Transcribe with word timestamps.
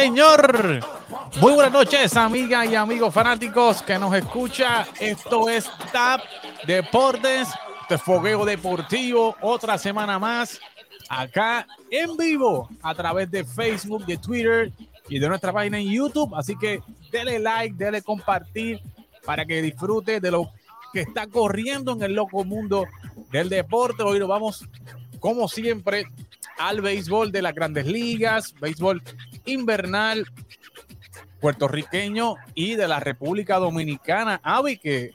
señor. 0.00 0.80
Muy 1.42 1.52
buenas 1.52 1.72
noches, 1.72 2.16
amigas 2.16 2.66
y 2.70 2.74
amigos 2.74 3.12
fanáticos 3.12 3.82
que 3.82 3.98
nos 3.98 4.14
escucha. 4.14 4.86
Esto 4.98 5.50
es 5.50 5.70
TAP 5.92 6.22
Deportes, 6.66 7.48
de 7.86 7.98
Fogueo 7.98 8.46
Deportivo. 8.46 9.36
Otra 9.42 9.76
semana 9.76 10.18
más 10.18 10.58
acá 11.10 11.66
en 11.90 12.16
vivo 12.16 12.70
a 12.80 12.94
través 12.94 13.30
de 13.30 13.44
Facebook, 13.44 14.06
de 14.06 14.16
Twitter 14.16 14.72
y 15.10 15.18
de 15.18 15.28
nuestra 15.28 15.52
página 15.52 15.78
en 15.78 15.90
YouTube. 15.90 16.34
Así 16.34 16.56
que 16.56 16.80
dele 17.12 17.38
like, 17.38 17.76
dele 17.76 18.00
compartir 18.00 18.80
para 19.26 19.44
que 19.44 19.60
disfrute 19.60 20.18
de 20.18 20.30
lo 20.30 20.50
que 20.94 21.02
está 21.02 21.26
corriendo 21.26 21.92
en 21.92 22.02
el 22.04 22.14
loco 22.14 22.42
mundo 22.42 22.86
del 23.30 23.50
deporte. 23.50 24.02
Hoy 24.02 24.18
nos 24.18 24.28
vamos, 24.28 24.66
como 25.20 25.46
siempre, 25.46 26.06
al 26.60 26.82
béisbol 26.82 27.32
de 27.32 27.42
las 27.42 27.54
grandes 27.54 27.86
ligas, 27.86 28.54
béisbol 28.60 29.02
invernal 29.46 30.26
puertorriqueño 31.40 32.36
y 32.54 32.74
de 32.74 32.86
la 32.86 33.00
República 33.00 33.56
Dominicana. 33.58 34.40
Avi, 34.42 34.76
que 34.76 35.12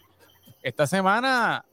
esta 0.63 0.88
semana 0.88 1.63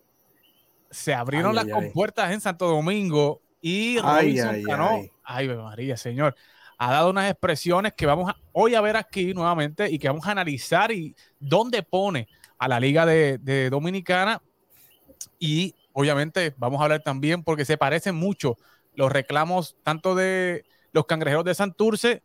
se 0.90 1.14
abrieron 1.14 1.54
las 1.54 1.66
compuertas 1.66 2.32
en 2.32 2.42
Santo 2.42 2.68
Domingo 2.68 3.40
y 3.62 3.98
Robinson 3.98 4.56
ay, 4.56 5.10
ay, 5.24 5.48
María, 5.48 5.96
señor, 5.96 6.36
ha 6.76 6.92
dado 6.92 7.10
unas 7.10 7.30
expresiones 7.30 7.94
que 7.94 8.04
vamos 8.04 8.28
a, 8.28 8.36
hoy 8.52 8.74
a 8.74 8.80
ver 8.82 8.96
aquí 8.98 9.32
nuevamente 9.32 9.90
y 9.90 9.98
que 9.98 10.08
vamos 10.08 10.26
a 10.26 10.32
analizar 10.32 10.92
y 10.92 11.16
dónde 11.40 11.82
pone 11.82 12.28
a 12.58 12.68
la 12.68 12.78
Liga 12.78 13.06
de, 13.06 13.70
Dominicana. 13.70 14.42
Y 15.38 15.74
obviamente 15.94 16.52
vamos 16.58 16.80
a 16.80 16.84
hablar 16.84 17.02
también 17.02 17.42
porque 17.42 17.64
se 17.64 17.78
parecen 17.78 18.16
mucho 18.16 18.58
los 18.94 19.10
reclamos 19.10 19.76
tanto 19.82 20.14
de 20.14 20.64
los 20.92 21.06
cangrejeros 21.06 21.44
de 21.44 21.54
Santurce, 21.54 22.22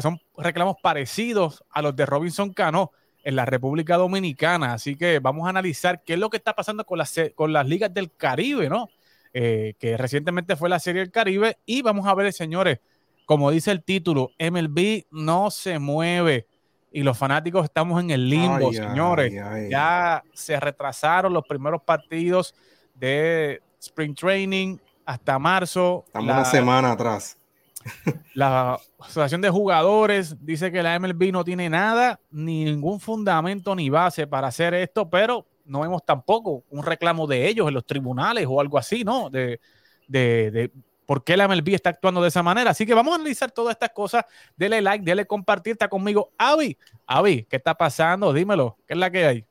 son 0.00 0.20
reclamos 0.36 0.76
parecidos 0.82 1.64
a 1.70 1.82
los 1.82 1.96
de 1.96 2.06
Robinson 2.06 2.52
Cano 2.52 2.92
en 3.24 3.36
la 3.36 3.44
República 3.44 3.96
Dominicana. 3.96 4.74
Así 4.74 4.96
que 4.96 5.18
vamos 5.18 5.46
a 5.46 5.50
analizar 5.50 6.02
qué 6.04 6.14
es 6.14 6.18
lo 6.18 6.30
que 6.30 6.36
está 6.36 6.54
pasando 6.54 6.84
con 6.84 6.98
las, 6.98 7.14
con 7.34 7.52
las 7.52 7.66
ligas 7.66 7.92
del 7.92 8.10
Caribe, 8.12 8.68
¿no? 8.68 8.88
Eh, 9.34 9.74
que 9.78 9.96
recientemente 9.96 10.56
fue 10.56 10.68
la 10.68 10.78
Serie 10.78 11.00
del 11.00 11.10
Caribe. 11.10 11.58
Y 11.66 11.82
vamos 11.82 12.06
a 12.06 12.14
ver, 12.14 12.32
señores, 12.32 12.78
como 13.26 13.50
dice 13.50 13.70
el 13.70 13.82
título, 13.82 14.30
MLB 14.38 15.04
no 15.10 15.50
se 15.50 15.78
mueve. 15.78 16.46
Y 16.90 17.02
los 17.02 17.18
fanáticos 17.18 17.64
estamos 17.64 18.02
en 18.02 18.10
el 18.10 18.30
limbo, 18.30 18.72
señores. 18.72 19.32
Ya 19.70 20.22
se 20.32 20.58
retrasaron 20.58 21.34
los 21.34 21.46
primeros 21.46 21.82
partidos 21.82 22.54
de 22.94 23.60
Spring 23.78 24.14
Training 24.14 24.78
hasta 25.08 25.38
marzo. 25.38 26.04
Estamos 26.06 26.34
una 26.34 26.44
semana 26.44 26.92
atrás. 26.92 27.38
La 28.34 28.78
Asociación 28.98 29.40
de 29.40 29.48
Jugadores 29.48 30.36
dice 30.44 30.70
que 30.70 30.82
la 30.82 30.98
MLB 30.98 31.32
no 31.32 31.44
tiene 31.44 31.70
nada, 31.70 32.20
ni 32.30 32.66
ningún 32.66 33.00
fundamento 33.00 33.74
ni 33.74 33.88
base 33.88 34.26
para 34.26 34.48
hacer 34.48 34.74
esto, 34.74 35.08
pero 35.08 35.46
no 35.64 35.80
vemos 35.80 36.04
tampoco 36.04 36.62
un 36.68 36.82
reclamo 36.82 37.26
de 37.26 37.48
ellos 37.48 37.68
en 37.68 37.74
los 37.74 37.86
tribunales 37.86 38.46
o 38.50 38.60
algo 38.60 38.76
así, 38.76 39.02
¿no? 39.02 39.30
De, 39.30 39.60
de, 40.08 40.70
por 41.06 41.24
qué 41.24 41.38
la 41.38 41.48
MLB 41.48 41.68
está 41.70 41.88
actuando 41.88 42.20
de 42.20 42.28
esa 42.28 42.42
manera. 42.42 42.72
Así 42.72 42.84
que 42.84 42.92
vamos 42.92 43.12
a 43.12 43.14
analizar 43.14 43.50
todas 43.50 43.72
estas 43.72 43.90
cosas. 43.90 44.26
Dele 44.56 44.82
like, 44.82 45.02
dele 45.02 45.26
compartir. 45.26 45.72
Está 45.72 45.88
conmigo 45.88 46.32
Avi. 46.36 46.76
Avi, 47.06 47.44
¿qué 47.44 47.56
está 47.56 47.74
pasando? 47.74 48.30
Dímelo, 48.34 48.76
¿qué 48.86 48.92
es 48.92 49.00
la 49.00 49.10
que 49.10 49.24
hay? 49.24 49.47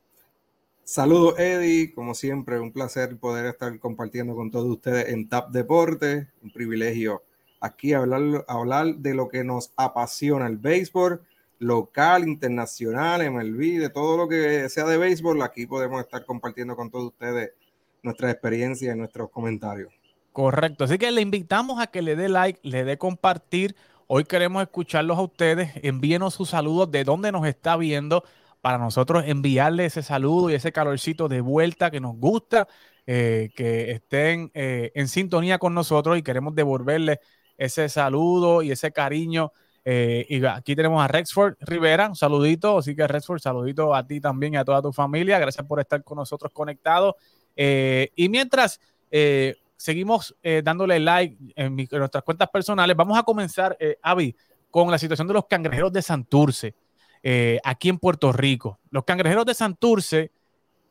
Saludos, 0.90 1.38
Eddie. 1.38 1.94
Como 1.94 2.16
siempre, 2.16 2.62
un 2.62 2.72
placer 2.72 3.18
poder 3.18 3.46
estar 3.48 3.78
compartiendo 3.78 4.38
con 4.38 4.52
todos 4.52 4.68
ustedes 4.68 5.10
en 5.10 5.28
TAP 5.28 5.50
Deporte. 5.52 6.30
Un 6.42 6.50
privilegio 6.50 7.24
aquí 7.60 7.92
hablar, 7.92 8.46
hablar 8.48 8.96
de 8.96 9.14
lo 9.14 9.28
que 9.28 9.44
nos 9.44 9.74
apasiona 9.76 10.48
el 10.48 10.56
béisbol 10.56 11.22
local, 11.60 12.26
internacional, 12.26 13.30
MLB, 13.30 13.82
de 13.82 13.90
todo 13.90 14.16
lo 14.16 14.30
que 14.30 14.70
sea 14.70 14.86
de 14.86 14.98
béisbol, 14.98 15.42
aquí 15.42 15.66
podemos 15.66 16.00
estar 16.00 16.26
compartiendo 16.26 16.78
con 16.78 16.90
todos 16.90 17.08
ustedes 17.08 17.52
nuestras 18.02 18.32
experiencias 18.32 18.96
y 18.96 18.98
nuestros 18.98 19.30
comentarios. 19.30 19.92
Correcto, 20.32 20.86
así 20.86 20.98
que 20.98 21.12
le 21.12 21.20
invitamos 21.20 21.82
a 21.82 21.88
que 21.88 22.02
le 22.02 22.16
dé 22.16 22.30
like, 22.30 22.62
le 22.64 22.86
dé 22.86 22.98
compartir. 22.98 23.76
Hoy 24.08 24.24
queremos 24.24 24.64
escucharlos 24.64 25.18
a 25.18 25.22
ustedes. 25.22 25.70
Envíenos 25.84 26.36
sus 26.36 26.52
saludos 26.52 26.90
de 26.90 27.04
dónde 27.04 27.34
nos 27.34 27.46
está 27.46 27.76
viendo 27.76 28.24
para 28.68 28.80
nosotros 28.80 29.24
enviarle 29.26 29.86
ese 29.86 30.04
saludo 30.04 30.50
y 30.50 30.54
ese 30.54 30.74
calorcito 30.74 31.30
de 31.30 31.40
vuelta 31.40 31.90
que 31.90 32.02
nos 32.02 32.18
gusta, 32.18 32.68
eh, 33.06 33.50
que 33.56 33.92
estén 33.92 34.52
eh, 34.54 34.92
en 34.94 35.08
sintonía 35.08 35.58
con 35.58 35.74
nosotros 35.74 36.18
y 36.18 36.22
queremos 36.22 36.54
devolverle 36.54 37.22
ese 37.58 37.88
saludo 37.88 38.62
y 38.62 38.72
ese 38.72 38.92
cariño. 38.92 39.54
Eh, 39.86 40.26
y 40.28 40.46
aquí 40.46 40.76
tenemos 40.76 41.02
a 41.02 41.08
Rexford 41.08 41.56
Rivera, 41.62 42.10
un 42.10 42.18
saludito, 42.18 42.80
así 42.80 42.94
que 42.94 43.08
Rexford, 43.08 43.40
saludito 43.40 43.96
a 43.96 44.06
ti 44.06 44.20
también 44.20 44.56
y 44.56 44.58
a 44.58 44.66
toda 44.66 44.82
tu 44.82 44.92
familia, 44.92 45.40
gracias 45.40 45.66
por 45.66 45.80
estar 45.80 46.04
con 46.04 46.18
nosotros 46.18 46.52
conectados. 46.52 47.16
Y 47.56 48.28
mientras 48.28 48.82
seguimos 49.78 50.36
dándole 50.62 51.00
like 51.00 51.38
en, 51.56 51.88
nuestras 51.90 52.22
cuentas 52.22 52.50
personales, 52.50 52.98
vamos 52.98 53.18
a 53.18 53.24
comenzar, 53.24 53.78
Avi, 54.02 54.36
con 54.70 54.92
la 54.92 54.98
situación 54.98 55.26
de 55.30 55.36
los 55.36 55.46
cangrejeros 55.46 55.94
de 55.94 56.02
Santurce, 56.02 56.76
aquí 57.64 57.90
en 57.90 57.98
Puerto 57.98 58.32
Rico. 58.32 58.80
Los 58.90 59.04
cangrejeros 59.04 59.46
de 59.46 59.54
Santurce, 59.54 60.32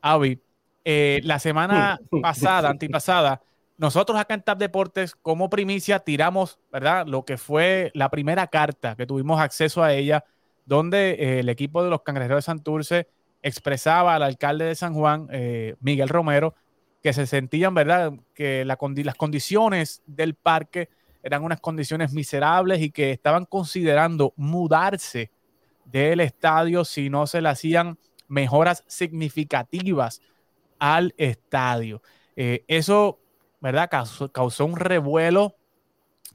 Avi, 0.01 0.39
la 0.85 1.39
semana 1.39 1.99
pasada, 2.21 2.69
antipasada, 2.69 3.41
nosotros 3.77 4.19
acá 4.19 4.33
en 4.33 4.41
TAP 4.41 4.57
Deportes, 4.57 5.15
como 5.15 5.51
primicia, 5.51 5.99
tiramos, 5.99 6.59
¿verdad? 6.71 7.05
Lo 7.05 7.25
que 7.25 7.37
fue 7.37 7.91
la 7.93 8.09
primera 8.09 8.47
carta 8.47 8.95
que 8.95 9.05
tuvimos 9.05 9.39
acceso 9.39 9.83
a 9.83 9.93
ella, 9.93 10.25
donde 10.65 11.11
eh, 11.11 11.39
el 11.39 11.49
equipo 11.49 11.83
de 11.83 11.91
los 11.91 12.01
Cangrejeros 12.01 12.39
de 12.39 12.41
Santurce 12.41 13.07
expresaba 13.43 14.15
al 14.15 14.23
alcalde 14.23 14.65
de 14.65 14.75
San 14.75 14.95
Juan, 14.95 15.27
eh, 15.31 15.75
Miguel 15.79 16.09
Romero, 16.09 16.55
que 17.03 17.13
se 17.13 17.27
sentían, 17.27 17.75
¿verdad? 17.75 18.13
Que 18.33 18.65
las 18.65 18.77
condiciones 19.15 20.01
del 20.07 20.33
parque 20.33 20.89
eran 21.21 21.43
unas 21.43 21.61
condiciones 21.61 22.13
miserables 22.13 22.81
y 22.81 22.89
que 22.89 23.11
estaban 23.11 23.45
considerando 23.45 24.33
mudarse 24.37 25.29
del 25.91 26.19
estadio 26.19 26.85
si 26.85 27.09
no 27.09 27.27
se 27.27 27.41
le 27.41 27.49
hacían 27.49 27.97
mejoras 28.27 28.83
significativas 28.87 30.21
al 30.79 31.13
estadio. 31.17 32.01
Eh, 32.35 32.63
eso 32.67 33.19
¿verdad? 33.59 33.89
Causó, 34.31 34.65
un 34.65 34.75
revuelo 34.75 35.55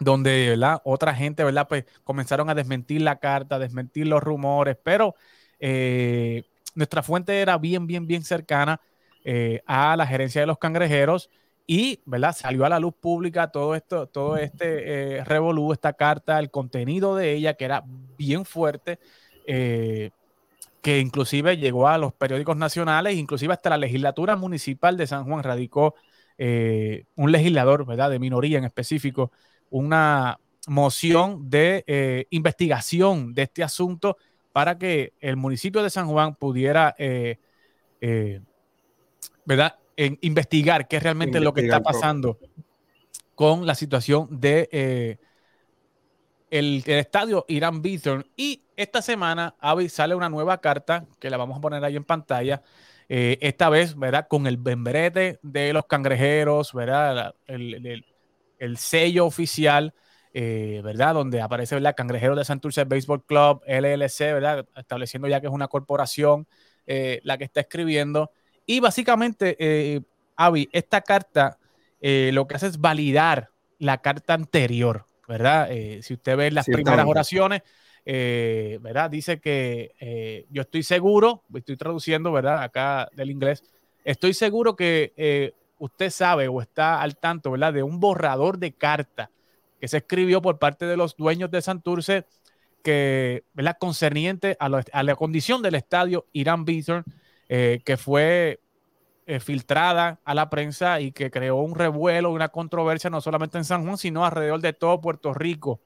donde, 0.00 0.50
¿verdad? 0.50 0.80
Otra 0.84 1.14
gente, 1.14 1.44
¿verdad? 1.44 1.68
Pues 1.68 1.84
comenzaron 2.04 2.50
a 2.50 2.54
desmentir 2.54 3.02
la 3.02 3.20
carta, 3.20 3.56
a 3.56 3.58
desmentir 3.58 4.08
los 4.08 4.22
rumores, 4.22 4.76
pero 4.82 5.14
eh, 5.60 6.44
nuestra 6.74 7.02
fuente 7.02 7.40
era 7.40 7.58
bien, 7.58 7.86
bien, 7.86 8.06
bien 8.06 8.24
cercana 8.24 8.80
eh, 9.24 9.62
a 9.66 9.96
la 9.96 10.06
gerencia 10.06 10.40
de 10.40 10.48
los 10.48 10.58
cangrejeros 10.58 11.30
y, 11.64 12.00
¿verdad? 12.04 12.34
Salió 12.36 12.64
a 12.64 12.68
la 12.68 12.80
luz 12.80 12.94
pública 13.00 13.52
todo 13.52 13.76
esto, 13.76 14.08
todo 14.08 14.36
este 14.36 15.22
revolú, 15.24 15.72
esta 15.72 15.92
carta, 15.92 16.40
el 16.40 16.50
contenido 16.50 17.14
de 17.14 17.34
ella, 17.34 17.54
que 17.54 17.64
era 17.64 17.84
bien 18.18 18.44
fuerte, 18.44 18.98
que 19.46 20.98
inclusive 20.98 21.56
llegó 21.56 21.88
a 21.88 21.96
los 21.96 22.12
periódicos 22.12 22.56
nacionales, 22.56 23.16
inclusive 23.16 23.52
hasta 23.52 23.70
la 23.70 23.78
legislatura 23.78 24.36
municipal 24.36 24.96
de 24.96 25.06
San 25.06 25.24
Juan 25.24 25.44
radicó 25.44 25.94
eh, 26.38 27.04
un 27.14 27.30
legislador, 27.30 27.86
¿verdad? 27.86 28.10
De 28.10 28.18
minoría 28.18 28.58
en 28.58 28.64
específico, 28.64 29.30
una 29.70 30.40
moción 30.66 31.48
de 31.48 31.84
eh, 31.86 32.26
investigación 32.30 33.32
de 33.32 33.42
este 33.42 33.62
asunto 33.62 34.16
para 34.52 34.76
que 34.76 35.12
el 35.20 35.36
municipio 35.36 35.84
de 35.84 35.90
San 35.90 36.08
Juan 36.08 36.34
pudiera, 36.34 36.94
eh, 36.98 37.38
¿verdad? 39.44 39.76
investigar 39.96 40.88
qué 40.88 40.96
es 40.96 41.02
realmente 41.02 41.38
lo 41.38 41.54
que 41.54 41.60
está 41.60 41.80
pasando 41.80 42.38
con 43.36 43.64
la 43.66 43.76
situación 43.76 44.40
de 44.40 45.18
el, 46.52 46.82
estadio 46.86 47.44
Irán 47.48 47.82
Bithorn. 47.82 48.26
Y 48.36 48.62
esta 48.76 49.02
semana 49.02 49.56
sale 49.88 50.14
una 50.14 50.28
nueva 50.28 50.60
carta 50.60 51.06
que 51.18 51.30
la 51.30 51.38
vamos 51.38 51.58
a 51.58 51.60
poner 51.60 51.82
ahí 51.82 51.96
en 51.96 52.04
pantalla 52.04 52.62
eh, 53.08 53.38
esta 53.40 53.68
vez, 53.70 53.96
¿verdad? 53.98 54.28
Con 54.28 54.46
el 54.46 54.58
membrete 54.58 55.40
de 55.42 55.72
los 55.72 55.86
cangrejeros, 55.86 56.72
¿verdad? 56.72 57.34
El, 57.46 58.04
sello 58.76 59.26
oficial, 59.26 59.94
eh, 60.34 60.80
¿verdad? 60.84 61.14
Donde 61.14 61.40
aparece, 61.40 61.74
¿verdad? 61.74 61.96
Cangrejero 61.96 62.36
de 62.36 62.44
Santurce 62.44 62.84
Baseball 62.84 63.24
Club, 63.24 63.62
LLC, 63.66 64.18
¿verdad? 64.34 64.66
Estableciendo 64.76 65.28
ya 65.28 65.40
que 65.40 65.46
es 65.46 65.52
una 65.52 65.68
corporación 65.68 66.46
eh, 66.86 67.20
la 67.24 67.38
que 67.38 67.44
está 67.44 67.60
escribiendo. 67.60 68.30
Y 68.66 68.80
básicamente, 68.80 70.04
Avi, 70.36 70.68
esta 70.72 71.00
carta 71.00 71.58
lo 72.00 72.46
que 72.46 72.54
hace 72.54 72.66
es 72.66 72.78
validar 72.78 73.50
la 73.78 73.98
carta 73.98 74.34
anterior, 74.34 75.06
¿verdad? 75.32 75.70
si 76.02 76.14
usted 76.14 76.36
ve 76.36 76.50
las 76.50 76.66
primeras 76.66 77.06
oraciones, 77.06 77.62
eh, 78.04 78.78
¿verdad? 78.82 79.10
Dice 79.10 79.40
que 79.40 79.94
eh, 80.00 80.46
yo 80.50 80.62
estoy 80.62 80.82
seguro, 80.82 81.42
estoy 81.54 81.76
traduciendo, 81.76 82.32
¿verdad? 82.32 82.62
Acá 82.62 83.08
del 83.14 83.30
inglés, 83.30 83.62
estoy 84.04 84.34
seguro 84.34 84.74
que 84.74 85.12
eh, 85.16 85.52
usted 85.78 86.10
sabe 86.10 86.48
o 86.48 86.60
está 86.60 87.00
al 87.00 87.16
tanto, 87.16 87.52
¿verdad? 87.52 87.72
De 87.72 87.82
un 87.82 88.00
borrador 88.00 88.58
de 88.58 88.72
carta 88.72 89.30
que 89.80 89.88
se 89.88 89.98
escribió 89.98 90.42
por 90.42 90.58
parte 90.58 90.86
de 90.86 90.96
los 90.96 91.16
dueños 91.16 91.50
de 91.50 91.62
Santurce 91.62 92.26
que, 92.82 93.44
¿verdad? 93.52 93.76
Concerniente 93.78 94.56
a, 94.58 94.68
la 94.68 95.14
condición 95.14 95.62
del 95.62 95.76
estadio 95.76 96.26
Irán 96.32 96.64
Bithorn, 96.64 97.04
eh, 97.48 97.80
que 97.84 97.96
fue 97.96 98.58
eh, 99.32 99.40
filtrada 99.40 100.20
a 100.24 100.34
la 100.34 100.50
prensa 100.50 101.00
y 101.00 101.10
que 101.10 101.30
creó 101.30 101.56
un 101.56 101.74
revuelo, 101.74 102.30
una 102.30 102.50
controversia 102.50 103.08
no 103.08 103.22
solamente 103.22 103.56
en 103.56 103.64
San 103.64 103.82
Juan, 103.82 103.96
sino 103.96 104.26
alrededor 104.26 104.60
de 104.60 104.74
todo 104.74 105.00
Puerto 105.00 105.32
Rico. 105.32 105.80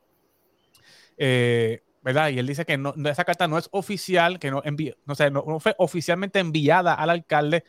Eh, 1.17 1.85
¿Verdad? 2.03 2.31
Y 2.31 2.41
él 2.41 2.47
dice 2.49 2.65
que 2.65 2.77
no, 2.77 2.93
esa 3.05 3.25
carta 3.25 3.47
no 3.47 3.57
es 3.57 3.69
oficial, 3.71 4.41
que 4.41 4.51
no, 4.51 4.65
no, 5.05 5.15
sé, 5.15 5.31
no 5.31 5.61
fue 5.61 5.77
oficialmente 5.79 6.41
enviada 6.41 6.93
al 6.95 7.11
alcalde, 7.11 7.63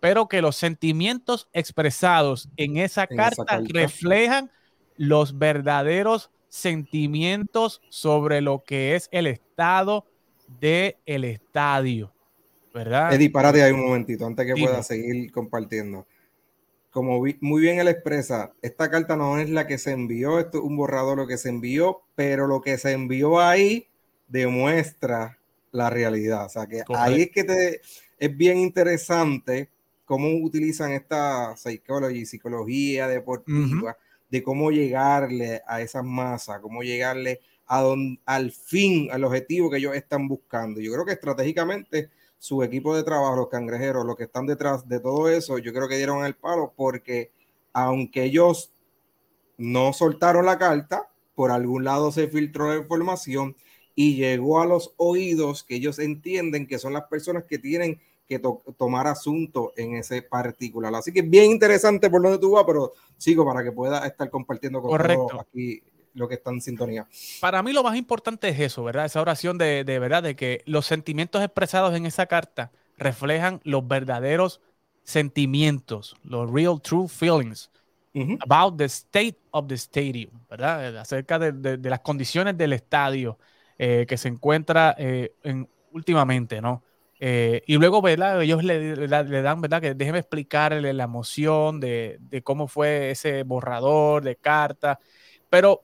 pero 0.00 0.28
que 0.28 0.42
los 0.42 0.56
sentimientos 0.56 1.48
expresados 1.54 2.50
en 2.58 2.76
esa, 2.76 3.06
carta, 3.06 3.62
reflejan 3.72 4.50
los 4.96 5.38
verdaderos 5.38 6.30
sentimientos 6.48 7.80
sobre 7.88 8.42
lo 8.42 8.64
que 8.64 8.96
es 8.96 9.08
el 9.12 9.26
estado 9.26 10.04
del 10.60 10.96
el 11.06 11.24
estadio, 11.24 12.12
¿verdad? 12.72 13.14
Eddie, 13.14 13.30
párate 13.30 13.62
ahí 13.62 13.72
un 13.72 13.84
momentito 13.84 14.26
antes 14.26 14.46
que 14.46 14.60
pueda 14.60 14.82
seguir 14.82 15.30
compartiendo. 15.32 16.06
Como 16.90 17.24
muy 17.40 17.62
bien 17.62 17.78
él 17.78 17.88
expresa, 17.88 18.52
esta 18.60 18.90
carta 18.90 19.16
no 19.16 19.38
es 19.38 19.48
la 19.48 19.66
que 19.66 19.78
se 19.78 19.92
envió, 19.92 20.38
esto 20.38 20.58
es 20.58 20.64
un 20.64 20.76
borrador 20.76 21.16
lo 21.16 21.26
que 21.26 21.38
se 21.38 21.48
envió, 21.48 22.02
pero 22.14 22.46
lo 22.46 22.60
que 22.60 22.76
se 22.76 22.92
envió 22.92 23.40
ahí 23.40 23.88
demuestra 24.28 25.38
la 25.70 25.88
realidad. 25.88 26.46
O 26.46 26.48
sea 26.50 26.66
que 26.66 26.82
ahí 26.94 27.22
es 27.22 27.30
que 27.30 27.44
te, 27.44 27.80
es 28.18 28.36
bien 28.36 28.58
interesante 28.58 29.70
cómo 30.04 30.28
utilizan 30.44 30.92
esta 30.92 31.56
psicología, 31.56 32.26
psicología 32.26 33.08
deportiva, 33.08 33.96
de 34.28 34.42
cómo 34.42 34.70
llegarle 34.70 35.62
a 35.66 35.80
esas 35.80 36.04
masas, 36.04 36.60
cómo 36.60 36.82
llegarle 36.82 37.40
a 37.66 37.82
al 38.26 38.52
fin, 38.52 39.08
al 39.10 39.24
objetivo 39.24 39.70
que 39.70 39.78
ellos 39.78 39.94
están 39.94 40.28
buscando. 40.28 40.80
Yo 40.80 40.92
creo 40.92 41.06
que 41.06 41.12
estratégicamente 41.12 42.10
su 42.42 42.64
equipo 42.64 42.96
de 42.96 43.04
trabajo, 43.04 43.36
los 43.36 43.48
cangrejeros, 43.48 44.04
los 44.04 44.16
que 44.16 44.24
están 44.24 44.46
detrás 44.46 44.88
de 44.88 44.98
todo 44.98 45.28
eso, 45.28 45.58
yo 45.58 45.72
creo 45.72 45.86
que 45.86 45.96
dieron 45.96 46.24
el 46.24 46.34
palo 46.34 46.72
porque 46.74 47.30
aunque 47.72 48.24
ellos 48.24 48.72
no 49.58 49.92
soltaron 49.92 50.44
la 50.44 50.58
carta, 50.58 51.08
por 51.36 51.52
algún 51.52 51.84
lado 51.84 52.10
se 52.10 52.26
filtró 52.26 52.66
la 52.66 52.80
información 52.80 53.54
y 53.94 54.16
llegó 54.16 54.60
a 54.60 54.66
los 54.66 54.92
oídos 54.96 55.62
que 55.62 55.76
ellos 55.76 56.00
entienden 56.00 56.66
que 56.66 56.80
son 56.80 56.94
las 56.94 57.04
personas 57.04 57.44
que 57.44 57.60
tienen 57.60 58.00
que 58.26 58.40
tomar 58.76 59.06
asunto 59.06 59.72
en 59.76 59.94
ese 59.94 60.20
particular. 60.22 60.92
Así 60.96 61.12
que 61.12 61.22
bien 61.22 61.48
interesante 61.48 62.10
por 62.10 62.22
donde 62.22 62.38
tú 62.38 62.50
vas, 62.50 62.64
pero 62.66 62.92
sigo 63.18 63.44
para 63.44 63.62
que 63.62 63.70
pueda 63.70 64.04
estar 64.04 64.28
compartiendo 64.28 64.82
con 64.82 65.00
todos 65.00 65.32
aquí 65.40 65.80
lo 66.14 66.28
que 66.28 66.34
está 66.34 66.50
en 66.50 66.60
sintonía. 66.60 67.06
Para 67.40 67.62
mí 67.62 67.72
lo 67.72 67.82
más 67.82 67.96
importante 67.96 68.48
es 68.48 68.60
eso, 68.60 68.84
¿verdad? 68.84 69.06
Esa 69.06 69.20
oración 69.20 69.58
de, 69.58 69.84
de 69.84 69.98
verdad, 69.98 70.22
de 70.22 70.36
que 70.36 70.62
los 70.66 70.86
sentimientos 70.86 71.42
expresados 71.42 71.94
en 71.94 72.06
esa 72.06 72.26
carta 72.26 72.70
reflejan 72.98 73.60
los 73.64 73.86
verdaderos 73.86 74.60
sentimientos, 75.04 76.16
los 76.22 76.50
real 76.50 76.80
true 76.80 77.08
feelings 77.08 77.70
about 78.40 78.76
the 78.76 78.84
state 78.84 79.38
of 79.50 79.66
the 79.66 79.74
stadium, 79.74 80.32
¿verdad? 80.50 80.98
Acerca 80.98 81.38
de, 81.38 81.52
de, 81.78 81.90
las 81.90 82.00
condiciones 82.00 82.56
del 82.58 82.74
estadio 82.74 83.38
eh, 83.78 84.04
que 84.06 84.18
se 84.18 84.28
encuentra 84.28 84.94
eh, 84.98 85.32
en, 85.42 85.68
últimamente, 85.92 86.60
¿no? 86.60 86.82
Eh, 87.18 87.62
y 87.66 87.76
luego, 87.76 88.02
¿verdad? 88.02 88.42
Ellos 88.42 88.64
le, 88.64 89.06
dan, 89.06 89.60
¿verdad? 89.60 89.80
Que 89.80 89.94
déjeme 89.94 90.18
explicarle 90.18 90.92
la 90.92 91.04
emoción 91.04 91.78
de, 91.80 92.18
cómo 92.42 92.66
fue 92.66 93.12
ese 93.12 93.44
borrador 93.44 94.24
de 94.24 94.36
carta. 94.36 94.98
Pero 95.48 95.82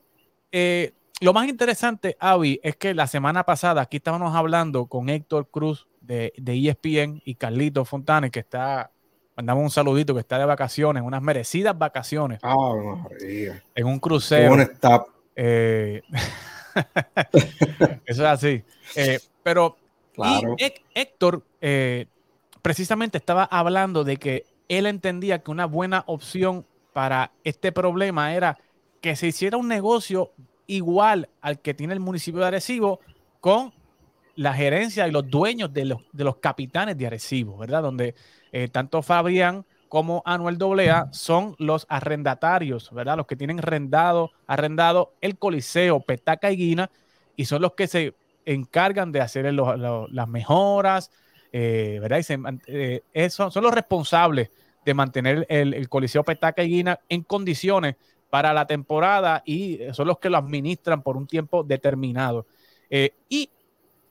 eh, 0.52 0.92
lo 1.20 1.32
más 1.32 1.48
interesante, 1.48 2.16
Avi, 2.20 2.60
es 2.62 2.76
que 2.76 2.94
la 2.94 3.06
semana 3.06 3.44
pasada 3.44 3.82
aquí 3.82 3.96
estábamos 3.96 4.34
hablando 4.34 4.86
con 4.86 5.08
Héctor 5.08 5.48
Cruz 5.50 5.88
de, 6.00 6.32
de 6.36 6.68
ESPN 6.68 7.22
y 7.24 7.34
Carlito 7.34 7.84
Fontane, 7.84 8.30
que 8.30 8.40
está, 8.40 8.90
mandamos 9.36 9.64
un 9.64 9.70
saludito, 9.70 10.14
que 10.14 10.20
está 10.20 10.38
de 10.38 10.44
vacaciones, 10.44 11.02
unas 11.02 11.22
merecidas 11.22 11.76
vacaciones. 11.76 12.38
Ah, 12.42 12.56
María. 13.02 13.62
En 13.74 13.86
un 13.86 13.98
crucero. 13.98 14.52
Un 14.52 14.68
eh, 15.34 16.02
eso 18.06 18.22
es 18.22 18.28
así. 18.28 18.64
pero 19.42 19.76
y 20.26 20.72
Héctor 20.94 21.44
eh, 21.60 22.06
precisamente 22.62 23.18
estaba 23.18 23.44
hablando 23.44 24.04
de 24.04 24.16
que 24.16 24.46
él 24.68 24.86
entendía 24.86 25.42
que 25.42 25.50
una 25.50 25.66
buena 25.66 26.04
opción 26.06 26.66
para 26.92 27.30
este 27.44 27.72
problema 27.72 28.34
era 28.34 28.58
que 29.00 29.16
se 29.16 29.28
hiciera 29.28 29.56
un 29.56 29.68
negocio 29.68 30.32
igual 30.66 31.28
al 31.40 31.60
que 31.60 31.74
tiene 31.74 31.94
el 31.94 32.00
municipio 32.00 32.40
de 32.40 32.46
Arecibo 32.46 33.00
con 33.40 33.72
la 34.36 34.54
gerencia 34.54 35.08
y 35.08 35.10
los 35.10 35.28
dueños 35.28 35.72
de 35.72 35.84
los, 35.84 36.00
de 36.12 36.24
los 36.24 36.36
capitanes 36.36 36.96
de 36.96 37.06
Arecibo, 37.06 37.56
¿verdad? 37.58 37.82
Donde 37.82 38.14
eh, 38.52 38.68
tanto 38.68 39.02
Fabián 39.02 39.64
como 39.88 40.22
Anuel 40.24 40.58
AA 40.60 41.08
son 41.12 41.56
los 41.58 41.86
arrendatarios, 41.88 42.92
¿verdad? 42.92 43.16
Los 43.16 43.26
que 43.26 43.36
tienen 43.36 43.58
arrendado, 43.58 44.30
arrendado 44.46 45.14
el 45.20 45.38
Coliseo, 45.38 46.00
Petaca 46.00 46.52
y 46.52 46.56
Guina, 46.56 46.90
y 47.36 47.46
son 47.46 47.62
los 47.62 47.72
que 47.72 47.86
se 47.86 48.14
encargan 48.44 49.12
de 49.12 49.20
hacer 49.20 49.52
las 49.52 50.28
mejoras, 50.28 51.10
eh, 51.52 51.98
¿verdad? 52.00 52.20
Eh, 52.66 53.30
son 53.30 53.62
los 53.62 53.74
responsables 53.74 54.50
de 54.84 54.94
mantener 54.94 55.46
el, 55.48 55.88
Coliseo 55.88 56.24
Petaca 56.24 56.62
y 56.62 56.68
Guina 56.68 57.00
en 57.08 57.22
condiciones 57.22 57.96
para 58.30 58.52
la 58.52 58.66
temporada 58.66 59.42
y 59.44 59.80
son 59.92 60.06
los 60.06 60.19
que 60.19 60.30
lo 60.30 60.38
administran 60.38 61.02
por 61.02 61.16
un 61.16 61.26
tiempo 61.26 61.62
determinado. 61.62 62.46
Eh, 62.90 63.12
y, 63.28 63.50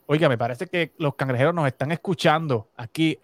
oiga, 0.06 0.30
me 0.30 0.38
parece 0.38 0.68
que 0.68 0.94
los 0.98 1.16
cangrejeros 1.16 1.54
nos 1.54 1.68
están 1.68 1.92
escuchando 1.92 2.70
aquí 2.76 3.18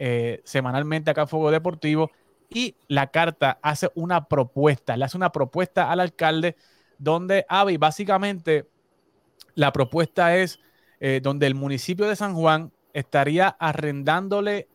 semanalmente 0.44 1.12
acá 1.12 1.22
en 1.22 1.28
Fuego 1.28 1.52
Deportivo 1.52 2.12
y 2.50 2.76
la 2.88 3.08
carta 3.08 3.58
hace 3.62 3.90
una 3.96 4.26
propuesta, 4.26 4.96
le 4.96 5.06
hace 5.06 5.18
una 5.18 5.32
propuesta 5.32 5.92
al 5.92 6.00
alcalde 6.00 6.56
donde, 6.98 7.46
Avi, 7.50 7.78
básicamente 7.78 8.68
la 9.56 9.74
propuesta 9.74 10.36
es 10.36 10.60
eh, 11.00 11.20
donde 11.22 11.48
el 11.48 11.56
municipio 11.56 12.08
de 12.08 12.16
San 12.16 12.36
Juan 12.36 12.72
estaría 12.94 13.48
arrendándole 13.48 14.68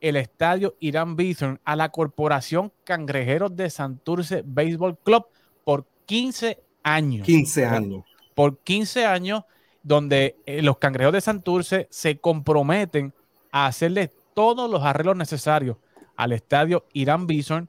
el 0.00 0.16
estadio 0.16 0.76
Irán 0.80 1.16
Bithorn 1.16 1.60
a 1.64 1.76
la 1.76 1.88
corporación 1.88 2.72
Cangrejeros 2.84 3.56
de 3.56 3.70
Santurce 3.70 4.42
Baseball 4.44 4.98
Club 4.98 5.26
por 5.64 5.86
15 6.06 6.62
años. 6.82 7.26
15 7.26 7.64
años. 7.64 8.04
Por 8.34 8.58
15 8.58 9.06
años, 9.06 9.44
donde 9.82 10.36
eh, 10.46 10.62
los 10.62 10.78
Cangrejeros 10.78 11.12
de 11.12 11.20
Santurce 11.20 11.88
se 11.90 12.18
comprometen 12.18 13.12
a 13.50 13.66
hacerle 13.66 14.12
todos 14.34 14.70
los 14.70 14.82
arreglos 14.82 15.16
necesarios 15.16 15.76
al 16.16 16.32
estadio 16.32 16.86
Irán 16.92 17.26
Bison 17.26 17.68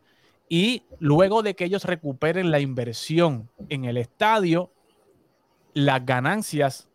y 0.50 0.84
luego 1.00 1.44
de 1.44 1.56
que 1.56 1.66
ellos 1.66 1.86
recuperen 1.86 2.52
la 2.52 2.60
inversión 2.60 3.50
en 3.70 3.86
el 3.86 3.98
estadio, 3.98 4.72
las 5.74 6.06
ganancias 6.06 6.88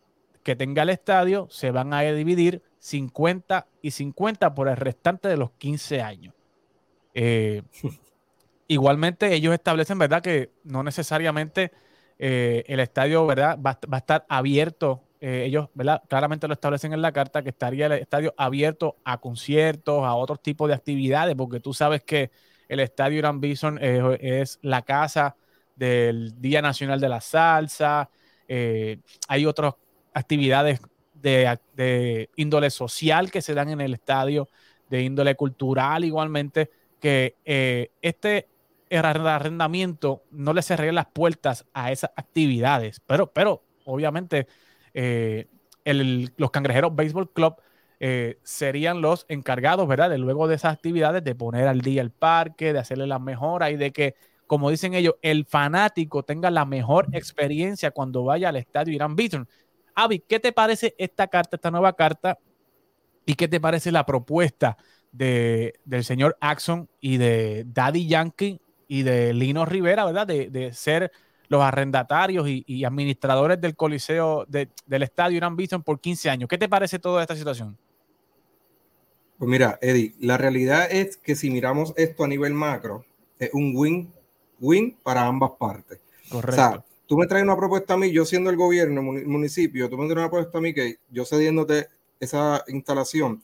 que 0.43 0.57
tenga 0.57 0.83
el 0.83 0.91
estadio 0.91 1.49
se 1.51 1.71
van 1.71 1.93
a 1.93 2.03
dividir 2.03 2.63
50 2.79 3.67
y 3.83 3.91
50 3.91 4.55
por 4.55 4.69
el 4.69 4.77
restante 4.77 5.29
de 5.29 5.37
los 5.37 5.51
15 5.53 6.01
años. 6.01 6.35
Eh, 7.15 7.63
igualmente 8.71 9.35
ellos 9.35 9.53
establecen, 9.53 9.99
¿verdad? 9.99 10.23
Que 10.23 10.51
no 10.65 10.83
necesariamente 10.83 11.73
eh, 12.19 12.65
el 12.67 12.81
estadio, 12.81 13.27
¿verdad? 13.27 13.59
Va, 13.59 13.79
a 13.91 13.97
estar 13.99 14.25
abierto. 14.29 15.03
Eh, 15.21 15.45
ellos, 15.47 15.69
¿verdad? 15.75 16.03
Claramente 16.09 16.49
lo 16.49 16.55
establecen 16.55 16.93
en 16.93 17.03
la 17.03 17.13
carta 17.13 17.43
que 17.43 17.51
estaría 17.51 17.87
el 17.87 17.93
estadio 17.93 18.33
abierto 18.37 18.97
a 19.05 19.19
conciertos, 19.19 20.05
a 20.05 20.15
otros 20.15 20.41
tipos 20.41 20.69
de 20.69 20.75
actividades, 20.75 21.35
porque 21.35 21.61
tú 21.61 21.75
sabes 21.75 22.03
que 22.03 22.31
el 22.69 22.81
estadio 22.81 23.19
Irán 23.19 23.41
Bison 23.41 23.79
es 23.83 24.59
la 24.63 24.83
casa 24.83 25.37
del 25.75 26.41
Día 26.41 26.63
Nacional 26.63 27.01
de 27.01 27.09
la 27.09 27.21
Salsa. 27.21 28.09
hay 28.49 29.47
otros 29.47 29.75
actividades 30.15 30.81
de, 31.15 32.29
índole 32.37 32.71
social 32.71 33.31
que 33.31 33.43
se 33.43 33.55
dan 33.55 33.71
en 33.71 33.81
el 33.81 33.95
estadio, 33.95 34.49
de 34.89 35.03
índole 35.03 35.35
cultural 35.35 36.05
igualmente, 36.05 36.71
que 37.01 37.37
eh, 37.45 37.91
este 38.03 38.49
arrendamiento 38.99 40.25
no 40.31 40.53
le 40.53 40.63
cerraría 40.63 40.93
las 40.93 41.07
puertas 41.07 41.67
a 41.73 41.93
esas 41.93 42.11
actividades, 42.17 43.01
pero, 43.07 43.33
pero 43.33 43.63
obviamente 43.85 44.47
eh, 44.95 45.49
los 45.85 46.51
Cangrejeros 46.51 46.95
Baseball 46.95 47.33
Club 47.33 47.57
eh, 48.01 48.39
serían 48.43 49.01
los 49.03 49.27
encargados, 49.29 49.87
¿verdad? 49.87 50.11
De 50.11 50.19
luego 50.19 50.49
de 50.49 50.57
esas 50.57 50.73
actividades, 50.73 51.23
de 51.23 51.35
poner 51.35 51.69
al 51.69 51.83
día 51.83 52.03
el 52.03 52.11
parque, 52.11 52.73
de 52.73 52.79
hacerle 52.79 53.07
las 53.07 53.21
mejoras 53.21 53.71
y 53.73 53.77
de 53.77 53.93
que, 53.93 54.15
como 54.47 54.71
dicen 54.71 54.95
ellos, 54.95 55.15
el 55.23 55.45
fanático 55.45 56.23
tenga 56.23 56.51
la 56.51 56.65
mejor 56.65 57.09
experiencia 57.13 57.91
cuando 57.91 58.25
vaya 58.25 58.49
al 58.49 58.57
estadio 58.57 58.95
Irán 58.95 59.17
Beaton. 59.17 59.47
Avi, 59.95 60.21
¿qué 60.21 60.41
te 60.41 60.53
parece 60.53 60.95
esta 60.99 61.29
carta, 61.29 61.57
esta 61.57 61.71
nueva 61.71 61.95
carta? 61.95 62.39
¿Y 63.27 63.35
qué 63.35 63.49
te 63.49 63.61
parece 63.61 63.93
la 63.93 64.07
propuesta 64.07 64.77
de, 65.13 65.75
del 65.85 66.05
señor 66.05 66.37
Axon 66.41 66.89
y 67.01 67.19
de 67.19 67.65
Daddy 67.67 68.07
Yankee 68.09 68.61
y 68.91 69.05
de 69.05 69.33
Lino 69.33 69.65
Rivera, 69.65 70.05
¿verdad? 70.05 70.27
De, 70.27 70.73
ser 70.75 71.13
los 71.47 71.63
arrendatarios 71.63 72.49
y, 72.49 72.85
administradores 72.85 73.61
del 73.61 73.77
Coliseo 73.77 74.45
del 74.49 75.03
Estadio 75.03 75.37
Irán 75.37 75.55
Bison 75.55 75.85
por 75.85 76.01
15 76.01 76.29
años. 76.29 76.49
¿Qué 76.49 76.59
te 76.59 76.69
parece 76.69 76.99
toda 76.99 77.23
esta 77.23 77.37
situación? 77.37 77.79
Pues 79.39 79.49
mira, 79.49 79.79
Eddie, 79.81 80.15
la 80.19 80.37
realidad 80.37 80.89
es 80.91 81.17
que 81.17 81.37
si 81.37 81.51
miramos 81.51 81.95
esto 81.97 82.25
a 82.25 82.29
nivel 82.29 82.53
macro, 82.53 83.05
es 83.39 83.51
un 83.53 83.73
win-win 83.77 84.97
para 85.05 85.25
ambas 85.25 85.53
partes. 85.53 86.01
Correcto. 86.29 86.51
O 86.51 86.55
sea, 86.55 86.85
tú 87.07 87.17
me 87.17 87.29
traes 87.29 87.45
una 87.45 87.57
propuesta 87.57 87.95
a 87.95 87.97
mí, 87.97 88.11
yo 88.11 88.25
siendo 88.25 88.51
el 88.51 88.57
gobierno, 88.57 89.01
el 89.17 89.27
municipio, 89.29 89.89
tú 89.89 89.97
me 89.97 90.07
traes 90.07 90.19
una 90.19 90.31
propuesta 90.31 90.59
a 90.59 90.61
mí 90.61 90.75
que 90.75 90.97
yo 91.11 91.25
cediéndote 91.25 91.87
esa 92.19 92.65
instalación, 92.67 93.41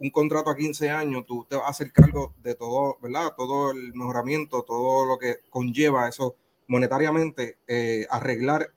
un 0.00 0.10
contrato 0.10 0.50
a 0.50 0.56
15 0.56 0.90
años, 0.90 1.26
tú 1.26 1.44
te 1.48 1.56
vas 1.56 1.66
a 1.66 1.70
hacer 1.70 1.92
cargo 1.92 2.34
de 2.42 2.54
todo, 2.54 2.98
¿verdad? 3.02 3.34
Todo 3.36 3.72
el 3.72 3.92
mejoramiento, 3.94 4.62
todo 4.62 5.06
lo 5.06 5.18
que 5.18 5.38
conlleva 5.50 6.08
eso 6.08 6.36
monetariamente, 6.68 7.58
eh, 7.66 8.06
arreglar 8.10 8.72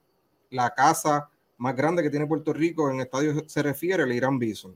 la 0.50 0.74
casa 0.74 1.30
más 1.58 1.76
grande 1.76 2.02
que 2.02 2.10
tiene 2.10 2.26
Puerto 2.26 2.54
Rico 2.54 2.90
en 2.90 3.02
estadio 3.02 3.48
se 3.48 3.62
refiere, 3.62 4.04
el 4.04 4.12
Irán 4.14 4.40
Bison. 4.40 4.76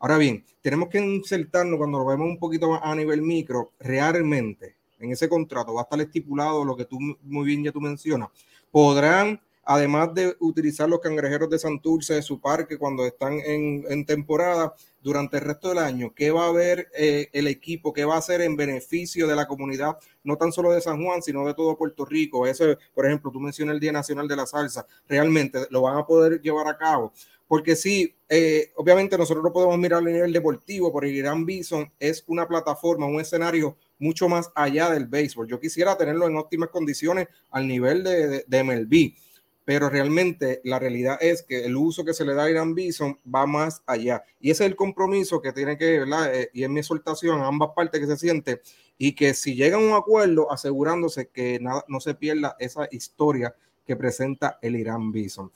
Ahora 0.00 0.18
bien, 0.18 0.44
tenemos 0.60 0.88
que 0.88 1.00
insertarnos 1.00 1.78
cuando 1.78 1.98
lo 1.98 2.06
vemos 2.06 2.28
un 2.28 2.38
poquito 2.38 2.70
más 2.70 2.80
a 2.84 2.94
nivel 2.94 3.22
micro, 3.22 3.72
realmente 3.80 4.76
en 4.98 5.12
ese 5.12 5.28
contrato 5.28 5.74
va 5.74 5.82
a 5.82 5.84
estar 5.84 6.00
estipulado 6.00 6.64
lo 6.64 6.76
que 6.76 6.84
tú 6.84 6.98
muy 7.22 7.46
bien 7.46 7.64
ya 7.64 7.72
tú 7.72 7.80
mencionas. 7.80 8.30
Podrán 8.70 9.40
además 9.68 10.14
de 10.14 10.34
utilizar 10.40 10.88
los 10.88 10.98
cangrejeros 10.98 11.50
de 11.50 11.58
Santurce 11.58 12.14
de 12.14 12.22
su 12.22 12.40
parque 12.40 12.78
cuando 12.78 13.04
están 13.04 13.34
en, 13.44 14.06
temporada 14.06 14.74
durante 15.02 15.36
el 15.36 15.42
resto 15.42 15.68
del 15.68 15.78
año, 15.78 16.14
qué 16.14 16.30
va 16.30 16.46
a 16.46 16.52
ver 16.52 16.88
eh, 16.96 17.28
el 17.34 17.46
equipo, 17.46 17.92
qué 17.92 18.06
va 18.06 18.14
a 18.14 18.18
hacer 18.18 18.40
en 18.40 18.56
beneficio 18.56 19.26
de 19.26 19.36
la 19.36 19.46
comunidad, 19.46 19.98
no 20.24 20.38
tan 20.38 20.52
solo 20.52 20.72
de 20.72 20.80
San 20.80 21.04
Juan, 21.04 21.22
sino 21.22 21.46
de 21.46 21.52
todo 21.52 21.76
Puerto 21.76 22.06
Rico. 22.06 22.46
Eso, 22.46 22.64
por 22.94 23.04
ejemplo, 23.04 23.30
tú 23.30 23.40
mencionas 23.40 23.74
el 23.74 23.80
Día 23.80 23.92
Nacional 23.92 24.26
de 24.26 24.36
la 24.36 24.46
Salsa, 24.46 24.86
realmente 25.06 25.58
lo 25.68 25.82
van 25.82 25.98
a 25.98 26.06
poder 26.06 26.40
llevar 26.40 26.66
a 26.66 26.78
cabo. 26.78 27.12
Porque 27.46 27.76
sí, 27.76 28.16
eh, 28.26 28.72
obviamente 28.74 29.18
nosotros 29.18 29.44
no 29.44 29.52
podemos 29.52 29.76
mirar 29.76 29.98
a 29.98 30.06
nivel 30.06 30.32
deportivo, 30.32 30.90
porque 30.90 31.10
Irán 31.10 31.44
Bison 31.44 31.92
es 31.98 32.24
una 32.26 32.48
plataforma, 32.48 33.04
un 33.04 33.20
escenario 33.20 33.76
mucho 33.98 34.30
más 34.30 34.50
allá 34.54 34.88
del 34.88 35.06
béisbol. 35.06 35.46
Yo 35.46 35.60
quisiera 35.60 35.98
tenerlo 35.98 36.26
en 36.26 36.36
óptimas 36.36 36.70
condiciones 36.70 37.28
al 37.50 37.68
nivel 37.68 38.02
de, 38.02 38.28
de, 38.28 38.44
de 38.46 38.64
MLB 38.64 39.27
pero 39.68 39.90
realmente 39.90 40.62
la 40.64 40.78
realidad 40.78 41.18
es 41.20 41.42
que 41.42 41.66
el 41.66 41.76
uso 41.76 42.02
que 42.02 42.14
se 42.14 42.24
le 42.24 42.32
da 42.32 42.44
a 42.44 42.50
Irán 42.50 42.74
Bison 42.74 43.18
va 43.22 43.44
más 43.44 43.82
allá. 43.84 44.24
Y 44.40 44.50
ese 44.50 44.64
es 44.64 44.70
el 44.70 44.76
compromiso 44.76 45.42
que 45.42 45.52
tiene 45.52 45.76
que, 45.76 45.98
¿verdad? 45.98 46.34
Eh, 46.34 46.50
y 46.54 46.62
es 46.62 46.70
mi 46.70 46.80
exhortación 46.80 47.42
a 47.42 47.48
ambas 47.48 47.72
partes 47.76 48.00
que 48.00 48.06
se 48.06 48.16
siente, 48.16 48.62
y 48.96 49.14
que 49.14 49.34
si 49.34 49.56
llegan 49.56 49.82
a 49.82 49.86
un 49.88 49.92
acuerdo, 49.92 50.50
asegurándose 50.50 51.28
que 51.28 51.60
nada, 51.60 51.84
no 51.86 52.00
se 52.00 52.14
pierda 52.14 52.56
esa 52.58 52.88
historia 52.90 53.54
que 53.84 53.94
presenta 53.94 54.58
el 54.62 54.74
Irán 54.74 55.12
Bison. 55.12 55.52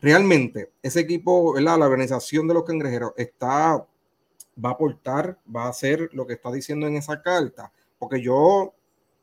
Realmente, 0.00 0.70
ese 0.80 1.00
equipo. 1.00 1.58
La 1.58 1.74
organización 1.74 2.46
de 2.46 2.54
los 2.54 2.62
cangrejeros 2.62 3.14
está, 3.16 3.84
va 4.64 4.68
a 4.68 4.72
aportar, 4.74 5.40
va 5.52 5.64
a 5.64 5.70
hacer 5.70 6.10
lo 6.12 6.24
que 6.24 6.34
está 6.34 6.52
diciendo 6.52 6.86
en 6.86 6.94
esa 6.94 7.20
carta, 7.20 7.72
porque 7.98 8.22
yo 8.22 8.75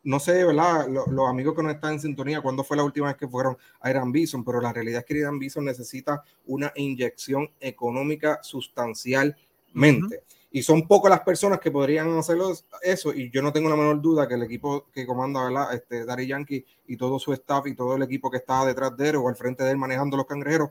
no 0.03 0.19
sé, 0.19 0.43
¿verdad? 0.43 0.87
Los, 0.89 1.29
amigos 1.29 1.55
que 1.55 1.63
no 1.63 1.69
están 1.69 1.93
en 1.93 1.99
sintonía, 1.99 2.41
cuándo 2.41 2.63
fue 2.63 2.75
la 2.75 2.83
última 2.83 3.07
vez 3.07 3.15
que 3.15 3.27
fueron 3.27 3.57
a 3.79 3.89
Irán 3.89 4.11
Bison, 4.11 4.43
pero 4.43 4.59
la 4.59 4.73
realidad 4.73 4.99
es 4.99 5.05
que 5.05 5.17
Irán 5.17 5.39
Bison 5.39 5.65
necesita 5.65 6.23
una 6.45 6.71
inyección 6.75 7.49
económica 7.59 8.39
sustancialmente. 8.43 10.23
Y 10.51 10.61
son 10.61 10.87
pocas 10.87 11.09
las 11.09 11.21
personas 11.21 11.59
que 11.59 11.71
podrían 11.71 12.15
hacerlo 12.15 12.53
eso, 12.83 13.11
y 13.11 13.31
yo 13.31 13.41
no 13.41 13.51
tengo 13.51 13.69
la 13.69 13.75
menor 13.75 14.01
duda 14.01 14.27
que 14.27 14.35
el 14.35 14.43
equipo 14.43 14.85
que 14.91 15.07
comanda, 15.07 15.43
¿verdad? 15.43 15.73
Este, 15.73 16.05
Dari 16.05 16.27
Yankee 16.27 16.63
y 16.85 16.95
todo 16.95 17.17
su 17.17 17.33
staff 17.33 17.65
y 17.65 17.73
todo 17.73 17.95
el 17.95 18.03
equipo 18.03 18.29
que 18.29 18.37
está 18.37 18.63
detrás 18.65 18.95
de 18.95 19.09
él 19.09 19.15
o 19.15 19.27
al 19.29 19.35
frente 19.35 19.63
de 19.63 19.71
él 19.71 19.77
manejando 19.77 20.15
los 20.15 20.27
cangrejeros, 20.27 20.69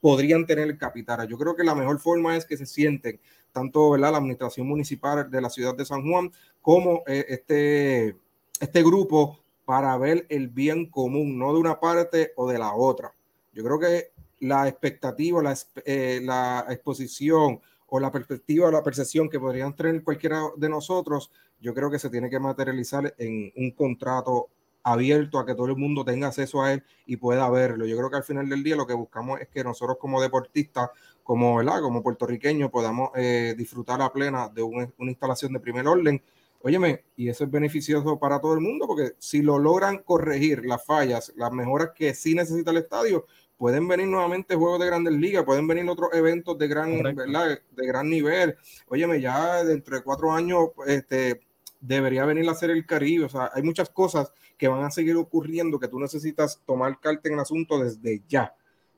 podrían 0.00 0.46
tener 0.46 0.68
el 0.68 0.78
capital. 0.78 1.26
Yo 1.26 1.38
creo 1.38 1.56
que 1.56 1.64
la 1.64 1.74
mejor 1.74 1.98
forma 1.98 2.36
es 2.36 2.44
que 2.44 2.56
se 2.56 2.66
sienten 2.66 3.18
tanto, 3.50 3.90
¿verdad? 3.90 4.12
La 4.12 4.18
administración 4.18 4.68
municipal 4.68 5.30
de 5.30 5.40
la 5.40 5.48
ciudad 5.48 5.74
de 5.74 5.84
San 5.84 6.08
Juan 6.08 6.30
como 6.60 7.02
eh, 7.06 7.24
este 7.28 8.16
este 8.64 8.82
grupo 8.82 9.38
para 9.64 9.96
ver 9.96 10.26
el 10.28 10.48
bien 10.48 10.90
común, 10.90 11.38
no 11.38 11.52
de 11.52 11.60
una 11.60 11.80
parte 11.80 12.32
o 12.36 12.48
de 12.48 12.58
la 12.58 12.74
otra. 12.74 13.14
Yo 13.52 13.62
creo 13.64 13.78
que 13.78 14.12
la 14.40 14.68
expectativa, 14.68 15.42
la, 15.42 15.56
eh, 15.84 16.20
la 16.22 16.66
exposición 16.68 17.60
o 17.86 18.00
la 18.00 18.10
perspectiva 18.10 18.68
o 18.68 18.70
la 18.70 18.82
percepción 18.82 19.28
que 19.28 19.40
podrían 19.40 19.74
tener 19.74 20.02
cualquiera 20.02 20.42
de 20.56 20.68
nosotros, 20.68 21.30
yo 21.60 21.72
creo 21.72 21.90
que 21.90 21.98
se 21.98 22.10
tiene 22.10 22.28
que 22.28 22.40
materializar 22.40 23.14
en 23.18 23.52
un 23.56 23.70
contrato 23.70 24.48
abierto 24.82 25.38
a 25.38 25.46
que 25.46 25.54
todo 25.54 25.66
el 25.66 25.76
mundo 25.76 26.04
tenga 26.04 26.26
acceso 26.26 26.62
a 26.62 26.74
él 26.74 26.82
y 27.06 27.16
pueda 27.16 27.48
verlo. 27.48 27.86
Yo 27.86 27.96
creo 27.96 28.10
que 28.10 28.16
al 28.16 28.24
final 28.24 28.48
del 28.48 28.62
día 28.62 28.76
lo 28.76 28.86
que 28.86 28.92
buscamos 28.92 29.40
es 29.40 29.48
que 29.48 29.64
nosotros 29.64 29.96
como 29.98 30.20
deportistas, 30.20 30.90
como, 31.22 31.56
¿verdad? 31.56 31.80
como 31.80 32.02
puertorriqueños, 32.02 32.70
podamos 32.70 33.10
eh, 33.14 33.54
disfrutar 33.56 34.02
a 34.02 34.12
plena 34.12 34.48
de 34.50 34.62
una 34.62 34.90
instalación 34.98 35.54
de 35.54 35.60
primer 35.60 35.86
orden 35.86 36.22
Óyeme, 36.66 37.04
y 37.14 37.28
eso 37.28 37.44
es 37.44 37.50
beneficioso 37.50 38.18
para 38.18 38.40
todo 38.40 38.54
el 38.54 38.60
mundo, 38.60 38.86
porque 38.86 39.12
si 39.18 39.42
lo 39.42 39.58
logran 39.58 39.98
corregir 39.98 40.64
las 40.64 40.82
fallas, 40.82 41.30
las 41.36 41.52
mejoras 41.52 41.90
que 41.94 42.14
sí 42.14 42.34
necesita 42.34 42.70
el 42.70 42.78
estadio, 42.78 43.26
pueden 43.58 43.86
venir 43.86 44.06
nuevamente 44.06 44.54
juegos 44.54 44.80
de 44.80 44.86
grandes 44.86 45.12
ligas, 45.12 45.44
pueden 45.44 45.66
venir 45.66 45.86
otros 45.90 46.08
eventos 46.14 46.56
de 46.56 46.66
gran, 46.66 47.02
de 47.02 47.86
gran 47.86 48.08
nivel. 48.08 48.56
Óyeme, 48.88 49.20
ya 49.20 49.62
dentro 49.62 49.94
de 49.94 50.02
cuatro 50.02 50.32
años 50.32 50.70
este, 50.86 51.42
debería 51.80 52.24
venir 52.24 52.48
a 52.48 52.54
ser 52.54 52.70
el 52.70 52.86
Caribe. 52.86 53.26
O 53.26 53.28
sea, 53.28 53.50
hay 53.52 53.62
muchas 53.62 53.90
cosas 53.90 54.32
que 54.56 54.66
van 54.66 54.84
a 54.84 54.90
seguir 54.90 55.16
ocurriendo 55.16 55.78
que 55.78 55.88
tú 55.88 56.00
necesitas 56.00 56.62
tomar 56.64 56.98
carta 56.98 57.28
en 57.28 57.34
el 57.34 57.40
asunto 57.40 57.78
desde 57.78 58.22
ya. 58.26 58.54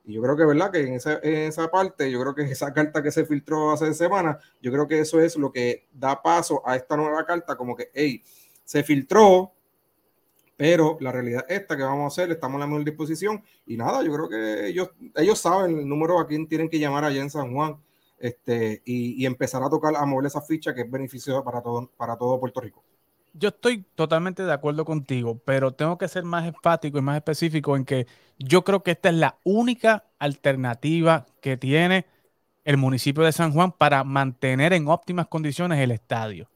Y 0.07 0.13
yo 0.13 0.21
creo 0.21 0.37
que, 0.37 0.45
¿verdad? 0.45 0.71
Que 0.71 0.79
en 0.87 0.93
esa, 0.93 1.19
en 1.21 1.49
esa 1.49 1.69
parte, 1.69 2.09
yo 2.09 2.21
creo 2.21 2.33
que 2.33 2.43
esa 2.43 2.73
carta 2.73 3.03
que 3.03 3.11
se 3.11 3.25
filtró 3.25 3.71
hace 3.71 3.93
semanas, 3.93 4.37
yo 4.61 4.71
creo 4.71 4.87
que 4.87 5.01
eso 5.01 5.19
es 5.19 5.35
lo 5.35 5.51
que 5.51 5.89
da 5.91 6.21
paso 6.21 6.61
a 6.65 6.77
esta 6.77 6.95
nueva 6.95 7.25
carta, 7.25 7.57
como 7.57 7.75
que, 7.75 7.91
hey, 7.93 8.23
se 8.63 8.83
filtró, 8.83 9.51
pero 10.55 10.97
la 11.01 11.11
realidad 11.11 11.45
esta 11.49 11.75
que 11.75 11.83
vamos 11.83 12.05
a 12.05 12.07
hacer, 12.07 12.31
estamos 12.31 12.55
en 12.55 12.61
la 12.61 12.67
mejor 12.67 12.85
disposición. 12.85 13.43
Y 13.65 13.75
nada, 13.75 14.01
yo 14.01 14.13
creo 14.13 14.29
que 14.29 14.67
ellos, 14.67 14.91
ellos 15.13 15.39
saben 15.39 15.77
el 15.77 15.89
número 15.89 16.19
a 16.19 16.25
quien 16.25 16.47
tienen 16.47 16.69
que 16.69 16.79
llamar 16.79 17.03
allá 17.03 17.21
en 17.21 17.29
San 17.29 17.53
Juan 17.53 17.77
este, 18.17 18.81
y, 18.85 19.21
y 19.21 19.25
empezar 19.25 19.61
a 19.61 19.69
tocar, 19.69 19.93
a 19.97 20.05
mover 20.05 20.27
esa 20.27 20.41
ficha 20.41 20.73
que 20.73 20.81
es 20.81 20.89
beneficiosa 20.89 21.43
para 21.43 21.61
todo, 21.61 21.91
para 21.97 22.17
todo 22.17 22.39
Puerto 22.39 22.61
Rico 22.61 22.81
yo 23.37 23.49
estoy 23.49 23.85
totalmente 23.95 24.43
de 24.43 24.51
acuerdo 24.51 24.85
contigo, 24.85 25.41
pero 25.45 25.73
tengo 25.73 25.97
que 25.97 26.07
ser 26.07 26.23
más 26.23 26.45
enfático 26.45 26.97
y 26.97 27.01
más 27.01 27.17
específico 27.17 27.75
en 27.75 27.85
que 27.85 28.07
yo 28.39 28.63
creo 28.63 28.83
que 28.83 28.91
esta 28.91 29.09
es 29.09 29.15
la 29.15 29.37
única 29.43 30.05
alternativa 30.19 31.25
que 31.41 31.57
tiene 31.57 32.05
el 32.63 32.77
municipio 32.77 33.23
de 33.23 33.31
San 33.31 33.53
Juan 33.53 33.71
para 33.71 34.03
mantener 34.03 34.73
en 34.73 34.87
óptimas 34.87 35.27
condiciones 35.27 35.79
el 35.79 35.91
estadio, 35.91 36.49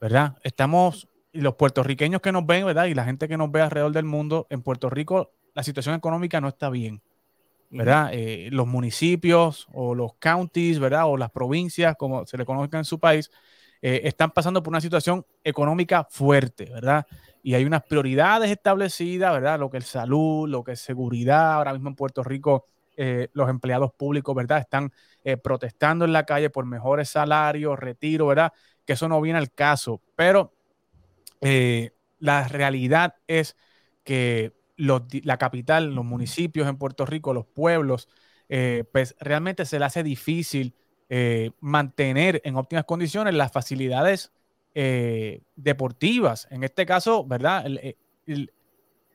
¿verdad? 0.00 0.38
Estamos, 0.42 1.08
los 1.32 1.56
puertorriqueños 1.56 2.20
que 2.20 2.32
nos 2.32 2.46
ven, 2.46 2.64
¿verdad? 2.64 2.86
Y 2.86 2.94
la 2.94 3.04
gente 3.04 3.28
que 3.28 3.36
nos 3.36 3.50
ve 3.50 3.60
alrededor 3.60 3.92
del 3.92 4.04
mundo, 4.04 4.46
en 4.50 4.62
Puerto 4.62 4.90
Rico 4.90 5.32
la 5.54 5.62
situación 5.62 5.94
económica 5.94 6.40
no 6.40 6.48
está 6.48 6.70
bien, 6.70 7.02
¿verdad? 7.70 8.10
Eh, 8.12 8.48
los 8.52 8.66
municipios 8.66 9.68
o 9.72 9.94
los 9.94 10.14
counties, 10.14 10.78
¿verdad? 10.78 11.06
O 11.06 11.16
las 11.16 11.30
provincias, 11.30 11.96
como 11.96 12.26
se 12.26 12.38
le 12.38 12.44
conozca 12.44 12.78
en 12.78 12.84
su 12.84 12.98
país, 12.98 13.30
eh, 13.84 14.02
están 14.04 14.30
pasando 14.30 14.62
por 14.62 14.70
una 14.70 14.80
situación 14.80 15.26
económica 15.42 16.06
fuerte, 16.08 16.66
¿verdad? 16.66 17.04
Y 17.42 17.54
hay 17.54 17.64
unas 17.64 17.82
prioridades 17.82 18.48
establecidas, 18.48 19.32
¿verdad? 19.32 19.58
Lo 19.58 19.70
que 19.70 19.78
es 19.78 19.86
salud, 19.86 20.48
lo 20.48 20.62
que 20.62 20.72
es 20.72 20.80
seguridad. 20.80 21.54
Ahora 21.54 21.72
mismo 21.72 21.88
en 21.88 21.96
Puerto 21.96 22.22
Rico 22.22 22.64
eh, 22.96 23.28
los 23.32 23.50
empleados 23.50 23.92
públicos, 23.92 24.36
¿verdad? 24.36 24.58
Están 24.58 24.92
eh, 25.24 25.36
protestando 25.36 26.04
en 26.04 26.12
la 26.12 26.24
calle 26.24 26.48
por 26.48 26.64
mejores 26.64 27.08
salarios, 27.08 27.76
retiro, 27.76 28.28
¿verdad? 28.28 28.52
Que 28.86 28.92
eso 28.92 29.08
no 29.08 29.20
viene 29.20 29.40
al 29.40 29.50
caso. 29.50 30.00
Pero 30.14 30.52
la 32.20 32.46
realidad 32.46 33.16
es 33.26 33.56
que 34.04 34.52
la 34.76 35.38
capital, 35.38 35.92
los 35.92 36.04
municipios 36.04 36.68
en 36.68 36.76
Puerto 36.76 37.04
Rico, 37.04 37.34
los 37.34 37.46
pueblos, 37.46 38.08
pues 38.92 39.16
realmente 39.18 39.64
se 39.64 39.80
le 39.80 39.86
hace 39.86 40.04
difícil 40.04 40.72
eh, 41.14 41.50
mantener 41.60 42.40
en 42.42 42.56
óptimas 42.56 42.86
condiciones 42.86 43.34
las 43.34 43.52
facilidades 43.52 44.32
eh, 44.74 45.42
deportivas. 45.56 46.48
En 46.50 46.64
este 46.64 46.86
caso, 46.86 47.22
¿verdad? 47.26 47.66
El, 47.66 47.76
eh, 48.26 48.48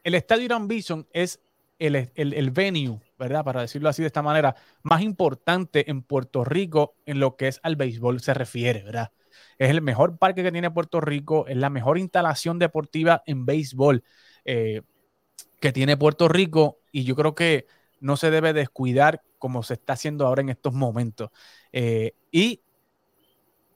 estadio 0.03 0.43
Irán 0.43 0.67
Bison 0.67 1.07
es 1.11 1.41
el, 1.79 2.11
el, 2.13 2.51
venue, 2.51 2.99
¿verdad? 3.17 3.43
Para 3.43 3.61
decirlo 3.61 3.89
así 3.89 4.03
de 4.03 4.07
esta 4.09 4.21
manera, 4.21 4.55
más 4.83 5.01
importante 5.01 5.89
en 5.89 6.03
Puerto 6.03 6.43
Rico 6.43 6.93
en 7.07 7.19
lo 7.19 7.35
que 7.35 7.47
es 7.47 7.59
al 7.63 7.75
béisbol 7.75 8.19
se 8.19 8.35
refiere, 8.35 8.83
¿verdad? 8.83 9.11
Es 9.57 9.71
el 9.71 9.81
mejor 9.81 10.19
parque 10.19 10.43
que 10.43 10.51
tiene 10.51 10.69
Puerto 10.69 11.01
Rico, 11.01 11.47
es 11.47 11.57
la 11.57 11.71
mejor 11.71 11.97
instalación 11.97 12.59
deportiva 12.59 13.23
en 13.25 13.47
béisbol 13.47 14.03
que 14.45 15.71
tiene 15.73 15.97
Puerto 15.97 16.27
Rico 16.27 16.77
y 16.91 17.05
yo 17.05 17.15
creo 17.15 17.33
que 17.33 17.65
no 17.99 18.17
se 18.17 18.31
debe 18.31 18.53
descuidar 18.53 19.21
como 19.37 19.63
se 19.63 19.75
está 19.75 19.93
haciendo 19.93 20.25
ahora 20.25 20.41
en 20.41 20.49
estos 20.49 20.73
momentos. 20.73 21.29
Eh, 21.71 22.13
y 22.31 22.61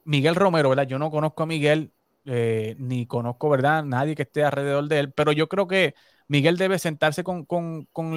Miguel 0.06 0.36
Romero, 0.36 0.70
¿verdad? 0.70 0.88
Yo 0.88 1.00
no 1.00 1.12
conozco 1.12 1.44
a 1.44 1.46
Miguel, 1.46 1.92
eh, 2.26 2.76
ni 2.80 3.06
conozco, 3.06 3.50
¿verdad? 3.50 3.84
Nadie 3.84 4.16
que 4.16 4.24
esté 4.24 4.44
alrededor 4.44 4.88
de 4.88 5.00
él, 5.00 5.12
pero 5.12 5.32
yo 5.32 5.48
creo 5.48 5.68
que 5.68 5.96
Miguel 6.28 6.58
debe 6.58 6.80
sentarse 6.80 7.24
con, 7.24 7.48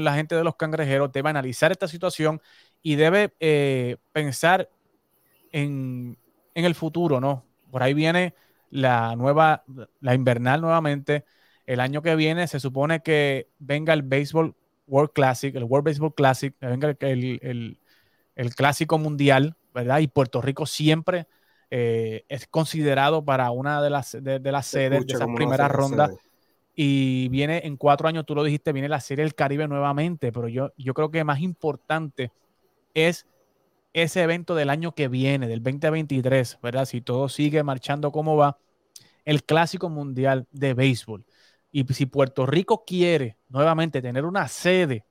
la 0.05 0.15
gente 0.15 0.35
de 0.35 0.45
los 0.45 0.57
cangrejeros, 0.57 1.13
debe 1.13 1.31
analizar 1.31 1.73
esta 1.73 1.89
situación 1.89 2.41
y 2.83 2.97
debe 2.97 3.35
eh, 3.41 3.97
pensar 4.13 4.71
en, 5.53 6.19
en, 6.55 6.65
el 6.65 6.75
futuro, 6.75 7.21
¿no? 7.21 7.45
Por 7.71 7.83
ahí 7.83 7.95
viene 7.95 8.35
la 8.71 9.17
nueva, 9.17 9.65
la 10.01 10.15
invernal 10.15 10.61
nuevamente. 10.61 11.25
El 11.67 11.81
año 11.81 12.03
que 12.03 12.15
viene 12.17 12.47
se 12.47 12.61
supone 12.61 13.03
que 13.03 13.49
venga 13.59 13.93
el 13.95 14.03
Baseball 14.03 14.55
World 14.87 15.13
Classic, 15.13 15.55
el 15.55 15.65
World 15.65 15.87
Baseball 15.87 16.15
Classic, 16.15 16.55
venga 16.61 16.95
el, 17.01 17.79
el 18.35 18.55
clásico 18.55 18.99
mundial, 18.99 19.57
¿verdad? 19.73 20.01
Y 20.01 20.09
Puerto 20.09 20.41
Rico 20.41 20.67
siempre 20.67 21.27
eh, 21.71 22.25
es 22.29 22.47
considerado 22.47 23.25
para 23.25 23.51
una 23.51 23.83
de 23.83 23.91
las, 23.91 24.17
de, 24.21 24.41
las 24.53 24.67
sedes 24.67 25.07
de 25.07 25.15
esa 25.15 25.27
primera 25.27 25.69
ronda. 25.69 26.11
Y 26.77 27.29
viene 27.29 27.63
en 27.65 27.77
cuatro 27.77 28.09
años, 28.09 28.27
tú 28.27 28.35
lo 28.35 28.43
dijiste, 28.43 28.73
viene 28.73 28.89
la 28.89 29.01
Serie 29.01 29.25
del 29.25 29.35
Caribe 29.35 29.69
nuevamente, 29.69 30.33
pero 30.33 30.49
yo, 30.49 30.73
yo 30.77 30.93
creo 30.93 31.11
que 31.11 31.23
más 31.23 31.41
importante 31.41 32.33
es 32.95 33.27
ese 33.93 34.23
evento 34.23 34.57
del 34.57 34.71
año 34.71 34.93
que 34.93 35.07
viene, 35.07 35.47
del 35.47 35.63
2023, 35.63 36.59
¿verdad? 36.63 36.85
Si 36.85 37.01
todo 37.01 37.29
sigue 37.29 37.63
marchando 37.63 38.11
como 38.11 38.37
va, 38.37 38.59
el 39.25 39.45
Clásico 39.45 39.89
Mundial 39.89 40.47
de 40.51 40.75
Béisbol. 40.75 41.25
Y 41.77 41.85
si 41.93 42.07
Puerto 42.07 42.47
Rico 42.47 42.85
quiere 42.87 43.37
nuevamente 43.49 44.01
tener 44.01 44.25
una 44.25 44.47
sede 44.47 45.05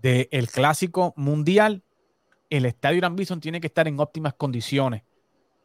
del 0.00 0.48
Clásico 0.48 1.12
Mundial, 1.16 1.82
el 2.50 2.66
Estadio 2.66 2.98
Irán 2.98 3.16
Bison 3.16 3.40
tiene 3.40 3.60
que 3.60 3.66
estar 3.66 3.88
en 3.88 3.98
óptimas 3.98 4.34
condiciones 4.34 5.02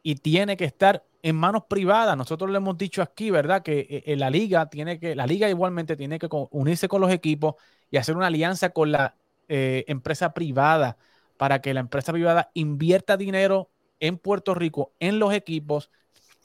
y 0.02 0.16
tiene 0.16 0.56
que 0.56 0.64
estar 0.64 1.04
en 1.22 1.36
manos 1.36 1.66
privadas. 1.68 2.16
Nosotros 2.16 2.50
le 2.50 2.56
hemos 2.56 2.76
dicho 2.76 3.00
aquí, 3.00 3.30
¿verdad? 3.30 3.62
Que 3.62 3.86
eh, 3.88 4.02
eh, 4.06 4.16
la 4.16 4.28
liga 4.28 4.68
tiene 4.68 4.98
que, 4.98 5.14
la 5.14 5.24
liga 5.24 5.48
igualmente 5.48 5.96
tiene 5.96 6.18
que 6.18 6.26
unirse 6.50 6.88
con 6.88 7.00
los 7.00 7.12
equipos 7.12 7.54
y 7.92 7.96
hacer 7.96 8.16
una 8.16 8.26
alianza 8.26 8.70
con 8.70 8.90
la 8.90 9.14
eh, 9.46 9.84
empresa 9.86 10.34
privada 10.34 10.96
para 11.36 11.60
que 11.60 11.74
la 11.74 11.80
empresa 11.80 12.12
privada 12.12 12.50
invierta 12.54 13.16
dinero 13.16 13.70
en 14.00 14.18
Puerto 14.18 14.52
Rico 14.52 14.94
en 14.98 15.20
los 15.20 15.32
equipos, 15.32 15.92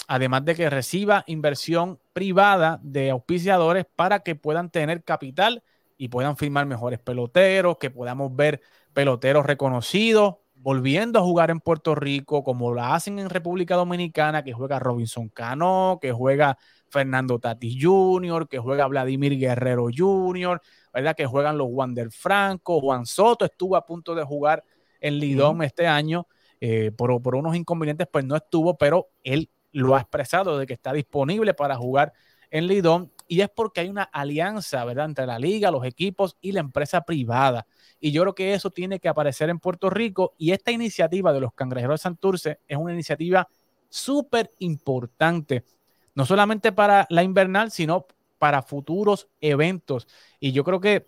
además 0.07 0.45
de 0.45 0.55
que 0.55 0.69
reciba 0.69 1.23
inversión 1.27 1.99
privada 2.13 2.79
de 2.83 3.09
auspiciadores 3.09 3.85
para 3.95 4.19
que 4.19 4.35
puedan 4.35 4.69
tener 4.69 5.03
capital 5.03 5.63
y 5.97 6.09
puedan 6.09 6.37
firmar 6.37 6.65
mejores 6.65 6.99
peloteros, 6.99 7.77
que 7.77 7.89
podamos 7.89 8.35
ver 8.35 8.61
peloteros 8.93 9.45
reconocidos 9.45 10.35
volviendo 10.65 11.19
a 11.19 11.21
jugar 11.21 11.51
en 11.51 11.59
Puerto 11.59 11.93
Rico, 11.93 12.43
como 12.43 12.73
lo 12.73 12.81
hacen 12.81 13.19
en 13.19 13.29
República 13.29 13.75
Dominicana, 13.75 14.43
que 14.43 14.51
juega 14.51 14.79
Robinson 14.79 15.29
Cano, 15.29 15.99
que 16.01 16.11
juega 16.11 16.57
Fernando 16.89 17.37
Tatis 17.37 17.77
Jr., 17.79 18.47
que 18.47 18.57
juega 18.57 18.87
Vladimir 18.87 19.37
Guerrero 19.37 19.89
Jr., 19.95 20.59
¿verdad? 20.91 21.15
Que 21.15 21.27
juegan 21.27 21.59
los 21.59 21.67
Wander 21.69 22.09
Franco, 22.09 22.81
Juan 22.81 23.05
Soto 23.05 23.45
estuvo 23.45 23.75
a 23.75 23.85
punto 23.85 24.15
de 24.15 24.23
jugar 24.23 24.63
en 25.01 25.19
Lidón 25.19 25.61
este 25.61 25.85
año, 25.85 26.27
eh, 26.59 26.91
por, 26.97 27.21
por 27.21 27.35
unos 27.35 27.55
inconvenientes, 27.55 28.07
pues 28.11 28.25
no 28.25 28.35
estuvo, 28.35 28.75
pero 28.75 29.09
él 29.23 29.51
lo 29.75 29.95
ha 29.95 29.99
expresado 29.99 30.57
de 30.57 30.65
que 30.65 30.73
está 30.73 30.93
disponible 30.93 31.53
para 31.53 31.75
jugar 31.75 32.13
en 32.49 32.67
Lidón 32.67 33.11
y 33.27 33.41
es 33.41 33.49
porque 33.49 33.81
hay 33.81 33.89
una 33.89 34.03
alianza, 34.03 34.85
¿verdad?, 34.85 35.05
entre 35.05 35.25
la 35.25 35.37
liga, 35.37 35.69
los 35.69 35.85
equipos 35.85 36.37
y 36.39 36.53
la 36.53 36.61
empresa 36.61 37.01
privada. 37.01 37.67
Y 37.99 38.13
yo 38.13 38.21
creo 38.21 38.35
que 38.35 38.53
eso 38.53 38.69
tiene 38.71 39.01
que 39.01 39.09
aparecer 39.09 39.49
en 39.49 39.59
Puerto 39.59 39.89
Rico 39.89 40.33
y 40.37 40.51
esta 40.51 40.71
iniciativa 40.71 41.33
de 41.33 41.41
los 41.41 41.53
cangrejeros 41.53 41.99
de 41.99 42.03
Santurce 42.03 42.59
es 42.67 42.77
una 42.77 42.93
iniciativa 42.93 43.49
súper 43.89 44.51
importante, 44.59 45.65
no 46.13 46.25
solamente 46.25 46.71
para 46.71 47.05
la 47.09 47.23
invernal, 47.23 47.69
sino 47.69 48.07
para 48.37 48.61
futuros 48.61 49.27
eventos. 49.41 50.07
Y 50.39 50.53
yo 50.53 50.63
creo 50.63 50.79
que 50.79 51.07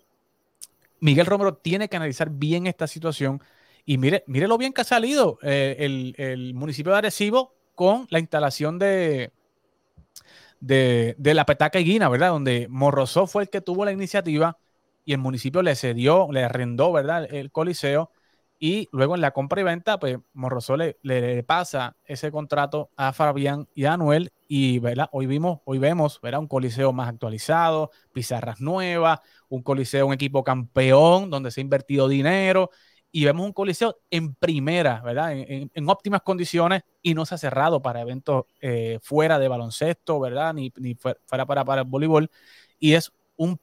Miguel 1.00 1.26
Romero 1.26 1.56
tiene 1.56 1.88
que 1.88 1.96
analizar 1.96 2.32
bien 2.32 2.68
esta 2.68 2.86
situación 2.86 3.41
y 3.86 3.98
mire, 3.98 4.26
mire 4.28 4.50
lo 4.50 4.58
bien 4.58 4.74
que 4.74 4.82
ha 4.82 4.84
salido 4.84 5.39
eh, 5.41 5.78
el, 5.80 6.15
el 6.18 6.54
municipio 6.54 6.91
de 6.91 6.98
Arecibo 6.98 7.57
con 7.78 8.08
la 8.10 8.18
instalación 8.18 8.80
de, 8.80 9.32
de, 10.60 11.16
la 11.36 11.46
petaca 11.46 11.78
guina, 11.78 12.10
¿verdad? 12.10 12.30
Donde 12.30 12.68
Morrosó 12.72 13.28
fue 13.28 13.44
el 13.44 13.50
que 13.52 13.62
tuvo 13.62 13.86
la 13.86 13.92
iniciativa 13.92 14.58
y 15.06 15.13
el 15.13 15.20
municipio 15.20 15.62
le 15.62 15.76
cedió, 15.76 16.28
le 16.32 16.44
arrendó, 16.44 16.92
¿verdad? 16.92 17.32
El 17.32 17.52
coliseo 17.52 18.10
y 18.58 18.90
luego 18.92 19.13
en 19.13 19.22
la 19.22 19.30
compra 19.30 19.62
y 19.62 19.63
venta, 19.63 20.00
pues 20.00 20.18
Morrosó 20.34 20.76
le, 20.76 20.98
le, 21.04 21.44
pasa 21.44 21.96
ese 22.06 22.32
contrato 22.32 22.90
a 22.96 23.13
Fabián 23.13 23.68
y 23.76 23.86
a 23.86 23.94
Anuel 23.94 24.32
y, 24.48 24.80
¿verdad? 24.80 25.08
Hoy 25.12 25.28
vimos, 25.28 25.60
hoy 25.63 25.78
vemos, 25.78 26.20
¿verdad? 26.20 26.40
Un 26.40 26.48
coliseo 26.48 26.94
más 26.94 27.10
actualizado, 27.10 27.92
pizarras 28.12 28.60
nuevas, 28.60 29.20
un 29.50 29.62
coliseo, 29.62 30.08
un 30.08 30.13
equipo 30.13 30.44
campeón 30.44 31.30
donde 31.30 31.52
se 31.52 31.62
ha 31.62 31.63
invertido 31.63 32.08
dinero 32.08 32.72
y 33.12 33.26
vemos 33.26 33.46
un 33.46 33.54
coliseo 33.54 33.98
en 34.10 34.36
primera, 34.36 35.02
¿verdad? 35.02 35.34
En, 35.34 35.89
óptimas 35.89 36.22
condiciones 36.22 36.84
y 37.02 37.13
no 37.13 37.26
se 37.26 37.36
ha 37.36 37.38
cerrado 37.38 37.82
para 37.82 38.02
eventos 38.02 38.46
eh, 38.62 39.00
fuera 39.02 39.39
de 39.39 39.48
baloncesto, 39.48 40.20
¿verdad? 40.20 40.54
Ni, 40.54 40.72
fuera 40.96 41.46
para, 41.46 41.65
para 41.65 41.82
el 41.82 41.88
voleibol. 41.88 42.30
Y 42.80 42.93
es 42.93 43.12
un 43.38 43.60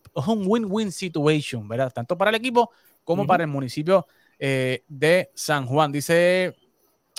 win-win 0.47 0.91
situation, 0.93 1.69
¿verdad? 1.69 1.93
Tanto 1.93 2.17
para 2.17 2.31
el 2.31 2.37
equipo 2.37 2.71
como 3.05 3.27
para 3.27 3.45
el 3.45 3.51
municipio 3.51 4.07
eh, 4.39 4.83
de 4.89 5.31
San 5.35 5.67
Juan. 5.67 5.93
Dice 5.93 6.57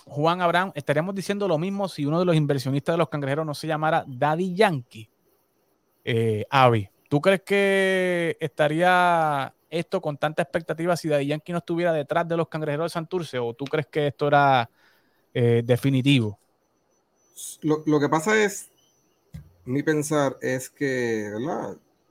Juan 0.06 0.42
Abraham, 0.42 0.72
estaríamos 0.76 1.16
diciendo 1.16 1.48
lo 1.48 1.58
mismo 1.58 1.88
si 1.88 2.06
uno 2.06 2.20
de 2.20 2.26
los 2.26 2.36
inversionistas 2.36 2.94
de 2.94 2.98
los 2.98 3.10
cangrejeros 3.10 3.46
no 3.46 3.54
se 3.54 3.68
llamara 3.68 4.04
Daddy 4.08 4.56
Yankee. 4.56 5.10
Eh, 6.04 6.46
Avi, 6.50 6.90
¿tú 7.10 7.22
crees 7.22 7.42
que 7.42 8.38
estaría 8.40 9.54
esto 9.80 10.02
con 10.02 10.18
tanta 10.18 10.42
expectativa 10.42 10.96
si 10.96 11.10
Daddy 11.10 11.28
Yankee 11.28 11.52
no 11.52 11.60
estuviera 11.60 11.92
detrás 11.94 12.28
de 12.28 12.38
los 12.38 12.48
cangrejeros 12.48 12.92
de 12.92 12.94
Santurce 12.94 13.40
o 13.40 13.54
tú 13.54 13.66
crees 13.66 13.88
que 13.88 14.08
esto 14.08 14.28
era 14.28 14.70
eh, 15.34 15.62
definitivo? 15.66 16.40
Lo, 17.62 18.00
que 18.00 18.08
pasa 18.08 18.42
es, 18.42 18.70
mi 19.66 19.84
pensar 19.84 20.38
es 20.42 20.70
que 20.70 21.28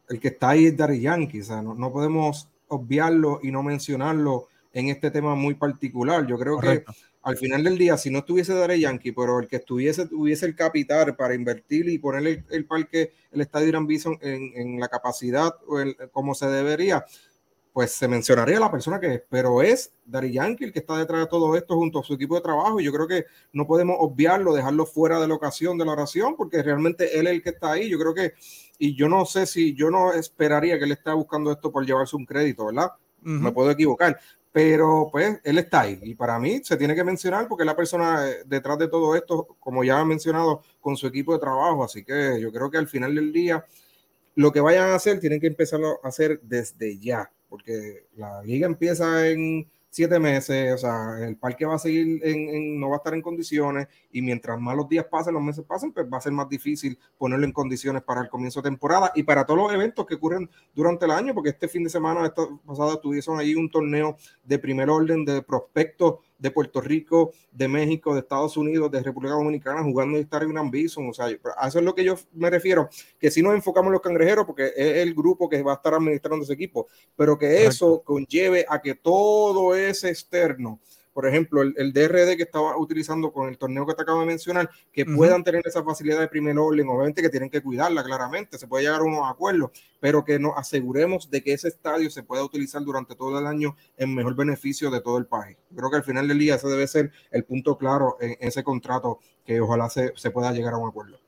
el 0.09 0.20
que 0.20 0.29
está 0.29 0.50
ahí 0.50 0.66
es 0.66 0.77
Daddy 0.77 1.00
Yankee, 1.00 1.40
o 1.40 1.44
sea, 1.44 1.62
no, 1.62 1.92
podemos 1.92 2.48
obviarlo 2.68 3.40
y 3.42 3.50
no 3.50 3.62
mencionarlo 3.62 4.48
en 4.72 4.88
este 4.88 5.11
tema 5.11 5.35
muy 5.35 5.55
particular. 5.55 6.27
Yo 6.27 6.38
creo 6.38 6.59
que 6.59 6.85
al 7.22 7.38
final 7.38 7.64
del 7.64 7.79
día, 7.79 7.96
si 7.96 8.11
no 8.11 8.18
estuviese 8.18 8.53
Daddy 8.53 8.81
Yankee, 8.81 9.12
pero 9.12 9.40
el 9.40 9.48
que 9.48 9.57
estuviese, 9.57 10.07
tuviese 10.07 10.44
el 10.44 10.55
capital 10.55 11.16
para 11.16 11.35
invertir 11.35 11.88
y 11.88 11.98
poner 11.98 12.44
el, 12.50 12.66
parque, 12.66 13.14
el 13.33 13.40
estadio 13.40 13.68
Irán 13.68 13.87
Bison 13.87 14.18
en, 14.20 14.79
la 14.79 14.88
capacidad 14.88 15.55
o 15.66 15.79
como 16.12 16.35
se 16.35 16.46
debería, 16.46 17.07
pues 17.74 17.90
se 17.90 18.06
mencionaría 18.06 18.60
la 18.60 18.70
persona 18.70 19.00
que 19.00 19.14
es, 19.14 19.22
pero 19.28 19.60
es 19.60 19.92
Dari 20.06 20.32
Yankee 20.32 20.62
el 20.62 20.72
que 20.72 20.78
está 20.78 20.96
detrás 20.96 21.22
de 21.22 21.26
todo 21.26 21.56
esto 21.56 21.74
junto 21.74 21.98
a 21.98 22.04
su 22.04 22.14
equipo 22.14 22.37
de 22.37 22.40
trabajo. 22.40 22.78
Y 22.78 22.84
yo 22.84 22.92
creo 22.92 23.08
que 23.08 23.24
no 23.52 23.66
podemos 23.66 23.96
obviarlo, 23.98 24.54
dejarlo 24.54 24.87
fuera 24.87 25.18
de 25.18 25.26
la 25.26 25.34
ocasión 25.34 25.76
de 25.76 25.84
la 25.84 25.90
oración, 25.90 26.37
porque 26.37 26.62
realmente 26.62 27.18
él 27.18 27.26
es 27.26 27.32
el 27.32 27.42
que 27.42 27.50
está 27.50 27.72
ahí. 27.72 27.90
Yo 27.90 27.98
creo 27.98 28.14
que, 28.14 28.34
y 28.78 28.94
yo 28.94 29.08
no 29.08 29.26
sé 29.26 29.44
si 29.46 29.74
yo 29.74 29.90
no 29.90 30.12
esperaría 30.12 30.78
que 30.78 30.84
él 30.84 30.92
esté 30.92 31.10
buscando 31.10 31.50
esto 31.50 31.72
por 31.72 31.84
llevarse 31.84 32.14
un 32.14 32.24
crédito, 32.24 32.66
¿verdad? 32.66 32.92
Me 33.22 33.50
puedo 33.50 33.72
equivocar, 33.72 34.20
pero 34.52 35.08
pues 35.10 35.40
él 35.42 35.58
está 35.58 35.80
ahí. 35.80 35.98
Y 36.04 36.14
para 36.14 36.38
mí 36.38 36.60
se 36.62 36.76
tiene 36.76 36.94
que 36.94 37.02
mencionar 37.02 37.48
porque 37.48 37.64
es 37.64 37.66
la 37.66 37.74
persona 37.74 38.30
eh, 38.30 38.44
detrás 38.46 38.78
de 38.78 38.87
todo 38.87 39.16
esto, 39.16 39.56
como 39.58 39.82
ya 39.82 40.00
he 40.00 40.04
mencionado, 40.04 40.62
con 40.80 40.96
su 40.96 41.08
equipo 41.08 41.32
de 41.32 41.40
trabajo. 41.40 41.82
Así 41.82 42.04
que 42.04 42.38
yo 42.40 42.52
creo 42.52 42.70
que 42.70 42.78
al 42.78 42.87
final 42.87 43.16
del 43.16 43.32
día, 43.32 43.66
lo 44.37 44.52
que 44.52 44.60
vayan 44.60 44.90
a 44.90 44.94
hacer, 44.94 45.18
tienen 45.18 45.40
que 45.40 45.48
empezarlo 45.48 45.98
a 46.04 46.08
hacer 46.08 46.38
desde 46.42 47.00
ya 47.00 47.32
porque 47.55 48.09
la 48.17 48.43
liga 48.43 48.67
empieza 48.67 49.29
en 49.29 49.71
siete 49.88 50.19
meses, 50.19 50.75
o 50.75 50.79
sea, 50.79 51.25
el 51.25 51.37
parque 51.37 51.64
va 51.64 51.77
a 51.77 51.79
seguir, 51.79 52.21
en, 52.25 52.81
no 52.81 52.88
va 52.88 52.97
a 52.97 52.99
estar 52.99 53.14
en 53.14 53.23
condiciones 53.23 53.87
y 54.11 54.23
mientras 54.23 54.59
más 54.61 54.77
los 54.77 54.88
días 54.88 55.07
pasen, 55.09 55.35
los 55.35 55.43
meses 55.45 55.64
pasen, 55.64 55.93
pues 55.93 56.05
va 56.12 56.19
a 56.19 56.21
ser 56.21 56.33
más 56.33 56.49
difícil 56.49 56.99
ponerlo 57.17 57.47
en 57.47 57.53
condiciones 57.53 58.03
para 58.03 58.23
el 58.23 58.29
comienzo 58.29 58.61
de 58.61 58.71
temporada 58.71 59.12
y 59.14 59.23
para 59.23 59.47
todos 59.47 59.61
los 59.61 59.73
eventos 59.73 60.05
que 60.05 60.17
ocurren 60.17 60.51
durante 60.75 61.05
el 61.05 61.12
año, 61.12 61.33
porque 61.33 61.51
este 61.51 61.69
fin 61.69 61.85
de 61.85 61.90
semana, 61.90 62.27
esta 62.27 62.43
pasada, 62.67 63.01
tuvieron 63.01 63.38
ahí 63.38 63.55
un 63.55 63.71
torneo 63.71 64.17
de 64.43 64.59
primer 64.59 64.90
orden 64.90 65.25
de 65.25 65.43
prospectos 65.43 66.17
de 66.38 66.51
Puerto 66.51 66.81
Rico, 66.81 67.33
de 67.53 67.68
México, 67.68 68.14
de 68.14 68.20
Estados 68.20 68.57
Unidos, 68.57 68.90
de 68.90 69.03
República 69.03 69.35
Dominicana 69.35 69.83
jugando 69.83 70.16
en 70.16 70.25
Star 70.25 70.44
Bison. 70.70 71.09
O 71.09 71.14
sea, 71.14 71.27
a 71.27 71.68
eso 71.68 71.79
es 71.79 71.85
lo 71.85 71.94
que 71.94 72.05
yo 72.05 72.16
me 72.33 72.51
refiero, 72.51 72.88
que 73.18 73.31
si 73.31 73.42
nos 73.42 73.55
enfocamos 73.55 73.88
en 73.88 73.92
los 73.94 74.03
cangrejeros, 74.03 74.44
porque 74.44 74.73
es 74.77 74.97
el 74.99 75.14
grupo 75.14 75.49
que 75.49 75.62
va 75.62 75.73
a 75.73 75.77
estar 75.77 75.94
administrando 75.94 76.44
ese 76.44 76.55
equipo, 76.55 76.88
pero 77.16 77.38
que 77.38 77.66
eso 77.66 78.03
conlleve 78.05 78.66
a 78.68 78.81
que 78.81 78.94
todo 78.94 79.75
ese 79.75 80.11
externo 80.11 80.81
por 81.14 81.29
ejemplo, 81.29 81.62
el, 81.62 81.92
DRD 81.92 82.37
que 82.37 82.42
estaba 82.42 82.77
utilizando 82.77 83.33
con 83.33 83.48
el 83.48 83.57
torneo 83.57 83.87
que 83.87 83.94
te 83.94 84.03
acabo 84.03 84.20
de 84.20 84.27
mencionar, 84.27 84.68
que 84.92 85.07
puedan 85.07 85.44
tener 85.44 85.62
esa 85.64 85.85
facilidad 85.85 86.18
de 86.18 86.27
primer 86.27 86.59
orden, 86.59 86.88
obviamente 86.88 87.22
que 87.22 87.31
tienen 87.31 87.48
que 87.48 87.62
cuidarla 87.62 88.03
claramente, 88.03 88.59
se 88.59 88.66
puede 88.66 88.85
llegar 88.85 89.00
a 89.00 89.05
unos 89.05 89.31
acuerdos, 89.31 89.70
pero 90.00 90.24
que 90.24 90.40
nos 90.40 90.59
aseguremos 90.59 91.31
de 91.31 91.40
que 91.42 91.53
ese 91.53 91.68
estadio 91.68 92.11
se 92.11 92.24
pueda 92.24 92.42
utilizar 92.42 92.83
durante 92.83 93.14
todo 93.14 93.38
el 93.38 93.46
año 93.46 93.77
en 93.96 94.12
mejor 94.12 94.35
beneficio 94.35 94.90
de 94.90 95.00
todo 95.00 95.16
el 95.18 95.27
país. 95.27 95.57
Creo 95.74 95.88
que 95.88 95.96
al 95.96 96.05
final 96.05 96.27
del 96.27 96.38
día 96.38 96.57
ese 96.57 96.66
debe 96.66 96.87
ser 96.88 97.12
el 97.31 97.44
punto 97.44 97.79
claro 97.79 98.16
en, 98.20 98.37
ese 98.40 98.64
contrato 98.64 99.20
que 99.46 99.61
ojalá 99.61 99.88
se, 99.88 100.12
se 100.16 100.33
pueda 100.33 100.50
llegar 100.50 100.74
a 100.74 100.79
un 100.79 100.88
acuerdo. 100.88 101.18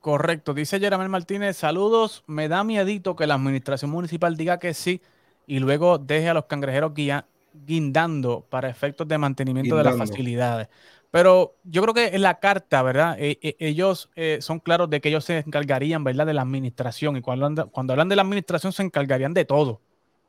Correcto, 0.00 0.54
dice 0.54 0.78
Jeremel 0.78 1.08
Martínez, 1.08 1.56
saludos, 1.56 2.22
me 2.28 2.46
da 2.46 2.62
miedito 2.62 3.16
que 3.16 3.26
la 3.26 3.34
administración 3.34 3.90
municipal 3.90 4.36
diga 4.36 4.60
que 4.60 4.72
sí 4.72 5.02
y 5.48 5.58
luego 5.58 5.98
deje 5.98 6.28
a 6.28 6.34
los 6.34 6.44
cangrejeros 6.44 6.94
guindando 7.64 8.46
para 8.48 8.68
efectos 8.68 9.06
de 9.08 9.18
mantenimiento 9.18 9.76
de 9.76 9.84
las 9.84 9.96
facilidades. 9.96 10.68
Pero 11.10 11.56
yo 11.64 11.82
creo 11.82 11.94
que 11.94 12.06
en 12.08 12.22
la 12.22 12.40
carta, 12.40 12.82
¿verdad? 12.82 13.16
E, 13.18 13.38
e, 13.40 13.56
ellos 13.58 14.10
eh, 14.16 14.38
son 14.40 14.60
claros 14.60 14.90
de 14.90 15.00
que 15.00 15.08
ellos 15.08 15.24
se 15.24 15.38
encargarían, 15.38 16.04
¿verdad? 16.04 16.26
De 16.26 16.34
la 16.34 16.42
administración. 16.42 17.16
Y 17.16 17.22
cuando, 17.22 17.70
cuando 17.70 17.92
hablan 17.92 18.08
de 18.08 18.16
la 18.16 18.22
administración 18.22 18.72
se 18.72 18.82
encargarían 18.82 19.32
de 19.32 19.44
todo, 19.44 19.80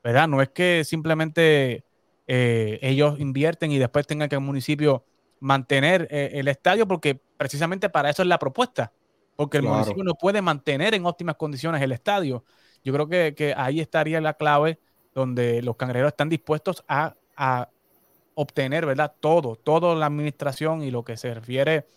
¿verdad? 0.03 0.27
No 0.27 0.41
es 0.41 0.49
que 0.49 0.83
simplemente 0.85 1.83
eh, 2.27 2.79
ellos 2.81 3.19
invierten 3.19 3.71
y 3.71 3.79
después 3.79 4.07
tengan 4.07 4.29
que 4.29 4.35
el 4.35 4.41
municipio 4.41 5.03
mantener 5.39 6.07
eh, 6.11 6.31
el 6.35 6.47
estadio, 6.47 6.87
porque 6.87 7.19
precisamente 7.37 7.89
para 7.89 8.09
eso 8.09 8.21
es 8.21 8.27
la 8.27 8.39
propuesta, 8.39 8.93
porque 9.35 9.57
el 9.57 9.63
municipio 9.63 10.03
no 10.03 10.13
puede 10.13 10.41
mantener 10.41 10.93
en 10.93 11.05
óptimas 11.05 11.35
condiciones 11.35 11.81
el 11.81 11.91
estadio. 11.91 12.43
Yo 12.83 12.93
creo 12.93 13.07
que, 13.07 13.33
que 13.35 13.53
ahí 13.57 13.79
estaría 13.79 14.21
la 14.21 14.35
clave 14.35 14.79
donde 15.17 15.63
los 15.63 15.75
cangrejeros 15.75 16.10
están 16.10 16.30
dispuestos 16.30 16.84
a, 16.88 17.15
obtener, 18.39 18.86
¿verdad? 18.86 19.15
Todo, 19.19 19.56
toda 19.56 19.95
la 19.95 20.06
administración 20.06 20.84
y 20.84 20.91
lo 20.91 21.03
que 21.03 21.17
se 21.17 21.34
refiere, 21.34 21.88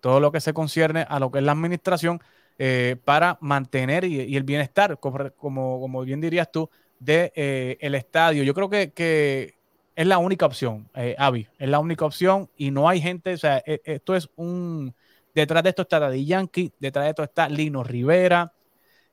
todo 0.00 0.20
lo 0.20 0.30
que 0.30 0.42
se 0.42 0.52
concierne 0.52 1.06
a 1.08 1.18
lo 1.18 1.30
que 1.30 1.38
es 1.38 1.44
la 1.44 1.52
administración 1.52 2.20
eh, 2.58 2.96
para 3.02 3.38
mantener 3.40 4.04
y, 4.04 4.36
el 4.36 4.42
bienestar, 4.42 4.98
como, 4.98 5.30
como, 5.32 6.02
bien 6.02 6.20
dirías 6.20 6.52
tú, 6.52 6.68
de 6.98 7.32
eh, 7.34 7.78
estadio. 7.80 8.42
Yo 8.42 8.52
creo 8.52 8.68
que, 8.68 9.54
es 9.94 10.06
la 10.06 10.18
única 10.18 10.44
opción, 10.44 10.86
eh, 10.94 11.16
Avi, 11.18 11.48
es 11.58 11.68
la 11.70 11.78
única 11.78 12.04
opción 12.04 12.50
y 12.58 12.70
no 12.70 12.90
hay 12.90 13.00
gente, 13.00 13.32
o 13.32 13.38
sea, 13.38 13.62
e, 13.64 13.80
esto 13.86 14.14
es 14.14 14.28
un, 14.36 14.94
detrás 15.34 15.62
de 15.62 15.70
esto 15.70 15.80
está 15.80 15.98
Daddy 15.98 16.26
Yankee, 16.26 16.74
detrás 16.78 17.06
de 17.06 17.10
esto 17.10 17.22
está 17.22 17.48
Lino 17.48 17.82
Rivera, 17.82 18.52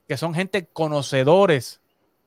que 0.06 0.18
son 0.18 0.34
gente 0.34 0.66
conocedores 0.66 1.80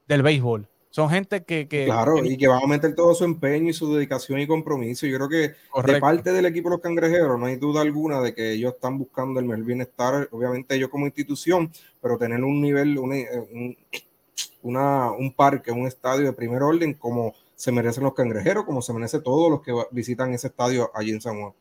del 0.07 0.23
béisbol. 0.23 0.67
Son 0.97 1.11
gente 1.11 1.43
que, 1.43 1.67
Claro, 1.67 2.25
y 2.25 2.37
que 2.37 2.47
van 2.47 2.63
a 2.63 2.65
meter 2.65 2.95
todo 2.95 3.13
su 3.13 3.23
empeño 3.23 3.69
y 3.69 3.73
su 3.73 3.93
dedicación 3.93 4.39
y 4.39 4.47
compromiso. 4.47 5.05
Yo 5.05 5.17
creo 5.17 5.29
que 5.29 5.53
de 5.85 5.99
parte 5.99 6.31
del 6.31 6.47
equipo 6.47 6.69
de 6.69 6.77
los 6.77 6.81
cangrejeros 6.81 7.39
no 7.39 7.45
hay 7.45 7.57
duda 7.57 7.81
alguna 7.81 8.19
de 8.19 8.33
que 8.33 8.53
ellos 8.53 8.73
están 8.73 8.97
buscando 8.97 9.39
el 9.39 9.45
mejor 9.45 9.63
bienestar, 9.63 10.27
obviamente 10.31 10.73
ellos 10.73 10.89
como 10.89 11.05
institución, 11.05 11.71
pero 12.01 12.17
tener 12.17 12.43
un 12.43 12.59
nivel, 12.59 12.97
un, 12.97 13.11
un, 13.11 13.77
una, 14.63 15.11
un 15.11 15.31
parque, 15.35 15.69
un 15.69 15.85
estadio 15.85 16.25
de 16.25 16.33
primer 16.33 16.63
orden 16.63 16.95
como 16.95 17.35
se 17.53 17.71
merecen 17.71 18.03
los 18.03 18.15
cangrejeros, 18.15 18.65
como 18.65 18.81
se 18.81 18.91
merece 18.91 19.19
todos 19.19 19.51
los 19.51 19.61
que 19.61 19.73
visitan 19.91 20.33
ese 20.33 20.47
estadio 20.47 20.89
allí 20.95 21.11
en 21.11 21.21
San 21.21 21.39
Juan. 21.39 21.53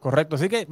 Correcto, 0.00 0.34
así 0.34 0.48
que 0.48 0.66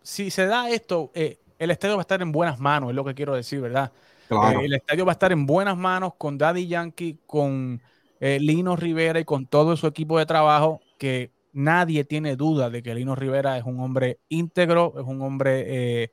si 0.00 0.30
se 0.30 0.46
da 0.46 0.70
esto, 0.70 1.10
eh, 1.12 1.36
el 1.58 1.70
estadio 1.70 1.96
va 1.96 2.00
a 2.00 2.08
estar 2.08 2.22
en 2.22 2.32
buenas 2.32 2.58
manos, 2.58 2.88
es 2.88 2.96
lo 2.96 3.04
que 3.04 3.14
quiero 3.14 3.34
decir, 3.34 3.60
¿verdad? 3.60 3.92
Eh, 4.30 4.64
el 4.64 4.74
estadio 4.74 5.04
va 5.04 5.12
a 5.12 5.14
estar 5.14 5.32
en 5.32 5.46
buenas 5.46 5.76
manos 5.76 6.14
con 6.16 6.38
Daddy 6.38 6.66
Yankee, 6.66 7.18
con 7.26 7.80
eh, 8.20 8.38
Lino 8.40 8.76
Rivera 8.76 9.20
y 9.20 9.24
con 9.24 9.46
todo 9.46 9.76
su 9.76 9.86
equipo 9.86 10.18
de 10.18 10.26
trabajo, 10.26 10.80
que 10.98 11.30
nadie 11.52 12.04
tiene 12.04 12.36
duda 12.36 12.70
de 12.70 12.82
que 12.82 12.94
Lino 12.94 13.14
Rivera 13.14 13.56
es 13.56 13.64
un 13.64 13.80
hombre 13.80 14.18
íntegro, 14.28 14.94
es 14.98 15.06
un 15.06 15.22
hombre 15.22 15.64
eh, 15.66 16.12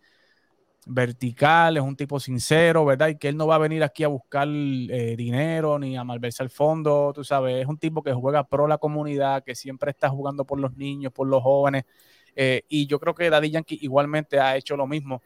vertical, 0.86 1.78
es 1.78 1.84
un 1.84 1.96
tipo 1.96 2.20
sincero, 2.20 2.86
¿verdad? 2.86 3.08
Y 3.08 3.18
que 3.18 3.30
él 3.30 3.38
no 3.38 3.48
va 3.48 3.56
a 3.56 3.60
venir 3.60 3.84
aquí 3.84 4.04
a 4.04 4.10
buscar 4.10 4.48
dinero 4.48 5.80
ni 5.80 5.98
a 5.98 6.04
malversar 6.04 6.46
el 6.46 6.50
fondo, 6.50 7.12
tú 7.16 7.24
sabes, 7.24 7.62
es 7.62 7.68
un 7.68 7.78
tipo 7.78 8.04
que 8.04 8.14
juega 8.14 8.44
pro 8.44 8.68
la 8.68 8.78
comunidad, 8.78 9.44
que 9.44 9.56
siempre 9.56 9.92
está 9.92 10.10
jugando 10.10 10.46
por 10.46 10.60
los 10.60 10.76
niños, 10.76 11.14
por 11.14 11.28
los 11.28 11.42
jóvenes. 11.42 11.86
y 12.36 12.86
yo 12.88 13.00
creo 13.00 13.16
que 13.16 13.30
Daddy 13.30 13.50
Yankee 13.50 13.80
igualmente 13.82 14.40
ha 14.40 14.58
hecho 14.58 14.76
lo 14.76 14.88
mismo 14.88 15.22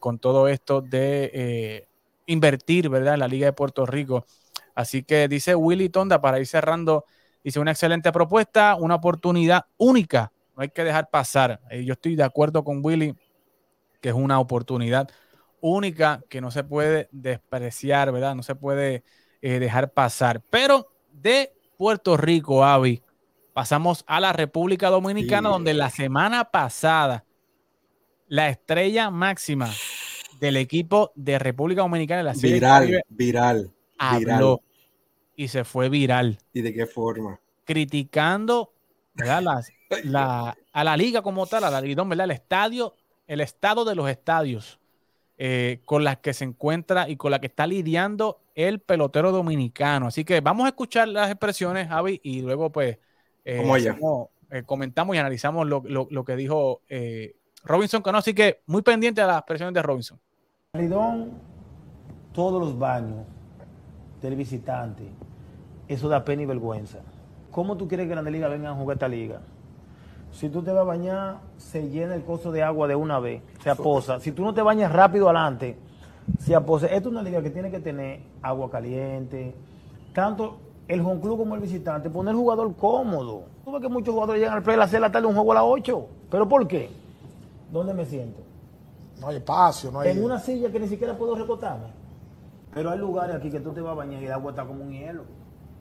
con 0.00 0.18
todo 0.18 0.48
esto 0.48 0.80
de 0.80 1.86
invertir, 2.26 2.88
¿verdad? 2.88 3.14
En 3.14 3.20
la 3.20 3.28
Liga 3.28 3.46
de 3.46 3.52
Puerto 3.52 3.86
Rico. 3.86 4.26
Así 4.74 5.02
que 5.02 5.28
dice 5.28 5.54
Willy 5.54 5.88
Tonda, 5.88 6.20
para 6.20 6.38
ir 6.38 6.46
cerrando, 6.46 7.04
dice 7.42 7.58
una 7.60 7.70
excelente 7.70 8.12
propuesta, 8.12 8.76
una 8.76 8.96
oportunidad 8.96 9.66
única, 9.78 10.32
no 10.54 10.62
hay 10.62 10.68
que 10.68 10.84
dejar 10.84 11.10
pasar. 11.10 11.60
Eh, 11.70 11.84
yo 11.84 11.94
estoy 11.94 12.16
de 12.16 12.24
acuerdo 12.24 12.64
con 12.64 12.84
Willy, 12.84 13.14
que 14.00 14.10
es 14.10 14.14
una 14.14 14.38
oportunidad 14.38 15.08
única 15.60 16.22
que 16.28 16.40
no 16.40 16.50
se 16.50 16.64
puede 16.64 17.08
despreciar, 17.12 18.12
¿verdad? 18.12 18.34
No 18.34 18.42
se 18.42 18.54
puede 18.54 19.02
eh, 19.40 19.58
dejar 19.58 19.92
pasar. 19.92 20.42
Pero 20.50 20.92
de 21.12 21.52
Puerto 21.76 22.16
Rico, 22.16 22.64
Avi, 22.64 23.02
pasamos 23.52 24.04
a 24.06 24.20
la 24.20 24.32
República 24.32 24.90
Dominicana, 24.90 25.48
donde 25.48 25.74
la 25.74 25.90
semana 25.90 26.44
pasada 26.44 27.24
la 28.28 28.48
estrella 28.48 29.10
máxima 29.10 29.70
del 30.40 30.56
equipo 30.56 31.12
de 31.14 31.38
República 31.38 31.82
Dominicana 31.82 32.22
la 32.22 32.34
serie 32.34 32.54
viral, 32.54 33.02
viral, 33.08 33.70
habló 33.98 34.62
y 35.36 35.48
se 35.48 35.64
fue 35.64 35.88
viral. 35.88 36.38
¿Y 36.52 36.62
de 36.62 36.72
qué 36.72 36.86
forma? 36.86 37.38
Criticando 37.64 38.72
la, 40.04 40.56
a 40.72 40.84
la 40.84 40.96
liga 40.96 41.22
como 41.22 41.46
tal, 41.46 41.64
a 41.64 41.70
la 41.70 41.80
liga, 41.80 42.02
¿verdad? 42.04 42.24
El 42.24 42.30
estadio, 42.32 42.94
el 43.26 43.40
estado 43.40 43.84
de 43.84 43.94
los 43.94 44.08
estadios 44.08 44.78
eh, 45.38 45.80
con 45.84 46.02
las 46.02 46.18
que 46.18 46.32
se 46.32 46.44
encuentra 46.44 47.08
y 47.08 47.16
con 47.16 47.30
la 47.30 47.40
que 47.40 47.46
está 47.46 47.66
lidiando 47.66 48.40
el 48.54 48.80
pelotero 48.80 49.32
dominicano. 49.32 50.06
Así 50.06 50.24
que 50.24 50.40
vamos 50.40 50.64
a 50.64 50.68
escuchar 50.68 51.08
las 51.08 51.30
expresiones, 51.30 51.88
Javi, 51.88 52.20
y 52.22 52.40
luego 52.40 52.70
pues 52.72 52.98
eh, 53.44 53.62
eh, 54.50 54.62
comentamos 54.64 55.14
y 55.14 55.18
analizamos 55.18 55.66
lo, 55.66 55.82
lo 55.86 56.24
que 56.24 56.36
dijo 56.36 56.80
Robinson 57.66 58.00
Cano. 58.00 58.18
Así 58.18 58.32
que 58.32 58.62
muy 58.66 58.82
pendiente 58.82 59.20
a 59.20 59.26
las 59.26 59.38
expresiones 59.38 59.74
de 59.74 59.82
Robinson. 59.82 60.18
Lidón, 60.74 61.32
todos 62.32 62.60
los 62.60 62.78
baños 62.78 63.26
del 64.22 64.36
visitante, 64.36 65.04
eso 65.88 66.08
da 66.08 66.24
pena 66.24 66.42
y 66.42 66.46
vergüenza. 66.46 67.00
¿Cómo 67.50 67.76
tú 67.76 67.88
quieres 67.88 68.08
que 68.08 68.14
la 68.14 68.22
Liga 68.22 68.48
venga 68.48 68.70
a 68.70 68.74
jugar 68.74 68.96
esta 68.96 69.08
liga? 69.08 69.40
Si 70.32 70.48
tú 70.50 70.62
te 70.62 70.70
vas 70.70 70.82
a 70.82 70.84
bañar, 70.84 71.38
se 71.56 71.88
llena 71.88 72.14
el 72.14 72.22
coso 72.22 72.52
de 72.52 72.62
agua 72.62 72.88
de 72.88 72.94
una 72.94 73.18
vez, 73.18 73.42
se 73.62 73.70
aposa. 73.70 74.20
Si 74.20 74.32
tú 74.32 74.44
no 74.44 74.52
te 74.52 74.60
bañas 74.60 74.92
rápido 74.92 75.30
adelante, 75.30 75.78
se 76.38 76.54
aposa. 76.54 76.86
Esta 76.86 76.98
es 76.98 77.06
una 77.06 77.22
liga 77.22 77.40
que 77.40 77.50
tiene 77.50 77.70
que 77.70 77.80
tener 77.80 78.20
agua 78.42 78.70
caliente, 78.70 79.54
tanto 80.12 80.58
el 80.88 81.00
home 81.00 81.20
club 81.20 81.38
como 81.38 81.54
el 81.54 81.60
visitante, 81.60 82.10
poner 82.10 82.32
el 82.32 82.38
jugador 82.38 82.74
cómodo. 82.76 83.44
Tú 83.64 83.72
ves 83.72 83.80
que 83.80 83.88
muchos 83.88 84.12
jugadores 84.12 84.40
llegan 84.40 84.56
al 84.56 84.62
play 84.62 84.74
a 84.74 84.80
las 84.80 84.90
6 84.90 84.94
de 84.94 85.00
la 85.00 85.12
tarde 85.12 85.26
un 85.26 85.34
juego 85.34 85.52
a 85.52 85.54
las 85.56 85.64
8. 85.64 86.06
¿Pero 86.30 86.48
por 86.48 86.68
qué? 86.68 86.90
¿Dónde 87.70 87.94
me 87.94 88.04
siento? 88.04 88.42
No 89.20 89.28
hay 89.28 89.36
espacio, 89.36 89.90
no 89.90 90.00
hay. 90.00 90.10
En 90.10 90.22
una 90.22 90.38
silla 90.38 90.70
que 90.70 90.78
ni 90.78 90.88
siquiera 90.88 91.16
puedo 91.16 91.34
recotarme. 91.34 91.88
Pero 92.74 92.90
hay 92.90 92.98
lugares 92.98 93.36
aquí 93.36 93.50
que 93.50 93.60
tú 93.60 93.72
te 93.72 93.80
vas 93.80 93.92
a 93.92 93.94
bañar 93.94 94.22
y 94.22 94.26
el 94.26 94.32
agua 94.32 94.50
está 94.50 94.64
como 94.64 94.84
un 94.84 94.92
hielo. 94.92 95.24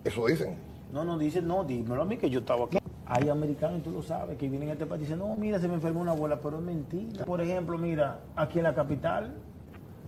Eso 0.03 0.25
dicen. 0.27 0.57
No, 0.93 1.03
no 1.03 1.17
dicen, 1.17 1.47
no, 1.47 1.63
dímelo 1.63 2.03
a 2.03 2.05
mí 2.05 2.17
que 2.17 2.29
yo 2.29 2.39
estaba 2.39 2.65
aquí. 2.65 2.77
Hay 3.05 3.27
americanos, 3.29 3.83
tú 3.83 3.91
lo 3.91 4.01
sabes, 4.01 4.37
que 4.37 4.47
vienen 4.47 4.69
a 4.69 4.73
este 4.73 4.85
país 4.85 5.01
y 5.01 5.05
dicen, 5.05 5.19
no, 5.19 5.35
mira, 5.35 5.59
se 5.59 5.67
me 5.67 5.73
enfermó 5.73 6.01
una 6.01 6.11
abuela, 6.11 6.39
pero 6.41 6.57
es 6.57 6.63
mentira. 6.63 7.25
Por 7.25 7.41
ejemplo, 7.41 7.77
mira, 7.77 8.19
aquí 8.35 8.59
en 8.59 8.63
la 8.63 8.73
capital, 8.73 9.35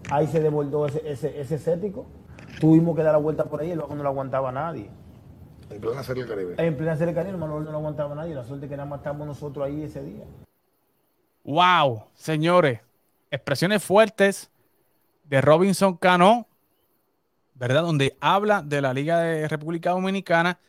ahí 0.10 0.28
se 0.28 0.40
desbordó 0.40 0.86
ese, 0.86 1.02
ese, 1.08 1.40
ese 1.40 1.56
escéptico. 1.56 2.06
Tuvimos 2.60 2.96
que 2.96 3.04
dar 3.04 3.12
la 3.12 3.20
vuelta 3.20 3.44
por 3.44 3.62
ahí, 3.62 3.72
el 3.72 3.80
no 3.80 3.96
lo 3.96 4.10
aguantaba 4.10 4.52
nadie. 4.52 4.90
En 5.70 5.82
plena 5.82 6.02
serie 6.02 6.24
del 6.24 6.34
Caribe. 6.34 6.56
En 6.58 6.78
plena 6.78 6.96
serie 6.96 7.14
del 7.14 7.24
Caribe, 7.24 7.38
no, 7.38 7.60
lo 7.60 7.70
aguantaba 7.72 8.16
nadie. 8.16 8.34
La 8.34 8.44
suerte 8.44 8.68
que 8.68 8.78
nada 8.78 8.90
más 8.90 9.00
estamos 9.00 9.28
nosotros 9.28 9.66
ahí 9.66 9.84
ese 9.84 10.04
día. 10.04 10.24
Wow, 11.48 12.04
señores 12.14 12.82
expresiones 13.32 13.82
fuertes 13.82 14.52
de 15.24 15.40
Robinson 15.40 15.96
Cano, 15.96 16.46
¿verdad? 17.56 17.84
Donde 17.84 18.18
habla 18.20 18.62
de 18.62 18.82
la 18.82 18.94
Liga 18.94 19.22
de 19.22 19.48
República 19.48 19.92
Dominicana, 19.92 20.60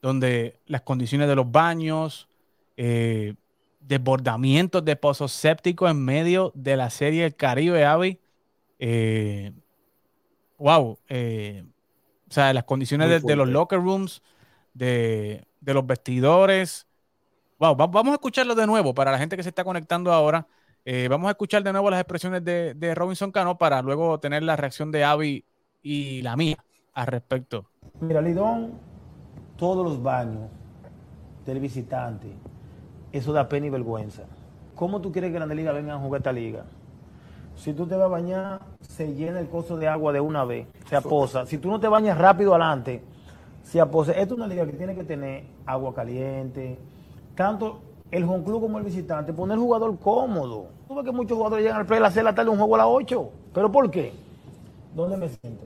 donde 0.00 0.58
las 0.64 0.80
condiciones 0.80 1.28
de 1.28 1.36
los 1.36 1.52
baños, 1.52 2.26
eh, 2.78 3.34
desbordamientos 3.80 4.82
de 4.82 4.96
pozos 4.96 5.30
sépticos 5.30 5.90
en 5.90 6.02
medio 6.02 6.52
de 6.54 6.78
la 6.78 6.88
serie 6.88 7.24
del 7.24 7.36
Caribe, 7.36 7.84
Avi. 7.84 8.18
Eh, 8.78 9.52
wow. 10.56 10.98
Eh, 11.10 11.64
o 12.30 12.32
sea, 12.32 12.54
las 12.54 12.64
condiciones 12.64 13.22
de, 13.22 13.36
los 13.36 13.46
locker 13.46 13.78
rooms, 13.78 14.22
de, 14.72 15.44
de 15.60 15.74
los 15.74 15.86
vestidores. 15.86 16.86
Vamos 17.58 18.08
a 18.08 18.12
escucharlo 18.12 18.54
de 18.54 18.66
nuevo 18.66 18.94
para 18.94 19.12
la 19.12 19.18
gente 19.18 19.36
que 19.36 19.42
se 19.42 19.48
está 19.48 19.64
conectando 19.64 20.12
ahora. 20.12 20.46
Eh, 20.84 21.08
vamos 21.08 21.28
a 21.28 21.30
escuchar 21.30 21.62
de 21.62 21.72
nuevo 21.72 21.88
las 21.90 22.00
expresiones 22.00 22.44
de, 22.44 22.94
Robinson 22.94 23.32
Cano 23.32 23.56
para 23.56 23.80
luego 23.80 24.18
tener 24.20 24.42
la 24.42 24.56
reacción 24.56 24.90
de 24.90 25.04
Avi 25.04 25.44
y 25.82 26.20
la 26.22 26.36
mía 26.36 26.56
al 26.92 27.06
respecto. 27.06 27.66
Mira, 28.00 28.20
Lidón, 28.20 28.72
todos 29.56 29.84
los 29.84 30.02
baños 30.02 30.50
del 31.46 31.60
visitante, 31.60 32.28
eso 33.12 33.32
da 33.32 33.48
pena 33.48 33.66
y 33.66 33.70
vergüenza. 33.70 34.24
¿Cómo 34.74 35.00
tú 35.00 35.12
quieres 35.12 35.30
que 35.30 35.36
Grande 35.36 35.54
Liga 35.54 35.72
venga 35.72 35.94
a 35.94 35.98
jugar 35.98 36.20
esta 36.20 36.32
liga? 36.32 36.64
Si 37.56 37.72
tú 37.72 37.86
te 37.86 37.94
vas 37.94 38.06
a 38.06 38.08
bañar, 38.08 38.60
se 38.80 39.14
llena 39.14 39.38
el 39.38 39.48
coso 39.48 39.76
de 39.76 39.86
agua 39.86 40.12
de 40.12 40.20
una 40.20 40.44
vez, 40.44 40.66
se 40.88 40.96
aposa. 40.96 41.46
Si 41.46 41.58
tú 41.58 41.70
no 41.70 41.78
te 41.78 41.86
bañas 41.86 42.18
rápido 42.18 42.54
adelante, 42.54 43.02
se 43.62 43.80
aposa. 43.80 44.12
Esta 44.12 44.22
es 44.22 44.32
una 44.32 44.48
liga 44.48 44.66
que 44.66 44.72
tiene 44.72 44.94
que 44.94 45.04
tener 45.04 45.44
agua 45.64 45.94
caliente, 45.94 46.78
tanto 47.34 47.80
el 48.10 48.24
home 48.24 48.44
club 48.44 48.60
como 48.60 48.78
el 48.78 48.84
visitante, 48.84 49.32
poner 49.32 49.56
el 49.56 49.62
jugador 49.62 49.98
cómodo. 49.98 50.68
Tú 50.86 50.94
ves 50.94 51.04
que 51.04 51.12
muchos 51.12 51.36
jugadores 51.36 51.64
llegan 51.64 51.80
al 51.80 51.86
play 51.86 51.98
a 51.98 52.02
las 52.02 52.12
6 52.12 52.24
de 52.24 52.30
la 52.30 52.34
tarde 52.34 52.50
un 52.50 52.58
juego 52.58 52.74
a 52.76 52.78
las 52.78 52.86
8. 52.88 53.30
¿Pero 53.52 53.72
por 53.72 53.90
qué? 53.90 54.12
¿Dónde 54.94 55.16
me 55.16 55.28
siento? 55.28 55.64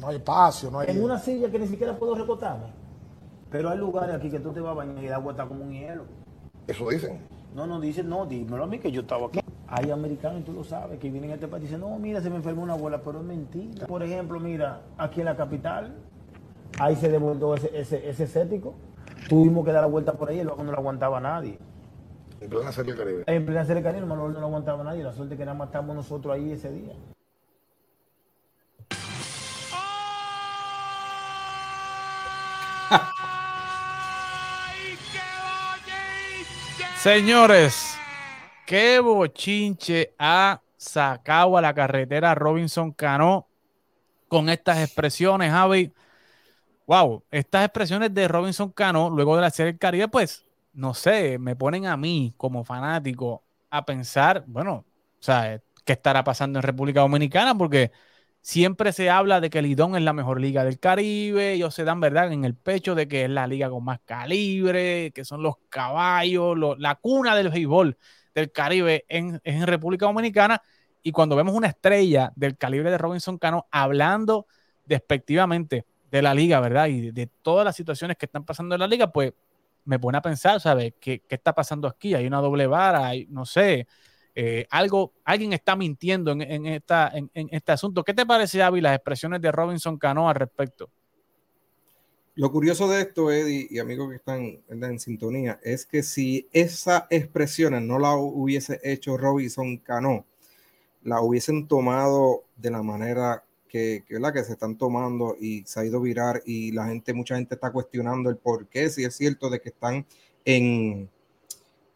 No 0.00 0.08
hay 0.08 0.16
espacio, 0.16 0.70
no 0.70 0.80
hay. 0.80 0.90
En 0.90 1.02
una 1.02 1.18
silla 1.18 1.50
que 1.50 1.58
ni 1.58 1.66
siquiera 1.66 1.96
puedo 1.96 2.14
recotarme. 2.14 2.66
Pero 3.50 3.68
hay 3.68 3.78
lugares 3.78 4.14
aquí 4.14 4.30
que 4.30 4.40
tú 4.40 4.52
te 4.52 4.60
vas 4.60 4.72
a 4.72 4.74
bañar 4.74 5.02
y 5.02 5.06
el 5.06 5.12
agua 5.12 5.32
está 5.32 5.46
como 5.46 5.64
un 5.64 5.72
hielo. 5.72 6.04
Eso 6.66 6.88
dicen. 6.88 7.20
No, 7.54 7.66
no, 7.66 7.80
dicen, 7.80 8.08
no, 8.08 8.26
dímelo 8.26 8.64
a 8.64 8.66
mí 8.66 8.78
que 8.78 8.90
yo 8.90 9.02
estaba 9.02 9.26
aquí. 9.26 9.40
Hay 9.66 9.90
americanos, 9.90 10.40
y 10.40 10.44
tú 10.44 10.52
lo 10.52 10.64
sabes, 10.64 10.98
que 10.98 11.10
vienen 11.10 11.30
a 11.30 11.34
este 11.34 11.46
país 11.46 11.62
y 11.62 11.66
dicen, 11.66 11.80
no, 11.80 11.96
mira, 11.98 12.20
se 12.20 12.30
me 12.30 12.36
enfermó 12.36 12.62
una 12.62 12.72
abuela, 12.72 13.00
pero 13.04 13.20
es 13.20 13.24
mentira. 13.24 13.86
Por 13.86 14.02
ejemplo, 14.02 14.40
mira, 14.40 14.82
aquí 14.98 15.20
en 15.20 15.26
la 15.26 15.36
capital, 15.36 15.94
ahí 16.78 16.96
se 16.96 17.08
devolvió 17.08 17.54
ese, 17.54 17.70
ese, 17.78 18.08
ese 18.08 18.24
escéptico. 18.24 18.74
Tuvimos 19.28 19.64
que 19.64 19.72
dar 19.72 19.82
la 19.82 19.88
vuelta 19.88 20.12
por 20.14 20.28
ahí, 20.28 20.40
el 20.40 20.46
no 20.46 20.62
lo 20.62 20.72
aguantaba 20.72 21.20
nadie. 21.20 21.58
En 22.40 22.48
plena 22.48 22.72
serie 22.72 22.94
del 22.94 23.04
Caribe. 23.04 23.24
En 23.26 23.44
plena 23.44 23.64
serie 23.64 23.82
del 23.82 23.92
Caribe, 23.92 24.06
no, 24.06 24.16
no 24.16 24.28
lo 24.28 24.46
aguantaba 24.46 24.82
nadie. 24.82 25.02
La 25.02 25.12
suerte 25.12 25.36
que 25.36 25.44
nada 25.44 25.56
más 25.56 25.68
estamos 25.68 25.94
nosotros 25.94 26.34
ahí 26.34 26.52
ese 26.52 26.72
día. 26.72 26.94
Señores, 37.02 37.96
qué 38.66 39.00
bochinche 39.00 40.14
ha 40.18 40.60
sacado 40.76 41.56
a 41.56 41.62
la 41.62 41.72
carretera 41.72 42.34
Robinson 42.34 42.92
Cano 42.92 43.46
con 44.28 44.48
estas 44.50 44.80
expresiones, 44.80 45.50
Javi. 45.50 45.92
Wow, 46.90 47.22
estas 47.30 47.64
expresiones 47.64 48.12
de 48.12 48.26
Robinson 48.26 48.72
Cano 48.72 49.10
luego 49.10 49.36
de 49.36 49.42
la 49.42 49.50
serie 49.50 49.70
del 49.70 49.78
Caribe, 49.78 50.08
pues, 50.08 50.44
no 50.72 50.92
sé, 50.92 51.38
me 51.38 51.54
ponen 51.54 51.86
a 51.86 51.96
mí 51.96 52.34
como 52.36 52.64
fanático 52.64 53.44
a 53.70 53.84
pensar, 53.86 54.42
bueno, 54.48 54.84
o 55.20 55.22
sea, 55.22 55.62
¿qué 55.84 55.92
estará 55.92 56.24
pasando 56.24 56.58
en 56.58 56.64
República 56.64 56.98
Dominicana? 56.98 57.56
Porque 57.56 57.92
siempre 58.40 58.92
se 58.92 59.08
habla 59.08 59.40
de 59.40 59.50
que 59.50 59.62
Lidón 59.62 59.94
es 59.94 60.02
la 60.02 60.12
mejor 60.12 60.40
liga 60.40 60.64
del 60.64 60.80
Caribe, 60.80 61.52
ellos 61.52 61.72
se 61.76 61.84
dan 61.84 62.00
verdad 62.00 62.32
en 62.32 62.44
el 62.44 62.56
pecho 62.56 62.96
de 62.96 63.06
que 63.06 63.22
es 63.22 63.30
la 63.30 63.46
liga 63.46 63.70
con 63.70 63.84
más 63.84 64.00
calibre, 64.04 65.12
que 65.12 65.24
son 65.24 65.44
los 65.44 65.58
caballos, 65.68 66.58
la 66.76 66.96
cuna 66.96 67.36
del 67.36 67.50
béisbol 67.50 67.96
del 68.34 68.50
Caribe 68.50 69.04
en, 69.08 69.40
en, 69.44 69.64
República 69.68 70.06
Dominicana. 70.06 70.60
Y 71.04 71.12
cuando 71.12 71.36
vemos 71.36 71.54
una 71.54 71.68
estrella 71.68 72.32
del 72.34 72.56
calibre 72.58 72.90
de 72.90 72.98
Robinson 72.98 73.38
Cano 73.38 73.68
hablando 73.70 74.48
despectivamente 74.86 75.86
de 76.10 76.22
la 76.22 76.34
liga, 76.34 76.60
¿verdad? 76.60 76.88
Y 76.88 77.10
de, 77.10 77.26
todas 77.42 77.64
las 77.64 77.76
situaciones 77.76 78.16
que 78.16 78.26
están 78.26 78.44
pasando 78.44 78.74
en 78.74 78.80
la 78.80 78.86
liga, 78.86 79.12
pues 79.12 79.32
me 79.84 79.98
pone 79.98 80.18
a 80.18 80.22
pensar, 80.22 80.60
¿sabes? 80.60 80.94
¿Qué, 81.00 81.22
qué 81.26 81.34
está 81.34 81.54
pasando 81.54 81.88
aquí? 81.88 82.14
Hay 82.14 82.26
una 82.26 82.40
doble 82.40 82.66
vara, 82.66 83.06
hay, 83.06 83.26
no 83.30 83.46
sé, 83.46 83.86
eh, 84.34 84.66
algo, 84.70 85.12
alguien 85.24 85.52
está 85.52 85.74
mintiendo 85.76 86.32
en, 86.32 86.66
esta, 86.66 87.12
en, 87.12 87.30
este 87.34 87.72
asunto. 87.72 88.04
¿Qué 88.04 88.14
te 88.14 88.24
parece, 88.24 88.62
Avi, 88.62 88.80
las 88.80 88.94
expresiones 88.94 89.40
de 89.40 89.50
Robinson 89.50 89.98
Cano 89.98 90.28
al 90.28 90.34
respecto? 90.34 90.88
Lo 92.36 92.50
curioso 92.50 92.88
de 92.88 93.02
esto, 93.02 93.30
Eddie 93.30 93.66
y 93.68 93.80
amigos 93.80 94.08
que 94.08 94.16
están 94.16 94.60
en 94.68 94.98
sintonía, 95.00 95.58
es 95.62 95.84
que 95.84 96.02
si 96.02 96.48
esa 96.52 97.06
expresiones 97.10 97.82
no 97.82 97.98
la 97.98 98.14
hubiese 98.14 98.80
hecho 98.82 99.16
Robinson 99.16 99.78
Cano, 99.78 100.24
la 101.02 101.20
hubiesen 101.20 101.66
tomado 101.66 102.44
de 102.56 102.70
la 102.70 102.82
manera 102.82 103.44
que, 103.70 104.04
que, 104.06 104.18
que 104.18 104.44
se 104.44 104.52
están 104.52 104.76
tomando 104.76 105.36
y 105.40 105.62
se 105.64 105.80
ha 105.80 105.84
ido 105.84 106.00
virar 106.00 106.42
y 106.44 106.72
la 106.72 106.86
gente, 106.86 107.14
mucha 107.14 107.36
gente 107.36 107.54
está 107.54 107.70
cuestionando 107.70 108.28
el 108.28 108.36
por 108.36 108.66
qué, 108.66 108.90
si 108.90 109.04
es 109.04 109.16
cierto 109.16 109.48
de 109.48 109.60
que 109.60 109.68
están 109.68 110.04
en, 110.44 111.08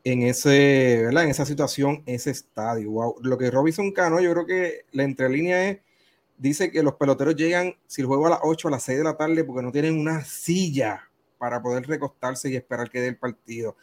en, 0.04 0.22
ese, 0.22 1.02
¿verdad? 1.04 1.24
en 1.24 1.30
esa 1.30 1.44
situación, 1.44 2.02
ese 2.06 2.30
estadio. 2.30 2.90
Wow. 2.92 3.16
Lo 3.22 3.36
que 3.36 3.50
Robinson 3.50 3.90
Cano, 3.90 4.20
yo 4.20 4.32
creo 4.32 4.46
que 4.46 4.84
la 4.92 5.02
entrelínea 5.02 5.68
es, 5.68 5.78
dice 6.38 6.70
que 6.70 6.82
los 6.82 6.94
peloteros 6.94 7.34
llegan, 7.34 7.74
si 7.86 8.02
el 8.02 8.06
juego 8.06 8.28
a 8.28 8.30
las 8.30 8.40
8, 8.42 8.68
a 8.68 8.70
las 8.70 8.82
6 8.84 8.98
de 8.98 9.04
la 9.04 9.16
tarde, 9.16 9.44
porque 9.44 9.62
no 9.62 9.72
tienen 9.72 9.98
una 9.98 10.24
silla 10.24 11.10
para 11.38 11.60
poder 11.60 11.86
recostarse 11.86 12.50
y 12.50 12.56
esperar 12.56 12.88
que 12.88 13.00
dé 13.00 13.08
el 13.08 13.18
partido. 13.18 13.76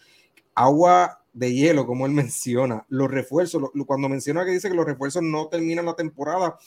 Agua 0.55 1.23
de 1.33 1.53
hielo, 1.53 1.85
como 1.85 2.05
él 2.05 2.11
menciona, 2.13 2.85
los 2.89 3.11
refuerzos, 3.11 3.69
cuando 3.85 4.07
menciona 4.07 4.45
que 4.45 4.51
dice 4.51 4.69
que 4.69 4.75
los 4.75 4.85
refuerzos 4.85 5.21
no 5.23 5.47
terminan 5.47 5.85
la 5.85 5.95
temporada, 5.95 6.57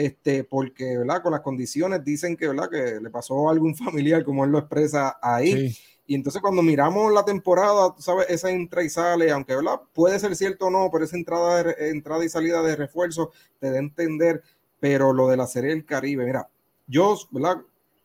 este, 0.00 0.44
porque, 0.44 0.96
¿verdad? 0.96 1.22
Con 1.22 1.32
las 1.32 1.42
condiciones 1.42 2.02
dicen 2.02 2.34
que, 2.34 2.48
¿verdad? 2.48 2.70
Que 2.70 3.00
le 3.00 3.10
pasó 3.10 3.48
a 3.48 3.52
algún 3.52 3.74
familiar, 3.76 4.24
como 4.24 4.44
él 4.44 4.50
lo 4.50 4.58
expresa 4.58 5.18
ahí. 5.20 5.76
Y 6.06 6.14
entonces 6.14 6.40
cuando 6.40 6.62
miramos 6.62 7.12
la 7.12 7.24
temporada, 7.24 7.94
tú 7.94 8.02
sabes, 8.02 8.26
esa 8.30 8.50
entra 8.50 8.82
y 8.82 8.88
sale, 8.88 9.30
aunque 9.30 9.54
¿verdad? 9.54 9.80
puede 9.92 10.18
ser 10.18 10.34
cierto 10.34 10.66
o 10.66 10.70
no, 10.70 10.88
pero 10.90 11.04
esa 11.04 11.16
entrada, 11.16 11.62
de, 11.62 11.90
entrada 11.90 12.24
y 12.24 12.28
salida 12.28 12.62
de 12.62 12.76
refuerzo 12.76 13.30
te 13.60 13.70
da 13.70 13.76
a 13.76 13.80
entender, 13.80 14.42
pero 14.80 15.12
lo 15.12 15.28
de 15.28 15.36
la 15.36 15.46
Serie 15.46 15.70
del 15.70 15.84
Caribe, 15.84 16.24
mira, 16.24 16.48
yo 16.88 17.16
¿verdad? 17.30 17.58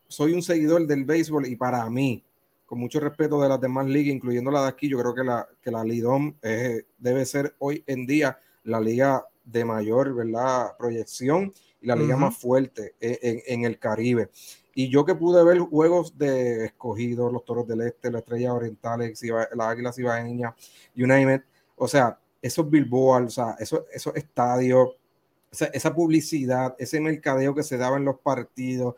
soy 0.06 0.34
un 0.34 0.42
seguidor 0.42 0.86
del 0.86 1.04
béisbol 1.04 1.46
y 1.46 1.56
para 1.56 1.88
mí, 1.90 2.22
con 2.66 2.78
mucho 2.78 3.00
respeto 3.00 3.40
de 3.40 3.48
las 3.48 3.60
demás 3.60 3.86
ligas, 3.86 4.14
incluyendo 4.14 4.50
la 4.50 4.62
de 4.62 4.68
aquí, 4.68 4.88
yo 4.88 4.98
creo 4.98 5.14
que 5.14 5.24
la, 5.24 5.48
que 5.62 5.70
la 5.70 5.82
Lidom 5.82 6.34
debe 6.98 7.24
ser 7.24 7.56
hoy 7.58 7.82
en 7.86 8.06
día 8.06 8.38
la 8.64 8.80
liga 8.80 9.26
de 9.44 9.64
mayor 9.64 10.14
¿verdad? 10.14 10.76
proyección 10.78 11.52
y 11.80 11.86
la 11.86 11.96
liga 11.96 12.16
más 12.16 12.36
fuerte 12.36 12.94
en, 13.00 13.42
en 13.46 13.64
el 13.64 13.78
Caribe. 13.78 14.30
Y 14.78 14.90
yo 14.90 15.06
que 15.06 15.14
pude 15.14 15.42
ver 15.42 15.58
juegos 15.58 16.18
de 16.18 16.66
escogidos, 16.66 17.32
los 17.32 17.46
toros 17.46 17.66
del 17.66 17.80
este, 17.80 18.10
la 18.10 18.18
estrella 18.18 18.52
oriental, 18.52 19.00
las 19.00 19.66
águilas 19.66 19.98
ibaeñas, 19.98 20.54
United, 20.94 21.42
o 21.76 21.88
sea, 21.88 22.18
esos 22.42 22.68
billboards, 22.68 23.26
o 23.26 23.30
sea, 23.30 23.56
esos, 23.58 23.84
esos 23.90 24.14
estadios, 24.14 24.90
esa, 25.50 25.94
publicidad, 25.94 26.74
ese 26.78 27.00
mercadeo 27.00 27.54
que 27.54 27.62
se 27.62 27.78
daba 27.78 27.96
en 27.96 28.04
los 28.04 28.18
partidos, 28.18 28.96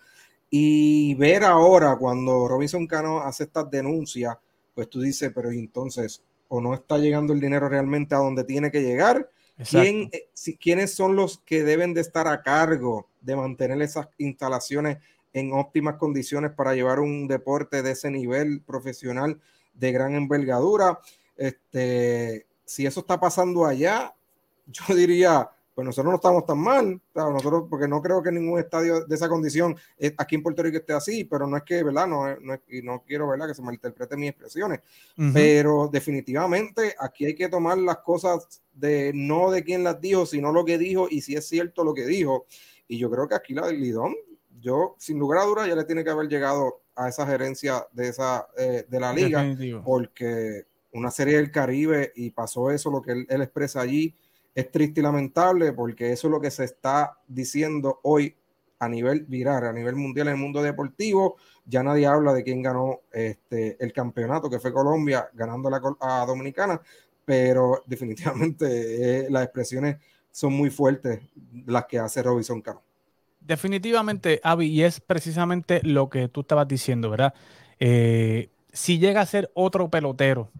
y 0.50 1.14
ver 1.14 1.44
ahora 1.44 1.96
cuando 1.96 2.48
Robinson 2.48 2.86
Cano 2.88 3.20
hace 3.20 3.44
estas 3.44 3.70
denuncias, 3.70 4.36
pues 4.74 4.90
tú 4.90 5.00
dices, 5.00 5.30
pero 5.32 5.52
entonces, 5.52 6.24
o 6.48 6.60
no 6.60 6.74
está 6.74 6.98
llegando 6.98 7.32
el 7.32 7.40
dinero 7.40 7.68
realmente 7.68 8.16
a 8.16 8.18
donde 8.18 8.42
tiene 8.42 8.72
que 8.72 8.82
llegar, 8.82 9.30
¿Quién, 9.68 10.08
eh, 10.12 10.28
si, 10.34 10.56
¿quiénes 10.56 10.94
son 10.94 11.16
los 11.16 11.38
que 11.38 11.64
deben 11.64 11.94
de 11.94 12.00
estar 12.00 12.28
a 12.28 12.42
cargo 12.42 13.08
de 13.20 13.36
mantener 13.36 13.80
esas 13.82 14.08
instalaciones 14.18 14.98
en 15.32 15.52
óptimas 15.52 15.96
condiciones 15.96 16.52
para 16.52 16.74
llevar 16.74 17.00
un 17.00 17.28
deporte 17.28 17.82
de 17.82 17.92
ese 17.92 18.10
nivel 18.10 18.62
profesional 18.62 19.40
de 19.74 19.92
gran 19.92 20.14
envergadura. 20.14 21.00
Este, 21.36 22.46
si 22.64 22.86
eso 22.86 23.00
está 23.00 23.18
pasando 23.20 23.66
allá, 23.66 24.14
yo 24.66 24.94
diría, 24.94 25.50
pues 25.78 25.86
nosotros 25.86 26.10
no 26.10 26.16
estamos 26.16 26.44
tan 26.44 26.58
mal, 26.58 27.00
nosotros, 27.14 27.66
porque 27.70 27.86
no 27.86 28.02
creo 28.02 28.20
que 28.20 28.32
ningún 28.32 28.58
estadio 28.58 29.04
de 29.04 29.14
esa 29.14 29.28
condición 29.28 29.76
eh, 29.96 30.12
aquí 30.18 30.34
en 30.34 30.42
Puerto 30.42 30.60
Rico 30.60 30.78
esté 30.78 30.92
así, 30.92 31.22
pero 31.22 31.46
no 31.46 31.56
es 31.56 31.62
que, 31.62 31.84
¿verdad? 31.84 32.08
No, 32.08 32.34
no, 32.40 32.58
y 32.68 32.82
no 32.82 33.04
quiero, 33.06 33.28
¿verdad? 33.28 33.46
Que 33.46 33.54
se 33.54 33.62
malinterpreten 33.62 34.18
mis 34.18 34.30
expresiones, 34.30 34.80
pero 35.32 35.88
definitivamente 35.92 36.96
aquí 36.98 37.26
hay 37.26 37.36
que 37.36 37.48
tomar 37.48 37.78
las 37.78 37.98
cosas 37.98 38.60
de 38.72 39.12
no 39.14 39.52
de 39.52 39.62
quién 39.62 39.84
las 39.84 40.00
dijo, 40.00 40.26
sino 40.26 40.50
lo 40.50 40.64
que 40.64 40.78
dijo 40.78 41.06
y 41.08 41.20
si 41.20 41.36
es 41.36 41.46
cierto 41.46 41.84
lo 41.84 41.94
que 41.94 42.06
dijo. 42.06 42.46
Y 42.88 42.98
yo 42.98 43.08
creo 43.08 43.28
que 43.28 43.36
aquí 43.36 43.54
la 43.54 43.68
del 43.68 43.80
Lidón 43.80 44.16
yo, 44.60 44.96
sin 44.98 45.16
lugar 45.20 45.42
a 45.42 45.44
dudas, 45.44 45.68
ya 45.68 45.76
le 45.76 45.84
tiene 45.84 46.02
que 46.02 46.10
haber 46.10 46.26
llegado 46.26 46.82
a 46.96 47.08
esa 47.08 47.24
gerencia 47.24 47.86
de, 47.92 48.08
esa, 48.08 48.48
eh, 48.58 48.84
de 48.88 48.98
la 48.98 49.12
liga, 49.12 49.46
porque 49.84 50.66
una 50.92 51.12
serie 51.12 51.36
del 51.36 51.52
Caribe 51.52 52.12
y 52.16 52.30
pasó 52.30 52.72
eso, 52.72 52.90
lo 52.90 53.00
que 53.00 53.12
él, 53.12 53.42
expresa 53.42 53.80
allí, 53.80 54.16
es 54.58 54.72
triste 54.72 54.98
y 54.98 55.04
lamentable, 55.04 55.72
porque 55.72 56.10
eso 56.10 56.26
es 56.26 56.32
lo 56.32 56.40
que 56.40 56.50
se 56.50 56.64
está 56.64 57.16
diciendo 57.28 58.00
hoy 58.02 58.34
a 58.80 58.88
nivel 58.88 59.24
viral, 59.24 59.64
a 59.64 59.72
nivel 59.72 59.94
mundial 59.94 60.26
en 60.26 60.34
el 60.34 60.40
mundo 60.40 60.60
deportivo. 60.60 61.36
Ya 61.64 61.84
nadie 61.84 62.06
habla 62.06 62.32
de 62.32 62.42
quién 62.42 62.60
ganó 62.60 63.02
este, 63.12 63.76
el 63.78 63.92
campeonato, 63.92 64.50
que 64.50 64.58
fue 64.58 64.72
Colombia, 64.72 65.30
ganando 65.32 65.70
la, 65.70 65.80
a 66.00 66.26
Dominicana, 66.26 66.80
pero 67.24 67.84
definitivamente 67.86 69.26
eh, 69.26 69.30
las 69.30 69.44
expresiones 69.44 69.98
son 70.32 70.54
muy 70.54 70.70
fuertes 70.70 71.20
las 71.66 71.86
que 71.86 72.00
hace 72.00 72.20
Robinson 72.20 72.60
Cano. 72.60 72.82
Definitivamente, 73.38 74.40
Avi, 74.42 74.66
y 74.66 74.82
es 74.82 74.98
precisamente 74.98 75.80
lo 75.84 76.08
que 76.08 76.26
tú 76.26 76.40
estabas 76.40 76.66
diciendo, 76.66 77.10
¿verdad? 77.10 77.32
Eh, 77.78 78.50
si 78.72 78.98
llega 78.98 79.20
a 79.20 79.26
ser 79.26 79.52
otro 79.54 79.88
pelotero, 79.88 80.50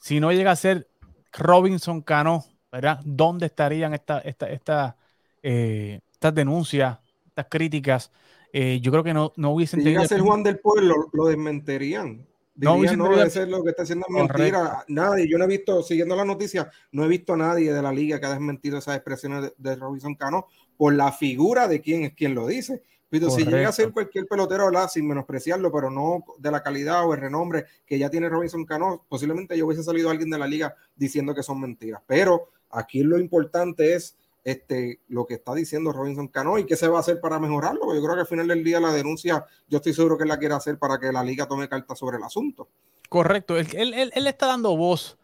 si 0.00 0.18
no 0.18 0.32
llega 0.32 0.50
a 0.50 0.56
ser 0.56 0.88
Robinson 1.32 2.02
Cano, 2.02 2.44
¿verdad? 2.72 3.00
¿Dónde 3.04 3.46
estarían 3.46 3.92
esta, 3.92 4.20
esta, 4.20 4.96
eh, 5.42 6.00
estas 6.10 6.34
denuncias, 6.34 6.98
estas 7.26 7.46
críticas? 7.48 8.10
Eh, 8.52 8.80
yo 8.82 8.90
creo 8.90 9.04
que 9.04 9.14
no, 9.14 9.32
no 9.36 9.50
hubiesen 9.50 9.80
si 9.80 9.86
llega 9.86 10.02
a 10.02 10.08
ser 10.08 10.20
Juan 10.20 10.42
del 10.42 10.58
Pueblo, 10.58 11.10
lo 11.12 11.26
desmentirían. 11.26 12.26
no, 12.56 12.76
no 12.76 13.22
ese 13.22 13.42
es 13.42 13.48
lo 13.48 13.62
que 13.62 13.70
está 13.70 13.82
haciendo 13.82 14.06
mentira. 14.08 14.84
Nadie, 14.88 15.28
yo 15.28 15.38
no 15.38 15.44
he 15.44 15.48
visto, 15.48 15.82
siguiendo 15.82 16.16
la 16.16 16.24
noticia, 16.24 16.70
no 16.92 17.04
he 17.04 17.08
visto 17.08 17.34
a 17.34 17.36
nadie 17.36 17.72
de 17.72 17.82
la 17.82 17.92
liga 17.92 18.18
que 18.18 18.26
ha 18.26 18.30
desmentido 18.30 18.78
esas 18.78 18.96
expresiones 18.96 19.52
de, 19.56 19.76
Robinson 19.76 20.14
Cano 20.14 20.46
por 20.76 20.94
la 20.94 21.12
figura 21.12 21.68
de 21.68 21.80
quién 21.80 22.04
es 22.04 22.14
quien 22.14 22.34
lo 22.34 22.46
dice. 22.46 22.82
Pero 23.08 23.28
si 23.28 23.44
llega 23.44 23.68
a 23.68 23.72
ser 23.72 23.92
cualquier 23.92 24.26
pelotero, 24.26 24.70
sin 24.88 25.06
menospreciarlo, 25.06 25.70
pero 25.70 25.90
no 25.90 26.24
de 26.38 26.50
la 26.50 26.62
calidad 26.62 27.06
o 27.06 27.12
el 27.12 27.20
renombre 27.20 27.66
que 27.84 27.98
ya 27.98 28.08
tiene 28.08 28.30
Robinson 28.30 28.64
Cano, 28.64 29.04
posiblemente 29.06 29.56
yo 29.56 29.66
hubiese 29.66 29.82
salido 29.82 30.08
alguien 30.08 30.30
de 30.30 30.38
la 30.38 30.46
liga 30.46 30.74
diciendo 30.96 31.34
que 31.34 31.42
son 31.42 31.60
mentiras. 31.60 32.00
Pero 32.06 32.48
aquí 32.72 33.02
lo 33.02 33.18
importante 33.18 33.94
es 33.94 34.16
este, 34.44 35.00
lo 35.08 35.26
que 35.26 35.34
está 35.34 35.54
diciendo 35.54 35.92
Robinson 35.92 36.28
Cano 36.28 36.58
y 36.58 36.66
qué 36.66 36.76
se 36.76 36.88
va 36.88 36.96
a 36.96 37.00
hacer 37.00 37.20
para 37.20 37.38
mejorarlo. 37.38 37.94
Yo 37.94 38.02
creo 38.02 38.14
que 38.14 38.22
al 38.22 38.26
final 38.26 38.48
del 38.48 38.64
día 38.64 38.80
la 38.80 38.92
denuncia, 38.92 39.44
yo 39.68 39.76
estoy 39.76 39.92
seguro 39.94 40.18
que 40.18 40.24
la 40.24 40.38
quiere 40.38 40.54
hacer 40.54 40.78
para 40.78 40.98
que 40.98 41.12
la 41.12 41.22
liga 41.22 41.46
tome 41.46 41.68
carta 41.68 41.94
sobre 41.94 42.16
el 42.16 42.24
asunto. 42.24 42.68
Correcto, 43.08 43.56
él, 43.56 43.68
él, 43.74 44.10
él 44.14 44.26
está 44.26 44.46
dando 44.46 44.76
voz, 44.76 45.18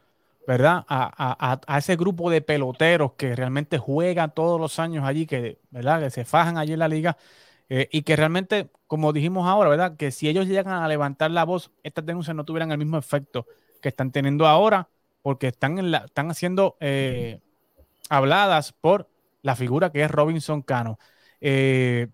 ¿verdad? 0.46 0.84
A, 0.88 1.36
a, 1.38 1.60
a, 1.66 1.78
ese 1.78 1.96
grupo 1.96 2.30
de 2.30 2.42
peloteros 2.42 3.12
que 3.14 3.34
realmente 3.34 3.78
juegan 3.78 4.34
todos 4.34 4.60
los 4.60 4.78
años 4.78 5.04
allí, 5.04 5.26
que, 5.26 5.58
¿verdad? 5.70 6.00
Que 6.02 6.10
se 6.10 6.24
fajan 6.24 6.58
allí 6.58 6.74
en 6.74 6.78
la 6.78 6.88
liga 6.88 7.16
eh, 7.70 7.88
y 7.90 8.02
que 8.02 8.14
realmente, 8.14 8.70
como 8.86 9.12
dijimos 9.12 9.46
ahora, 9.48 9.70
¿verdad? 9.70 9.96
Que 9.96 10.10
si 10.10 10.28
ellos 10.28 10.46
llegan 10.46 10.82
a 10.82 10.88
levantar 10.88 11.30
la 11.30 11.44
voz, 11.44 11.70
estas 11.82 12.04
denuncias 12.04 12.36
no 12.36 12.44
tuvieran 12.44 12.70
el 12.72 12.78
mismo 12.78 12.98
efecto 12.98 13.46
que 13.80 13.88
están 13.88 14.12
teniendo 14.12 14.46
ahora, 14.46 14.88
porque 15.28 15.48
están, 15.48 15.78
en 15.78 15.90
la, 15.90 15.98
están 16.06 16.30
haciendo... 16.30 16.78
Eh, 16.80 17.38
habladas 18.08 18.72
por 18.72 19.10
la 19.42 19.56
figura 19.56 19.92
que 19.92 20.02
es 20.02 20.10
Robinson 20.10 20.62
Cano. 20.62 20.98
Eh, 21.42 22.08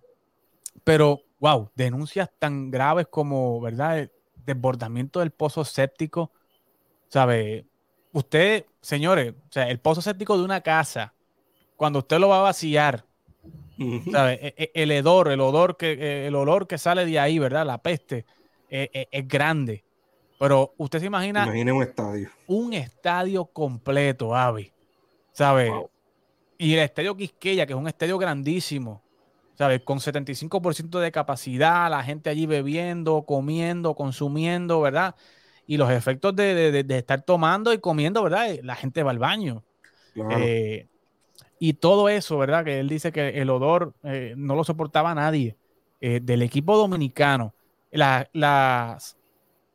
pero, 0.83 1.21
wow, 1.39 1.71
denuncias 1.77 2.29
tan 2.41 2.73
graves 2.73 3.07
como, 3.09 3.61
¿verdad? 3.61 4.01
El 4.01 4.13
desbordamiento 4.45 5.21
del 5.21 5.31
pozo 5.31 5.65
séptico. 5.65 6.33
¿Sabe? 7.07 7.67
Usted, 8.11 8.67
señores, 8.81 9.33
o 9.49 9.53
sea, 9.53 9.71
el 9.71 9.79
pozo 9.79 10.03
séptico 10.03 10.37
de 10.37 10.43
una 10.43 10.61
casa, 10.61 11.15
cuando 11.77 12.01
usted 12.01 12.19
lo 12.19 12.31
va 12.31 12.39
a 12.39 12.43
vaciar, 12.43 13.05
¿sabe? 14.11 14.41
E, 14.43 14.55
e, 14.57 14.71
el, 14.75 14.91
hedor, 14.91 15.31
el 15.31 15.41
odor 15.41 15.77
que, 15.77 16.27
el 16.27 16.35
olor 16.35 16.67
que 16.67 16.79
sale 16.79 17.07
de 17.07 17.21
ahí, 17.21 17.39
¿verdad? 17.39 17.65
La 17.65 17.79
peste, 17.79 18.27
es 18.69 19.29
grande. 19.29 19.84
Pero 20.39 20.75
usted 20.77 21.01
se 21.01 21.07
imagina. 21.07 21.45
Imagine 21.45 21.73
un 21.73 21.83
estadio. 21.83 22.31
Un 22.47 22.73
estadio 22.73 23.45
completo, 23.47 24.35
Avi. 24.35 24.75
¿sabes? 25.35 25.73
Y 26.57 26.75
el 26.75 26.81
estadio 26.81 27.17
Quisqueya, 27.17 27.67
que 27.67 27.75
es 27.75 27.79
un 27.79 27.89
estadio 27.89 28.17
grandísimo, 28.17 29.03
¿sabes? 29.59 29.83
Con 29.83 29.99
75% 29.99 31.01
de 31.01 31.13
capacidad, 31.13 31.91
la 31.91 32.03
gente 32.03 32.31
allí 32.31 32.47
bebiendo, 32.47 33.23
comiendo, 33.23 33.95
consumiendo, 33.95 34.81
¿verdad? 34.81 35.15
Y 35.67 35.77
los 35.77 35.91
efectos 35.91 36.35
de, 36.37 36.87
estar 36.89 37.23
tomando 37.23 37.73
y 37.73 37.79
comiendo, 37.79 38.23
¿verdad? 38.23 38.57
La 38.63 38.77
gente 38.77 39.03
va 39.03 39.11
al 39.11 39.19
baño. 39.19 39.65
Eh, 40.31 40.87
y 41.59 41.75
todo 41.75 42.09
eso, 42.09 42.39
¿verdad? 42.39 42.65
Que 42.65 42.79
él 42.79 42.89
dice 42.89 43.11
que 43.11 43.41
el 43.41 43.51
odor 43.51 43.95
eh, 44.05 44.35
no 44.37 44.55
lo 44.55 44.63
soportaba 44.63 45.15
nadie 45.15 45.57
eh, 46.01 46.21
del 46.23 46.43
equipo 46.43 46.77
dominicano. 46.77 47.53
las, 47.91 49.17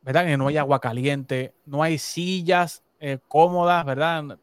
¿verdad? 0.10 0.26
Que 0.26 0.38
no 0.38 0.48
hay 0.48 0.58
agua 0.58 0.82
caliente, 0.82 1.54
no 1.68 1.84
hay 1.84 2.00
sillas 2.00 2.82
cómodas, 3.28 3.86
¿verdad? 3.86 4.40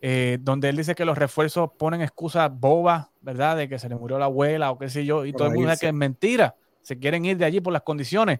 Eh, 0.00 0.38
donde 0.40 0.70
él 0.70 0.78
dice 0.78 0.94
que 0.94 1.04
los 1.04 1.18
refuerzos 1.18 1.72
ponen 1.76 2.00
excusas 2.00 2.50
bobas, 2.50 3.08
¿verdad? 3.20 3.58
De 3.58 3.68
que 3.68 3.78
se 3.78 3.90
le 3.90 3.96
murió 3.96 4.18
la 4.18 4.24
abuela 4.24 4.70
o 4.70 4.78
qué 4.78 4.88
sé 4.88 5.04
yo, 5.04 5.26
y 5.26 5.34
todo 5.34 5.48
el 5.48 5.54
mundo 5.54 5.68
dice 5.68 5.80
que 5.80 5.88
es 5.88 5.94
mentira, 5.94 6.56
se 6.80 6.98
quieren 6.98 7.26
ir 7.26 7.36
de 7.36 7.44
allí 7.44 7.60
por 7.60 7.74
las 7.74 7.82
condiciones. 7.82 8.38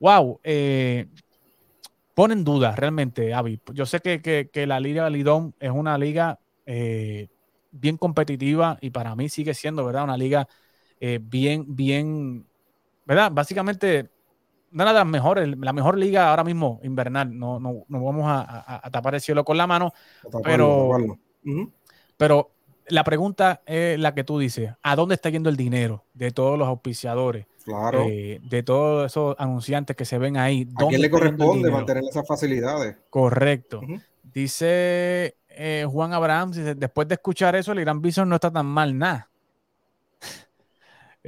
¡Wow! 0.00 0.40
Eh, 0.42 1.06
ponen 2.14 2.42
dudas 2.42 2.76
realmente, 2.76 3.32
Avi. 3.32 3.60
Yo 3.72 3.86
sé 3.86 4.00
que, 4.00 4.66
la 4.66 4.80
Liga 4.80 5.08
Lidón 5.08 5.54
es 5.60 5.70
una 5.70 5.96
liga 5.98 6.40
eh, 6.64 7.28
bien 7.70 7.96
competitiva 7.96 8.76
y 8.80 8.90
para 8.90 9.14
mí 9.14 9.28
sigue 9.28 9.54
siendo, 9.54 9.84
¿verdad? 9.84 10.02
Una 10.02 10.16
liga 10.16 10.48
bien, 10.98 11.76
bien, 11.76 12.44
¿verdad? 13.04 13.30
Básicamente 13.30 14.15
una 14.82 14.92
de 14.92 14.98
las 14.98 15.06
mejores, 15.06 15.58
la 15.58 15.72
mejor 15.72 15.98
liga 15.98 16.30
ahora 16.30 16.44
mismo 16.44 16.80
invernal. 16.82 17.36
No, 17.36 17.58
no, 17.58 17.84
no 17.88 18.04
vamos 18.04 18.24
a, 18.28 18.88
tapar 18.90 19.14
el 19.14 19.20
cielo 19.20 19.44
con 19.44 19.56
la 19.56 19.66
mano, 19.66 19.92
pero, 20.44 21.18
pero 22.16 22.50
la 22.88 23.02
pregunta 23.02 23.62
es 23.64 23.98
la 23.98 24.14
que 24.14 24.24
tú 24.24 24.38
dices: 24.38 24.72
¿a 24.82 24.96
dónde 24.96 25.14
está 25.14 25.30
yendo 25.30 25.48
el 25.48 25.56
dinero 25.56 26.04
de 26.12 26.30
todos 26.30 26.58
los 26.58 26.68
auspiciadores? 26.68 27.46
Claro. 27.64 28.04
Eh, 28.06 28.40
de 28.42 28.62
todos 28.62 29.10
esos 29.10 29.34
anunciantes 29.38 29.96
que 29.96 30.04
se 30.04 30.18
ven 30.18 30.36
ahí. 30.36 30.68
¿A 30.76 30.86
quién 30.86 31.00
le 31.00 31.10
corresponde 31.10 31.70
mantener 31.70 32.04
esas 32.08 32.26
facilidades? 32.26 32.96
Correcto. 33.10 33.80
Dice 34.22 35.36
eh, 35.48 35.86
Juan 35.90 36.12
Abraham, 36.12 36.52
después 36.76 37.08
de 37.08 37.14
escuchar 37.14 37.56
eso, 37.56 37.72
el 37.72 37.80
Gran 37.80 38.02
Bison 38.02 38.28
no 38.28 38.34
está 38.34 38.50
tan 38.50 38.66
mal 38.66 38.96
nada. 38.96 39.30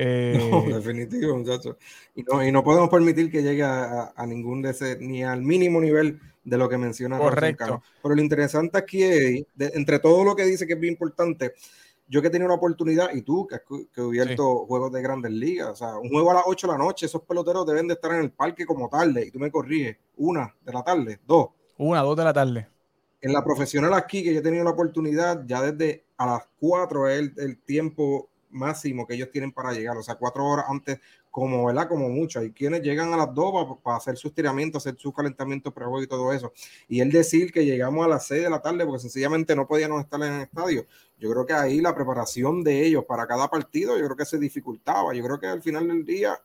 Eh, 0.01 0.49
no, 0.49 0.63
definitivo, 0.77 1.37
muchachos. 1.37 1.77
Y 2.15 2.23
no, 2.23 2.47
y 2.47 2.53
no 2.53 2.63
podemos 2.63 2.89
permitir 2.89 3.33
que 3.33 3.43
llegue 3.43 3.65
a, 3.65 4.13
ningún 4.29 4.63
de 4.63 4.71
ese, 4.71 4.97
ni 5.01 5.25
al 5.25 5.43
mínimo 5.43 5.81
nivel 5.81 6.21
de 6.45 6.57
lo 6.57 6.69
que 6.69 6.79
menciona 6.79 7.19
Correcto. 7.19 7.83
Pero 8.01 8.15
lo 8.15 8.23
interesante 8.23 8.79
aquí 8.79 9.03
es, 9.03 9.45
entre 9.59 9.99
todo 9.99 10.23
lo 10.23 10.37
que 10.37 10.45
dice 10.45 10.69
que 10.69 10.75
es 10.75 10.81
bien 10.81 10.93
importante, 10.93 11.55
yo 12.07 12.23
que 12.23 12.29
he 12.29 12.31
tenido 12.31 12.49
la 12.49 12.55
oportunidad, 12.55 13.13
y 13.13 13.23
tú 13.23 13.49
que 13.49 13.57
has 13.57 13.63
cubierto 13.63 14.67
juegos 14.67 14.93
de 14.93 15.03
grandes 15.03 15.33
ligas, 15.33 15.71
o 15.71 15.75
sea, 15.75 15.99
un 15.99 16.09
juego 16.11 16.31
a 16.31 16.35
las 16.35 16.45
8 16.47 16.69
de 16.69 16.73
la 16.75 16.79
noche, 16.79 17.07
esos 17.07 17.23
peloteros 17.23 17.67
deben 17.67 17.89
de 17.89 17.95
estar 17.95 18.13
en 18.13 18.21
el 18.21 18.31
parque 18.31 18.65
como 18.65 18.89
tarde, 18.89 19.27
y 19.27 19.33
tú 19.33 19.41
me 19.41 19.51
corriges, 19.51 19.97
una 20.17 20.55
de 20.65 20.73
la 20.73 20.85
tarde, 20.85 21.19
dos. 21.27 21.49
Una, 21.77 22.03
dos 22.03 22.17
de 22.17 22.25
la 22.25 22.33
tarde. 22.33 22.69
En 23.21 23.33
la 23.33 23.43
profesional 23.43 23.93
aquí, 23.95 24.23
que 24.23 24.33
yo 24.33 24.39
he 24.39 24.43
tenido 24.43 24.63
la 24.63 24.71
oportunidad, 24.71 25.45
ya 25.45 25.61
desde 25.61 26.05
a 26.17 26.27
las 26.27 26.49
4 26.61 27.09
es 27.09 27.19
el, 27.19 27.35
el 27.39 27.59
tiempo 27.59 28.31
máximo 28.51 29.07
que 29.07 29.15
ellos 29.15 29.31
tienen 29.31 29.53
para 29.53 29.73
llegar, 29.73 29.97
o 29.97 30.03
sea, 30.03 30.17
cuatro 30.17 30.45
horas 30.45 30.67
antes, 30.69 31.01
como, 31.31 31.67
¿verdad? 31.67 31.89
Como 31.89 32.09
mucho. 32.09 32.41
Hay 32.41 32.51
quienes 32.53 32.83
llegan 32.83 33.13
a 33.13 33.17
las 33.17 33.35
dos 33.35 33.79
para, 33.83 33.97
hacer 33.97 34.17
sus 34.17 34.35
tiramientos, 34.35 34.85
hacer 34.85 34.99
su 34.99 35.13
calentamiento 35.13 35.73
pre 35.73 35.87
y 36.03 36.07
todo 36.07 36.33
eso. 36.33 36.53
Y 36.89 37.01
él 37.01 37.13
decir 37.13 37.53
que 37.53 37.65
llegamos 37.65 38.05
a 38.05 38.09
las 38.09 38.27
seis 38.27 38.43
de 38.43 38.51
la 38.51 38.61
tarde 38.61 38.85
porque 38.85 39.01
sencillamente 39.01 39.55
no 39.55 39.67
podíamos 39.67 40.01
estar 40.01 40.21
en 40.23 40.33
el 40.33 40.43
estadio. 40.43 40.87
Yo 41.19 41.31
creo 41.31 41.47
que 41.47 41.53
ahí 41.53 41.81
la 41.81 41.95
preparación 41.95 42.65
de 42.65 42.85
ellos 42.85 43.05
para 43.05 43.27
cada 43.27 43.49
partido, 43.49 43.97
yo 43.97 44.05
creo 44.07 44.17
que 44.17 44.25
se 44.25 44.39
dificultaba. 44.39 45.15
Yo 45.15 45.23
creo 45.23 45.39
que 45.39 45.47
al 45.47 45.63
final 45.63 45.87
del 45.87 46.05
día 46.05 46.41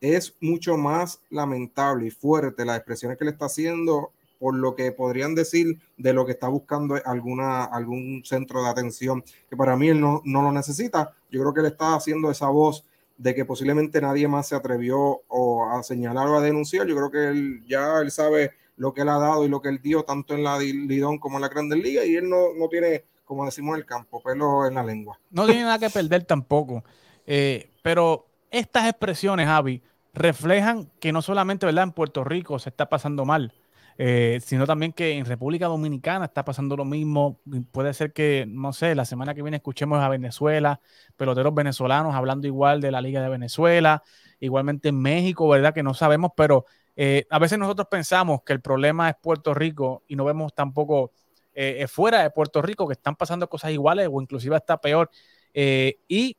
es 0.00 0.34
mucho 0.40 0.76
más 0.76 1.20
lamentable 1.30 2.06
y 2.06 2.10
fuerte 2.10 2.64
las 2.64 2.78
expresiones 2.78 3.18
que 3.18 3.24
le 3.24 3.32
está 3.32 3.46
haciendo 3.46 4.13
por 4.44 4.56
lo 4.56 4.74
que 4.74 4.92
podrían 4.92 5.34
decir 5.34 5.78
de 5.96 6.12
lo 6.12 6.26
que 6.26 6.32
está 6.32 6.48
buscando 6.48 7.00
alguna, 7.06 7.64
algún 7.64 8.20
centro 8.26 8.62
de 8.62 8.68
atención, 8.68 9.24
que 9.48 9.56
para 9.56 9.74
mí 9.74 9.88
él 9.88 9.98
no, 9.98 10.20
no 10.26 10.42
lo 10.42 10.52
necesita. 10.52 11.14
Yo 11.30 11.40
creo 11.40 11.54
que 11.54 11.60
él 11.60 11.66
está 11.68 11.94
haciendo 11.94 12.30
esa 12.30 12.48
voz 12.48 12.84
de 13.16 13.34
que 13.34 13.46
posiblemente 13.46 14.02
nadie 14.02 14.28
más 14.28 14.48
se 14.48 14.54
atrevió 14.54 15.22
o 15.28 15.66
a 15.70 15.82
señalar 15.82 16.28
o 16.28 16.36
a 16.36 16.42
denunciar. 16.42 16.86
Yo 16.86 16.94
creo 16.94 17.10
que 17.10 17.24
él 17.30 17.62
ya 17.66 18.00
él 18.02 18.10
sabe 18.10 18.50
lo 18.76 18.92
que 18.92 19.00
él 19.00 19.08
ha 19.08 19.18
dado 19.18 19.46
y 19.46 19.48
lo 19.48 19.62
que 19.62 19.70
él 19.70 19.80
dio 19.80 20.02
tanto 20.02 20.34
en 20.34 20.44
la 20.44 20.58
Lidón 20.58 21.16
como 21.16 21.38
en 21.38 21.40
la 21.40 21.48
Grandes 21.48 21.82
Liga 21.82 22.04
y 22.04 22.16
él 22.16 22.28
no, 22.28 22.52
no 22.54 22.68
tiene, 22.68 23.04
como 23.24 23.46
decimos 23.46 23.76
en 23.76 23.80
el 23.80 23.86
campo, 23.86 24.22
pelo 24.22 24.66
en 24.66 24.74
la 24.74 24.84
lengua. 24.84 25.18
No 25.30 25.46
tiene 25.46 25.62
nada 25.62 25.78
que 25.78 25.88
perder 25.88 26.24
tampoco. 26.24 26.84
Eh, 27.26 27.70
pero 27.82 28.26
estas 28.50 28.90
expresiones, 28.90 29.46
Javi, 29.46 29.80
reflejan 30.12 30.90
que 31.00 31.12
no 31.12 31.22
solamente 31.22 31.64
¿verdad? 31.64 31.84
en 31.84 31.92
Puerto 31.92 32.24
Rico 32.24 32.58
se 32.58 32.68
está 32.68 32.90
pasando 32.90 33.24
mal, 33.24 33.54
eh, 33.96 34.40
sino 34.44 34.66
también 34.66 34.92
que 34.92 35.12
en 35.12 35.24
República 35.24 35.66
Dominicana 35.66 36.24
está 36.24 36.44
pasando 36.44 36.76
lo 36.76 36.84
mismo. 36.84 37.40
Puede 37.70 37.94
ser 37.94 38.12
que, 38.12 38.44
no 38.48 38.72
sé, 38.72 38.94
la 38.94 39.04
semana 39.04 39.34
que 39.34 39.42
viene 39.42 39.58
escuchemos 39.58 40.00
a 40.00 40.08
Venezuela, 40.08 40.80
peloteros 41.16 41.54
venezolanos 41.54 42.14
hablando 42.14 42.46
igual 42.46 42.80
de 42.80 42.90
la 42.90 43.00
Liga 43.00 43.22
de 43.22 43.28
Venezuela, 43.28 44.02
igualmente 44.40 44.88
en 44.88 45.00
México, 45.00 45.48
¿verdad? 45.48 45.72
Que 45.72 45.82
no 45.82 45.94
sabemos, 45.94 46.32
pero 46.36 46.66
eh, 46.96 47.26
a 47.30 47.38
veces 47.38 47.58
nosotros 47.58 47.86
pensamos 47.88 48.42
que 48.42 48.52
el 48.52 48.60
problema 48.60 49.08
es 49.08 49.16
Puerto 49.20 49.54
Rico 49.54 50.02
y 50.08 50.16
no 50.16 50.24
vemos 50.24 50.54
tampoco 50.54 51.12
eh, 51.54 51.86
fuera 51.88 52.22
de 52.22 52.30
Puerto 52.30 52.62
Rico 52.62 52.88
que 52.88 52.94
están 52.94 53.14
pasando 53.14 53.48
cosas 53.48 53.70
iguales 53.70 54.08
o 54.10 54.20
inclusive 54.20 54.56
está 54.56 54.80
peor. 54.80 55.10
y 55.54 56.36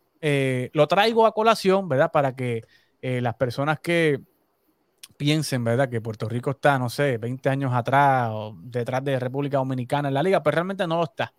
lo 0.74 0.88
traigo 0.88 1.26
a 1.26 1.34
colación, 1.34 1.88
¿verdad? 1.88 2.12
Para 2.12 2.36
que 2.36 2.64
las 3.01 3.36
personas 3.36 3.80
que 3.80 4.20
piensen, 5.18 5.63
¿verdad? 5.63 5.89
Que 5.89 6.01
Puerto 6.01 6.28
Rico 6.28 6.51
está, 6.51 6.78
no 6.78 6.89
sé, 6.89 7.18
20 7.18 7.49
años 7.49 7.74
atrás 7.74 8.30
o 8.34 8.55
detrás 8.61 9.03
de 9.03 9.20
República 9.20 9.57
Dominicana 9.57 10.07
en 10.07 10.13
la 10.13 10.24
liga, 10.24 10.39
pero 10.39 10.43
pues 10.43 10.55
realmente 10.55 10.88
no 10.88 10.97
lo 10.97 11.03
está. 11.03 11.34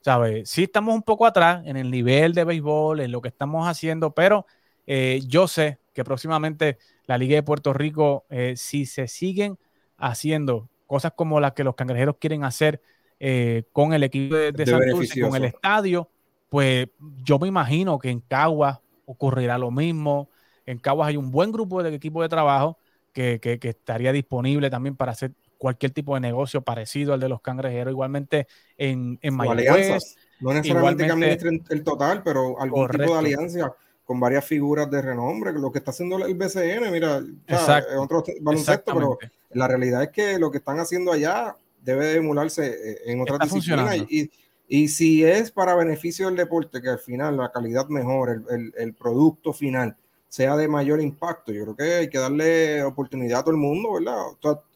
¿Sabes? 0.00 0.48
Sí 0.48 0.64
estamos 0.64 0.94
un 0.94 1.02
poco 1.02 1.26
atrás 1.26 1.62
en 1.66 1.76
el 1.76 1.90
nivel 1.90 2.32
de 2.32 2.44
béisbol, 2.44 3.00
en 3.00 3.12
lo 3.12 3.20
que 3.20 3.28
estamos 3.28 3.66
haciendo, 3.66 4.12
pero 4.12 4.46
eh, 4.86 5.20
yo 5.26 5.48
sé 5.48 5.78
que 5.92 6.04
próximamente 6.04 6.78
la 7.06 7.18
Liga 7.18 7.34
de 7.34 7.42
Puerto 7.42 7.72
Rico, 7.72 8.24
eh, 8.30 8.54
si 8.56 8.86
se 8.86 9.08
siguen 9.08 9.58
haciendo 9.96 10.68
cosas 10.86 11.12
como 11.14 11.40
las 11.40 11.52
que 11.52 11.64
los 11.64 11.74
cangrejeros 11.74 12.16
quieren 12.18 12.44
hacer 12.44 12.80
eh, 13.18 13.64
con 13.72 13.92
el 13.92 14.04
equipo 14.04 14.36
de, 14.36 14.52
de, 14.52 14.66
Santurce, 14.66 15.20
con 15.20 15.34
el 15.34 15.44
estadio, 15.44 16.08
pues 16.48 16.88
yo 17.24 17.38
me 17.38 17.48
imagino 17.48 17.98
que 17.98 18.10
en 18.10 18.20
Caguas 18.20 18.78
ocurrirá 19.04 19.58
lo 19.58 19.70
mismo. 19.70 20.30
En 20.64 20.78
Caguas 20.78 21.08
hay 21.08 21.16
un 21.16 21.30
buen 21.30 21.50
grupo 21.50 21.82
de 21.82 21.94
equipo 21.94 22.22
de 22.22 22.28
trabajo 22.28 22.78
que, 23.12 23.58
estaría 23.62 24.12
disponible 24.12 24.70
también 24.70 24.96
para 24.96 25.12
hacer 25.12 25.32
cualquier 25.56 25.90
tipo 25.92 26.14
de 26.14 26.20
negocio 26.20 26.62
parecido 26.62 27.14
al 27.14 27.20
de 27.20 27.28
los 27.28 27.40
cangrejeros, 27.40 27.92
igualmente 27.92 28.46
en, 28.76 29.18
en 29.22 29.34
Mayagüez. 29.34 30.16
No 30.40 30.52
necesariamente 30.52 31.04
que 31.04 31.10
administren 31.10 31.64
el 31.70 31.82
total, 31.82 32.22
pero 32.22 32.60
algún 32.60 32.88
tipo 32.88 33.12
de 33.12 33.18
alianza 33.18 33.74
con 34.08 34.20
varias 34.20 34.44
figuras 34.44 34.90
de 34.90 35.02
renombre, 35.02 35.52
lo 35.52 35.70
que 35.70 35.80
está 35.80 35.90
haciendo 35.90 36.24
el 36.24 36.34
BCN, 36.34 36.90
mira, 36.90 37.20
es 37.46 37.58
otro 37.98 38.24
baloncesto, 38.40 38.94
pero 38.94 39.18
la 39.50 39.68
realidad 39.68 40.04
es 40.04 40.08
que 40.08 40.38
lo 40.38 40.50
que 40.50 40.58
están 40.58 40.78
haciendo 40.78 41.12
allá 41.12 41.54
debe 41.82 42.14
emularse 42.16 42.66
eh, 42.66 42.98
en 43.04 43.20
otras 43.20 43.52
disciplinas 43.52 43.96
y, 44.08 44.30
y, 44.66 44.88
si 44.88 45.24
es 45.24 45.50
para 45.50 45.74
beneficio 45.74 46.24
del 46.24 46.36
deporte, 46.36 46.80
que 46.80 46.88
al 46.88 46.98
final 46.98 47.36
la 47.36 47.52
calidad 47.52 47.88
mejor, 47.88 48.44
el, 48.48 48.72
el, 48.78 48.94
producto 48.94 49.52
final 49.52 49.94
sea 50.28 50.56
de 50.56 50.68
mayor 50.68 51.00
impacto, 51.00 51.52
yo 51.52 51.64
creo 51.64 51.76
que 51.76 51.94
hay 51.94 52.10
que 52.10 52.18
darle 52.18 52.82
oportunidad 52.82 53.40
a 53.40 53.42
todo 53.44 53.52
el 53.52 53.60
mundo, 53.60 53.94
¿verdad? 53.94 54.16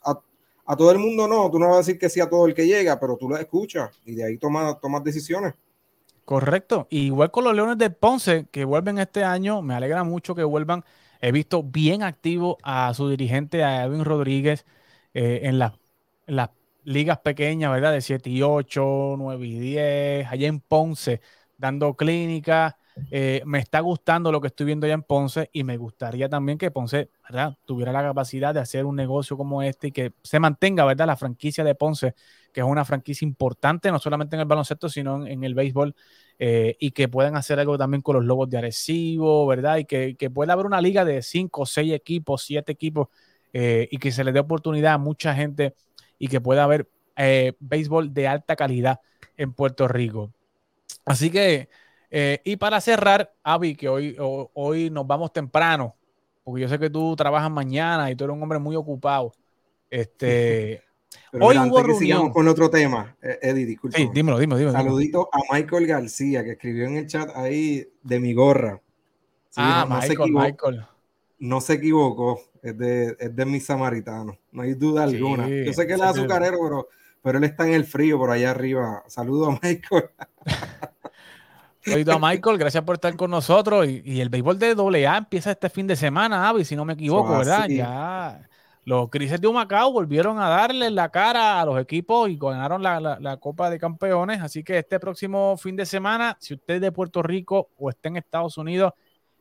A, 0.05 0.21
a, 0.67 0.77
todo 0.77 0.91
el 0.91 0.99
mundo 0.99 1.29
no, 1.29 1.51
tú 1.51 1.59
no 1.59 1.67
vas 1.69 1.75
a 1.75 1.79
decir 1.79 1.99
que 1.99 2.09
sí 2.09 2.21
a 2.21 2.29
todo 2.29 2.47
el 2.47 2.55
que 2.55 2.67
llega, 2.67 2.99
pero 2.99 3.17
tú 3.17 3.29
lo 3.29 3.37
escuchas 3.37 3.91
y 4.07 4.15
de 4.15 4.25
ahí 4.25 4.39
tomas, 4.39 4.81
tomas 4.81 5.05
decisiones. 5.05 5.55
Correcto. 6.25 6.87
igual 6.91 7.31
con 7.31 7.45
los 7.45 7.55
Leones 7.55 7.79
de 7.79 7.91
Ponce, 7.91 8.47
que 8.51 8.65
vuelven 8.65 8.99
este 8.99 9.25
año, 9.25 9.61
me 9.63 9.75
alegra 9.75 10.05
mucho 10.05 10.35
que 10.35 10.45
vuelvan. 10.45 10.85
He 11.21 11.33
visto 11.33 11.63
bien 11.63 12.03
activo 12.03 12.59
a 12.63 12.93
su 12.95 13.09
dirigente, 13.09 13.65
a 13.65 13.85
Edwin 13.85 14.05
Rodríguez, 14.05 14.65
eh, 15.15 15.41
en, 15.45 15.59
la, 15.59 15.79
en 16.27 16.37
las 16.37 16.51
ligas 16.85 17.19
pequeñas, 17.19 17.73
¿verdad? 17.73 17.93
De 17.93 18.01
7 18.01 18.31
y 18.31 18.43
8, 18.43 19.17
9 19.19 19.47
y 19.47 19.59
10, 19.59 20.27
allá 20.29 20.49
en 20.49 20.61
Ponce, 20.61 21.21
dando 21.59 21.95
clínica. 21.97 22.79
Eh, 23.11 23.43
me 23.47 23.59
está 23.59 23.81
gustando 23.81 24.31
lo 24.31 24.41
que 24.41 24.49
estoy 24.49 24.67
viendo 24.67 24.85
allá 24.85 24.95
en 24.95 25.03
Ponce 25.03 25.49
y 25.53 25.65
me 25.65 25.77
gustaría 25.77 26.29
también 26.29 26.59
que 26.59 26.71
Ponce, 26.71 27.11
¿verdad? 27.23 27.57
Tuviera 27.65 27.93
la 27.93 28.03
capacidad 28.03 28.53
de 28.53 28.61
hacer 28.61 28.85
un 28.85 28.97
negocio 28.97 29.37
como 29.37 29.63
este 29.63 29.89
y 29.89 29.93
que 29.93 30.13
se 30.23 30.39
mantenga, 30.39 30.85
¿verdad? 30.85 31.07
La 31.07 31.17
franquicia 31.17 31.65
de 31.65 31.75
Ponce 31.75 32.15
que 32.53 32.61
es 32.61 32.67
una 32.67 32.85
franquicia 32.85 33.27
importante, 33.27 33.91
no 33.91 33.99
solamente 33.99 34.37
en 34.37 34.41
el 34.41 34.47
baloncesto, 34.47 34.89
sino 34.89 35.27
en, 35.27 35.43
el 35.43 35.55
béisbol, 35.55 35.95
eh, 36.39 36.77
y 36.79 36.91
que 36.91 37.09
puedan 37.09 37.37
hacer 37.37 37.59
algo 37.59 37.79
también 37.79 38.03
con 38.03 38.17
los 38.17 38.25
Lobos 38.25 38.51
de 38.51 38.59
Arecibo, 38.59 39.47
¿verdad? 39.47 39.79
Y 39.79 39.85
que, 39.87 40.31
pueda 40.31 40.53
haber 40.53 40.67
una 40.67 40.81
liga 40.81 41.05
de 41.05 41.23
cinco, 41.23 41.67
seis 41.67 41.93
equipos, 41.93 42.43
siete 42.43 42.73
equipos, 42.73 43.09
eh, 43.53 43.89
y 43.91 43.99
que 43.99 44.13
se 44.13 44.23
le 44.25 44.33
dé 44.33 44.41
oportunidad 44.41 44.95
a 44.95 44.99
mucha 44.99 45.35
gente 45.35 45.75
y 46.19 46.29
que 46.29 46.41
pueda 46.41 46.65
haber 46.65 46.89
béisbol 47.61 48.13
de 48.15 48.29
alta 48.29 48.57
calidad 48.57 49.01
en 49.37 49.53
Puerto 49.53 49.89
Rico. 49.89 50.33
Así 51.05 51.31
que, 51.31 51.69
y 52.45 52.57
para 52.57 52.81
cerrar, 52.81 53.33
Avi, 53.43 53.75
que 53.75 53.89
hoy, 53.89 54.17
hoy 54.19 54.91
nos 54.91 55.07
vamos 55.07 55.33
temprano, 55.33 55.97
porque 56.45 56.63
yo 56.63 56.69
sé 56.69 56.79
que 56.79 56.91
tú 56.91 57.17
trabajas 57.17 57.51
mañana 57.51 58.11
y 58.11 58.17
tú 58.17 58.25
eres 58.25 58.37
un 58.37 58.43
hombre 58.43 58.59
muy 58.59 58.77
ocupado. 58.77 59.33
Este, 59.89 60.83
Hoy 61.41 61.57
hubo 61.59 61.83
que 61.85 61.95
sigamos 61.95 62.33
con 62.33 62.47
otro 62.49 62.71
tema, 62.71 63.17
eh, 63.23 63.39
Eddie, 63.43 63.67
disculpe. 63.67 63.97
Sí, 63.97 64.09
dímelo, 64.13 64.39
dímelo, 64.39 64.59
dímelo. 64.59 64.77
Saludito 64.77 65.29
a 65.33 65.55
Michael 65.55 65.87
García, 65.87 66.45
que 66.45 66.53
escribió 66.53 66.87
en 66.87 66.97
el 66.97 67.07
chat 67.07 67.31
ahí 67.35 67.87
de 68.03 68.21
mi 68.21 68.35
gorra. 68.35 68.81
ah, 69.57 69.87
Michael, 69.89 70.33
Michael. 70.33 70.87
No 71.39 71.61
se 71.61 71.75
equivocó, 71.75 72.41
es 72.63 72.77
de, 72.79 73.17
es 73.19 73.35
de 73.35 73.47
mis 73.47 73.67
samaritanos, 73.67 74.37
no 74.53 74.63
hay 74.63 74.75
duda 74.75 75.05
alguna. 75.05 75.49
Yo 75.49 75.73
sé 75.73 75.87
que 75.87 75.95
él 75.95 76.01
es 76.01 76.07
azucarero, 76.07 76.59
pero, 76.63 76.89
pero 77.23 77.39
él 77.39 77.45
está 77.45 77.67
en 77.67 77.75
el 77.75 77.85
frío 77.85 78.19
por 78.19 78.31
allá 78.31 78.51
arriba. 78.51 79.03
Saludo 79.09 79.51
a 79.51 79.59
Michael. 79.63 80.11
Saludo 81.85 82.13
a 82.13 82.19
Michael, 82.19 82.59
gracias 82.59 82.85
por 82.85 82.95
estar 82.95 83.17
con 83.17 83.31
nosotros. 83.31 83.87
Y, 83.89 84.21
el 84.21 84.29
béisbol 84.29 84.59
de 84.59 85.07
AA 85.07 85.19
empieza 85.19 85.51
este 85.51 85.69
fin 85.69 85.87
de 85.87 85.97
semana, 85.97 86.49
Avi, 86.49 86.65
si 86.65 86.77
no 86.77 86.85
me 86.85 86.93
equivoco, 86.93 87.39
¿verdad? 87.39 87.69
Ya 87.69 88.49
los 88.85 89.11
Grises 89.11 89.41
de 89.41 89.47
Humacao 89.47 89.93
volvieron 89.93 90.41
a 90.41 90.49
darle 90.49 90.91
la 90.91 91.09
cara 91.09 91.61
a 91.61 91.65
los 91.65 91.81
equipos 91.81 92.29
y 92.29 92.37
ganaron 92.37 92.83
la, 92.83 93.37
Copa 93.41 93.71
de 93.71 93.79
Campeones. 93.79 94.41
Así 94.41 94.65
que 94.65 94.79
este 94.79 94.99
próximo 94.99 95.57
fin 95.57 95.77
de 95.77 95.87
semana, 95.87 96.37
si 96.41 96.55
usted 96.55 96.75
es 96.75 96.81
de 96.81 96.93
Puerto 96.93 97.23
Rico 97.23 97.71
o 97.79 97.91
está 97.91 98.09
en 98.09 98.17
Estados 98.17 98.59
Unidos, 98.59 98.93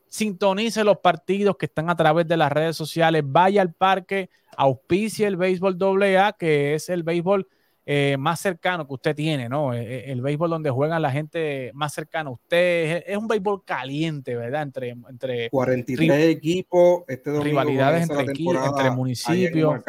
sintonice 0.08 0.84
los 0.84 0.98
partidos 0.98 1.56
que 1.58 1.66
están 1.66 1.90
a 1.90 1.96
través 1.96 2.28
de 2.28 2.38
las 2.38 2.52
redes 2.52 2.76
sociales, 2.76 3.24
vaya 3.26 3.62
al 3.62 3.74
parque, 3.74 4.30
auspicie 4.56 5.26
el 5.26 5.38
béisbol 5.38 5.78
AA, 5.82 6.34
que 6.34 6.76
es 6.76 6.90
el 6.90 7.04
béisbol 7.04 7.48
eh, 7.94 8.16
más 8.16 8.40
cercano 8.40 8.88
que 8.88 8.94
usted 8.94 9.14
tiene, 9.14 9.50
¿no? 9.50 9.74
Eh, 9.74 9.82
eh, 9.82 10.04
el, 10.14 10.22
béisbol 10.22 10.50
donde 10.50 10.70
juegan 10.70 11.02
la 11.02 11.12
gente 11.12 11.72
más 11.74 11.94
cercana 11.94 12.30
a 12.30 12.32
usted. 12.32 13.04
Es, 13.06 13.18
un 13.18 13.28
béisbol 13.28 13.66
caliente, 13.66 14.34
¿verdad? 14.34 14.62
Entre, 14.62 14.92
entre 14.92 15.50
43 15.50 16.30
equipos, 16.30 17.04
este 17.10 17.38
rivalidades 17.38 18.04
entre, 18.10 18.22
entre 18.22 18.92
municipios. 18.92 19.84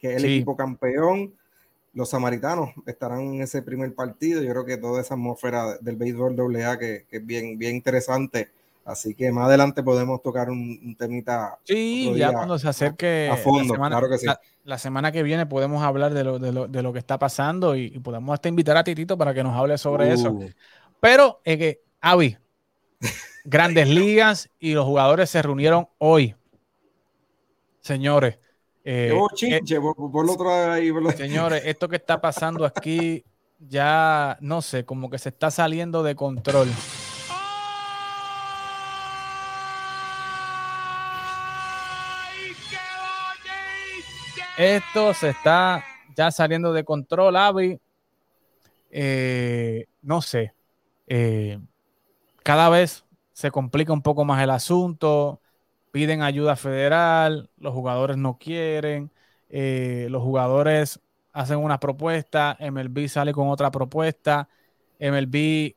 que 0.00 0.14
es 0.14 0.16
el 0.16 0.24
equipo 0.24 0.56
campeón. 0.56 1.34
Los 1.92 2.08
samaritanos 2.08 2.70
estarán 2.86 3.20
en 3.20 3.42
ese 3.42 3.60
primer 3.60 3.94
partido. 3.94 4.42
Yo 4.42 4.50
creo 4.52 4.64
que 4.64 4.78
toda 4.78 5.02
esa 5.02 5.12
atmósfera 5.12 5.76
del 5.82 5.96
béisbol 5.96 6.34
AA 6.56 6.78
que, 6.78 7.04
que 7.10 7.18
es 7.18 7.26
bien, 7.26 7.58
bien 7.58 7.76
interesante 7.76 8.48
Así 8.88 9.14
que 9.14 9.30
más 9.30 9.48
adelante 9.48 9.82
podemos 9.82 10.22
tocar 10.22 10.48
un, 10.48 10.96
temita. 10.98 11.58
Sí, 11.64 12.10
ya 12.16 12.32
cuando 12.32 12.58
se 12.58 12.70
acerque 12.70 13.28
a, 13.30 13.36
fondo, 13.36 13.60
la 13.60 13.74
semana, 13.74 13.98
claro 13.98 14.10
que 14.10 14.16
sí. 14.16 14.26
La, 14.64 14.78
semana 14.78 15.12
que 15.12 15.22
viene 15.22 15.44
podemos 15.44 15.82
hablar 15.82 16.14
de 16.14 16.24
lo, 16.24 16.38
de 16.38 16.52
lo, 16.52 16.68
de 16.68 16.82
lo 16.82 16.90
que 16.94 16.98
está 16.98 17.18
pasando 17.18 17.76
y, 17.76 17.90
podemos 17.98 18.32
hasta 18.32 18.48
invitar 18.48 18.78
a 18.78 18.84
Titito 18.84 19.18
para 19.18 19.34
que 19.34 19.42
nos 19.42 19.54
hable 19.54 19.76
sobre 19.76 20.10
eso. 20.10 20.30
Uh. 20.30 20.48
Pero 21.00 21.42
es 21.44 21.58
que, 21.58 21.82
Avi, 22.00 22.38
grandes 23.44 23.90
ligas 23.90 24.48
y 24.58 24.72
los 24.72 24.86
jugadores 24.86 25.28
se 25.28 25.42
reunieron 25.42 25.86
hoy. 25.98 26.34
Señores. 27.80 28.38
Eh, 28.84 29.12
chinche, 29.34 29.78
por, 29.82 29.96
por 30.10 30.30
otro 30.30 30.50
ahí, 30.50 30.90
Señores, 31.14 31.60
esto 31.66 31.90
que 31.90 31.96
está 31.96 32.22
pasando 32.22 32.64
aquí 32.64 33.22
ya, 33.58 34.38
no 34.40 34.62
sé, 34.62 34.86
como 34.86 35.10
que 35.10 35.18
se 35.18 35.28
está 35.28 35.50
saliendo 35.50 36.02
de 36.02 36.14
control. 36.14 36.68
Esto 44.58 45.14
se 45.14 45.28
está 45.28 45.84
ya 46.16 46.32
saliendo 46.32 46.72
de 46.72 46.82
control, 46.82 47.36
Avi. 47.36 47.78
Eh, 48.90 49.86
no 50.02 50.20
sé. 50.20 50.52
Eh, 51.06 51.60
cada 52.42 52.68
vez 52.68 53.04
se 53.32 53.52
complica 53.52 53.92
un 53.92 54.02
poco 54.02 54.24
más 54.24 54.42
el 54.42 54.50
asunto. 54.50 55.40
Piden 55.92 56.22
ayuda 56.22 56.56
federal, 56.56 57.50
los 57.56 57.72
jugadores 57.72 58.16
no 58.16 58.36
quieren, 58.36 59.12
eh, 59.48 60.08
los 60.10 60.24
jugadores 60.24 61.00
hacen 61.32 61.58
una 61.58 61.78
propuesta, 61.78 62.56
MLB 62.58 63.08
sale 63.08 63.32
con 63.32 63.48
otra 63.50 63.70
propuesta, 63.70 64.48
MLB 64.98 65.76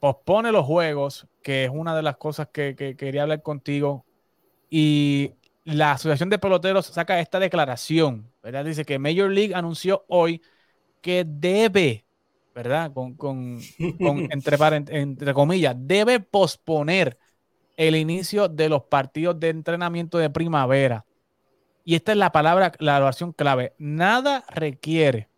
pospone 0.00 0.52
los 0.52 0.64
juegos, 0.64 1.28
que 1.42 1.64
es 1.64 1.70
una 1.70 1.94
de 1.94 2.02
las 2.02 2.16
cosas 2.16 2.48
que, 2.50 2.74
que 2.76 2.96
quería 2.96 3.22
hablar 3.22 3.42
contigo, 3.42 4.06
y 4.70 5.34
la 5.66 5.92
Asociación 5.92 6.30
de 6.30 6.38
Peloteros 6.38 6.86
saca 6.86 7.18
esta 7.18 7.40
declaración, 7.40 8.30
¿verdad? 8.40 8.64
Dice 8.64 8.84
que 8.84 9.00
Major 9.00 9.28
League 9.30 9.52
anunció 9.52 10.04
hoy 10.06 10.40
que 11.00 11.24
debe, 11.26 12.06
¿verdad? 12.54 12.92
Con, 12.92 13.14
con, 13.14 13.58
entre, 14.30 14.56
entre 14.90 15.34
comillas, 15.34 15.74
debe 15.76 16.20
posponer 16.20 17.18
el 17.76 17.96
inicio 17.96 18.48
de 18.48 18.68
los 18.68 18.84
partidos 18.84 19.40
de 19.40 19.48
entrenamiento 19.48 20.18
de 20.18 20.30
primavera. 20.30 21.04
Y 21.84 21.96
esta 21.96 22.12
es 22.12 22.18
la 22.18 22.30
palabra, 22.30 22.72
la 22.78 22.98
oración 22.98 23.32
clave. 23.32 23.74
Nada 23.76 24.44
requiere 24.48 25.28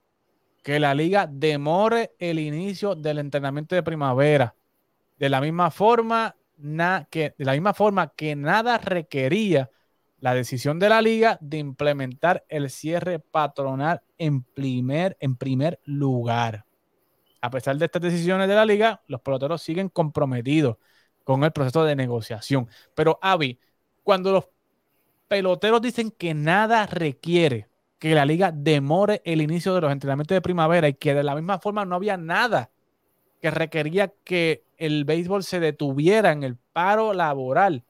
que 0.62 0.78
la 0.78 0.94
liga 0.94 1.26
demore 1.26 2.14
el 2.18 2.38
inicio 2.38 2.94
del 2.94 3.18
entrenamiento 3.18 3.74
de 3.74 3.82
primavera. 3.82 4.54
De 5.18 5.30
la 5.30 5.40
misma 5.40 5.70
forma, 5.70 6.36
que, 7.10 7.34
de 7.36 7.44
la 7.46 7.52
misma 7.52 7.72
forma 7.72 8.12
que 8.14 8.36
nada 8.36 8.76
requería 8.76 9.70
la 10.20 10.34
decisión 10.34 10.78
de 10.78 10.88
la 10.88 11.00
liga 11.00 11.38
de 11.40 11.58
implementar 11.58 12.44
el 12.48 12.70
cierre 12.70 13.18
patronal 13.18 14.02
en 14.18 14.42
primer, 14.42 15.16
en 15.20 15.36
primer 15.36 15.80
lugar. 15.84 16.64
A 17.40 17.50
pesar 17.50 17.76
de 17.76 17.84
estas 17.84 18.02
decisiones 18.02 18.48
de 18.48 18.54
la 18.54 18.64
liga, 18.64 19.02
los 19.06 19.20
peloteros 19.20 19.62
siguen 19.62 19.88
comprometidos 19.88 20.76
con 21.24 21.44
el 21.44 21.52
proceso 21.52 21.84
de 21.84 21.94
negociación. 21.94 22.68
Pero 22.94 23.18
Avi, 23.22 23.60
cuando 24.02 24.32
los 24.32 24.48
peloteros 25.28 25.80
dicen 25.82 26.10
que 26.10 26.34
nada 26.34 26.86
requiere 26.86 27.68
que 27.98 28.14
la 28.14 28.24
liga 28.24 28.52
demore 28.52 29.22
el 29.24 29.42
inicio 29.42 29.74
de 29.74 29.82
los 29.82 29.92
entrenamientos 29.92 30.34
de 30.34 30.40
primavera 30.40 30.88
y 30.88 30.94
que 30.94 31.14
de 31.14 31.22
la 31.22 31.34
misma 31.34 31.58
forma 31.58 31.84
no 31.84 31.96
había 31.96 32.16
nada 32.16 32.70
que 33.40 33.50
requería 33.50 34.12
que 34.24 34.64
el 34.76 35.04
béisbol 35.04 35.44
se 35.44 35.60
detuviera 35.60 36.32
en 36.32 36.42
el 36.42 36.56
paro 36.56 37.12
laboral 37.12 37.84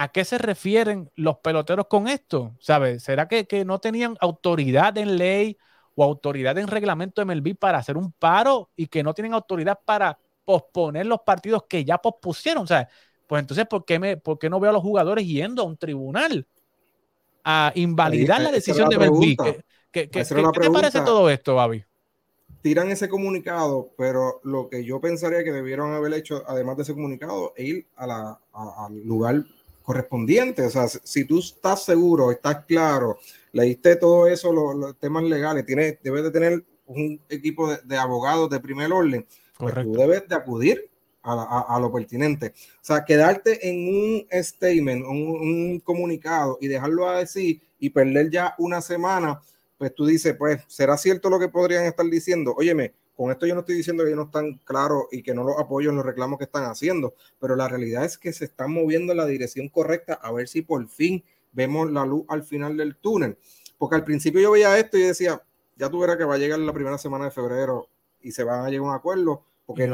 ¿A 0.00 0.08
qué 0.08 0.24
se 0.24 0.38
refieren 0.38 1.10
los 1.14 1.40
peloteros 1.40 1.86
con 1.86 2.08
esto? 2.08 2.56
¿Sabes? 2.58 3.02
¿Será 3.02 3.28
que, 3.28 3.46
no 3.66 3.80
tenían 3.80 4.16
autoridad 4.22 4.96
en 4.96 5.18
ley 5.18 5.58
o 5.94 6.02
autoridad 6.02 6.56
en 6.56 6.68
reglamento 6.68 7.20
de 7.20 7.26
MLB 7.26 7.54
para 7.54 7.76
hacer 7.76 7.98
un 7.98 8.10
paro 8.10 8.70
y 8.76 8.86
que 8.86 9.02
no 9.02 9.12
tienen 9.12 9.34
autoridad 9.34 9.78
para 9.84 10.18
posponer 10.46 11.04
los 11.04 11.20
partidos 11.20 11.64
que 11.68 11.84
ya 11.84 11.98
pospusieron? 11.98 12.66
Sea, 12.66 12.88
pues 13.26 13.40
entonces, 13.40 13.66
¿por 13.66 13.84
qué, 13.84 13.98
me, 13.98 14.16
¿por 14.16 14.38
qué 14.38 14.48
no 14.48 14.58
veo 14.58 14.70
a 14.70 14.72
los 14.72 14.82
jugadores 14.82 15.26
yendo 15.26 15.60
a 15.60 15.66
un 15.66 15.76
tribunal? 15.76 16.46
a 17.44 17.72
invalidar 17.74 18.40
la 18.40 18.52
decisión 18.52 18.88
de 18.88 18.96
Belví. 18.96 19.36
¿Qué, 19.36 20.08
qué, 20.08 20.24
te 20.24 20.70
parece 20.70 21.00
todo 21.00 21.28
esto, 21.28 21.56
Babi? 21.56 21.84
Tiran 22.62 22.90
ese 22.90 23.08
comunicado, 23.08 23.90
pero 23.96 24.40
lo 24.44 24.68
que 24.68 24.84
yo 24.84 25.00
pensaría 25.00 25.42
que 25.42 25.52
debieron 25.52 25.92
haber 25.92 26.12
hecho, 26.14 26.42
además 26.46 26.76
de 26.76 26.82
ese 26.84 26.94
comunicado, 26.94 27.52
es 27.56 27.64
ir 27.66 27.86
a 27.96 28.38
al 28.52 29.02
lugar 29.04 29.44
correspondiente. 29.90 30.62
O 30.62 30.70
sea, 30.70 30.86
si 30.86 31.24
tú 31.24 31.40
estás 31.40 31.84
seguro, 31.84 32.30
estás 32.30 32.64
claro, 32.64 33.18
leíste 33.50 33.96
todo 33.96 34.28
eso, 34.28 34.52
los, 34.52 34.96
temas 34.98 35.24
legales, 35.24 35.66
tienes, 35.66 35.98
debes 36.00 36.22
de 36.22 36.30
tener 36.30 36.64
un 36.86 37.20
equipo 37.28 37.74
de, 37.74 37.96
abogados 37.96 38.48
de 38.50 38.60
primer 38.60 38.92
orden, 38.92 39.26
pues 39.58 39.74
tú 39.74 39.92
debes 39.94 40.28
de 40.28 40.36
acudir 40.36 40.88
a, 41.24 41.76
lo 41.80 41.92
pertinente. 41.92 42.52
O 42.76 42.82
sea, 42.82 43.04
quedarte 43.04 43.68
en 43.68 43.88
un 43.88 44.26
statement, 44.42 45.04
un, 45.04 45.18
un 45.18 45.80
comunicado 45.80 46.56
y 46.60 46.68
dejarlo 46.68 47.08
así 47.08 47.60
y 47.80 47.90
perder 47.90 48.30
ya 48.30 48.54
una 48.58 48.80
semana, 48.80 49.40
pues 49.76 49.92
tú 49.92 50.06
dices, 50.06 50.36
pues, 50.38 50.62
¿será 50.68 50.96
cierto 50.96 51.28
lo 51.30 51.40
que 51.40 51.48
podrían 51.48 51.84
estar 51.84 52.06
diciendo? 52.06 52.54
Óyeme, 52.56 52.92
con 53.20 53.30
esto 53.30 53.44
yo 53.44 53.52
no 53.52 53.60
estoy 53.60 53.74
diciendo 53.74 54.02
que 54.02 54.08
ellos 54.08 54.16
no 54.16 54.24
están 54.24 54.54
claros 54.64 55.04
y 55.12 55.22
que 55.22 55.34
no 55.34 55.44
los 55.44 55.58
apoyo 55.58 55.90
en 55.90 55.96
los 55.96 56.06
reclamos 56.06 56.38
que 56.38 56.46
están 56.46 56.64
haciendo, 56.64 57.12
pero 57.38 57.54
la 57.54 57.68
realidad 57.68 58.02
es 58.02 58.16
que 58.16 58.32
se 58.32 58.46
están 58.46 58.72
moviendo 58.72 59.12
en 59.12 59.18
la 59.18 59.26
dirección 59.26 59.68
correcta 59.68 60.14
a 60.14 60.32
ver 60.32 60.48
si 60.48 60.62
por 60.62 60.88
fin 60.88 61.22
vemos 61.52 61.92
la 61.92 62.06
luz 62.06 62.24
al 62.28 62.44
final 62.44 62.78
del 62.78 62.96
túnel. 62.96 63.36
Porque 63.76 63.96
al 63.96 64.04
principio 64.04 64.40
yo 64.40 64.52
veía 64.52 64.78
esto 64.78 64.96
y 64.96 65.02
decía, 65.02 65.42
ya 65.76 65.90
tú 65.90 66.00
verás 66.00 66.16
que 66.16 66.24
va 66.24 66.36
a 66.36 66.38
llegar 66.38 66.60
la 66.60 66.72
primera 66.72 66.96
semana 66.96 67.26
de 67.26 67.30
febrero 67.30 67.88
y 68.22 68.32
se 68.32 68.42
van 68.42 68.64
a 68.64 68.70
llegar 68.70 68.86
a 68.86 68.88
un 68.88 68.96
acuerdo, 68.96 69.44
porque 69.66 69.86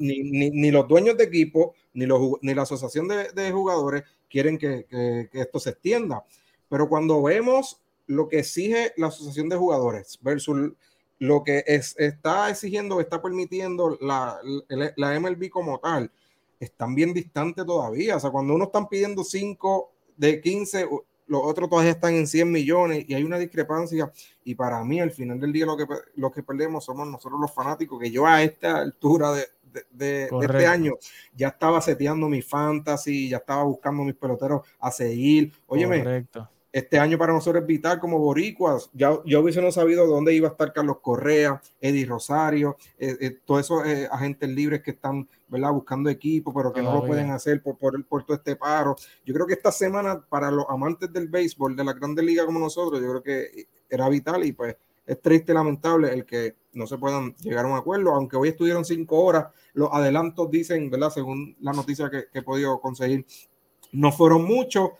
ni, 0.00 0.24
ni, 0.24 0.50
ni, 0.50 0.70
los 0.72 0.88
dueños 0.88 1.16
de 1.16 1.22
equipo, 1.22 1.76
ni, 1.92 2.06
los, 2.06 2.20
ni 2.42 2.54
la 2.54 2.62
asociación 2.62 3.06
de, 3.06 3.30
de 3.30 3.52
jugadores 3.52 4.02
quieren 4.28 4.58
que, 4.58 4.84
que, 4.90 5.28
que, 5.30 5.42
esto 5.42 5.60
se 5.60 5.70
extienda. 5.70 6.24
Pero 6.68 6.88
cuando 6.88 7.22
vemos 7.22 7.80
lo 8.08 8.28
que 8.28 8.40
exige 8.40 8.92
la 8.96 9.06
asociación 9.06 9.48
de 9.48 9.54
jugadores 9.54 10.18
versus 10.22 10.72
lo 11.18 11.42
que 11.44 11.64
es, 11.66 11.94
está 11.98 12.50
exigiendo, 12.50 13.00
está 13.00 13.22
permitiendo 13.22 13.96
la, 14.00 14.38
la, 14.68 15.20
MLB 15.20 15.48
como 15.48 15.78
tal, 15.78 16.10
están 16.58 16.94
bien 16.94 17.14
distantes 17.14 17.64
todavía. 17.64 18.16
O 18.16 18.20
sea, 18.20 18.30
cuando 18.30 18.54
uno 18.54 18.64
están 18.64 18.88
pidiendo 18.88 19.24
5 19.24 19.92
de 20.16 20.40
15, 20.40 20.88
los 21.26 21.42
otros 21.44 21.70
todavía 21.70 21.92
están 21.92 22.14
en 22.14 22.26
100 22.26 22.50
millones 22.50 23.04
y 23.08 23.14
hay 23.14 23.24
una 23.24 23.38
discrepancia. 23.38 24.12
Y 24.44 24.54
para 24.54 24.82
mí, 24.84 25.00
al 25.00 25.10
final 25.10 25.40
del 25.40 25.52
día, 25.52 25.66
lo 25.66 25.76
que, 25.76 25.86
lo 26.16 26.30
que 26.30 26.42
perdemos 26.42 26.84
somos 26.84 27.06
nosotros 27.06 27.40
los 27.40 27.52
fanáticos, 27.52 28.00
que 28.00 28.10
yo 28.10 28.26
a 28.26 28.42
esta 28.42 28.78
altura 28.78 29.32
de, 29.32 29.46
de, 29.90 30.28
este 30.40 30.66
año 30.66 30.92
ya 31.34 31.48
estaba 31.48 31.80
seteando 31.80 32.28
mi 32.28 32.42
fantasy, 32.42 33.28
ya 33.28 33.38
estaba 33.38 33.64
buscando 33.64 34.02
mis 34.04 34.14
peloteros 34.14 34.62
a 34.78 34.90
seguir. 34.90 35.52
Óyeme, 35.66 35.98
Correcto 36.02 36.48
este 36.74 36.98
año 36.98 37.16
para 37.16 37.32
nosotros 37.32 37.62
es 37.62 37.68
vital 37.68 38.00
como 38.00 38.18
boricuas. 38.18 38.90
Ya, 38.94 39.16
ya 39.24 39.38
hubiésemos 39.38 39.74
sabido 39.74 40.08
dónde 40.08 40.34
iba 40.34 40.48
a 40.48 40.50
estar 40.50 40.72
Carlos 40.72 40.96
Correa, 41.00 41.62
Eddie 41.80 42.04
Rosario, 42.04 42.76
eh, 42.98 43.16
eh, 43.20 43.38
todos 43.44 43.60
esos 43.60 43.86
eh, 43.86 44.08
agentes 44.10 44.48
libres 44.48 44.82
que 44.82 44.90
están 44.90 45.28
¿verdad? 45.46 45.70
buscando 45.70 46.10
equipo, 46.10 46.52
pero 46.52 46.72
que 46.72 46.82
no 46.82 46.92
lo 46.92 47.06
pueden 47.06 47.30
hacer 47.30 47.62
por, 47.62 47.78
por, 47.78 47.94
el, 47.94 48.04
por 48.04 48.24
todo 48.24 48.36
este 48.36 48.56
paro. 48.56 48.96
Yo 49.24 49.32
creo 49.32 49.46
que 49.46 49.52
esta 49.52 49.70
semana, 49.70 50.20
para 50.28 50.50
los 50.50 50.66
amantes 50.68 51.12
del 51.12 51.28
béisbol, 51.28 51.76
de 51.76 51.84
la 51.84 51.92
Grande 51.92 52.24
Liga 52.24 52.44
como 52.44 52.58
nosotros, 52.58 53.00
yo 53.00 53.08
creo 53.08 53.22
que 53.22 53.68
era 53.88 54.08
vital 54.08 54.44
y 54.44 54.50
pues 54.50 54.76
es 55.06 55.22
triste 55.22 55.52
y 55.52 55.54
lamentable 55.54 56.12
el 56.12 56.26
que 56.26 56.56
no 56.72 56.88
se 56.88 56.98
puedan 56.98 57.36
llegar 57.36 57.66
a 57.66 57.68
un 57.68 57.76
acuerdo, 57.76 58.10
aunque 58.10 58.36
hoy 58.36 58.48
estuvieron 58.48 58.84
cinco 58.84 59.22
horas, 59.22 59.46
los 59.74 59.90
adelantos 59.92 60.50
dicen, 60.50 60.90
¿verdad? 60.90 61.10
Según 61.10 61.56
la 61.60 61.72
noticia 61.72 62.10
que, 62.10 62.24
que 62.32 62.40
he 62.40 62.42
podido 62.42 62.80
conseguir, 62.80 63.24
no 63.92 64.10
fueron 64.10 64.44
muchos 64.44 64.90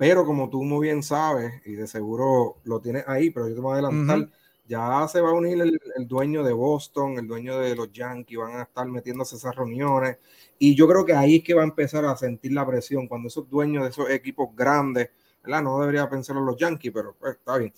pero 0.00 0.24
como 0.24 0.48
tú 0.48 0.64
muy 0.64 0.86
bien 0.86 1.02
sabes, 1.02 1.60
y 1.66 1.72
de 1.72 1.86
seguro 1.86 2.56
lo 2.64 2.80
tienes 2.80 3.04
ahí, 3.06 3.28
pero 3.28 3.50
yo 3.50 3.54
te 3.54 3.60
voy 3.60 3.72
a 3.72 3.74
adelantar, 3.74 4.30
ya 4.66 5.06
se 5.06 5.20
va 5.20 5.28
a 5.28 5.34
unir 5.34 5.60
el, 5.60 5.78
dueño 6.08 6.42
de 6.42 6.54
Boston, 6.54 7.18
el 7.18 7.26
dueño 7.26 7.58
de 7.58 7.76
los 7.76 7.92
Yankees, 7.92 8.38
van 8.38 8.60
a 8.60 8.62
estar 8.62 8.86
metiéndose 8.86 9.36
esas 9.36 9.54
reuniones. 9.54 10.16
Y 10.58 10.74
yo 10.74 10.88
creo 10.88 11.04
que 11.04 11.12
ahí 11.12 11.36
es 11.36 11.44
que 11.44 11.52
va 11.52 11.60
a 11.60 11.66
empezar 11.66 12.06
a 12.06 12.16
sentir 12.16 12.52
la 12.52 12.66
presión, 12.66 13.08
cuando 13.08 13.28
esos 13.28 13.46
dueños 13.50 13.82
de 13.82 13.90
esos 13.90 14.08
equipos 14.08 14.48
grandes, 14.56 15.10
¿verdad? 15.44 15.64
No 15.64 15.78
debería 15.78 16.08
pensar 16.08 16.34
en 16.34 16.46
los 16.46 16.56
Yankees, 16.56 16.92
pero 16.94 17.14
pues, 17.20 17.36
está 17.36 17.58
bien. 17.58 17.74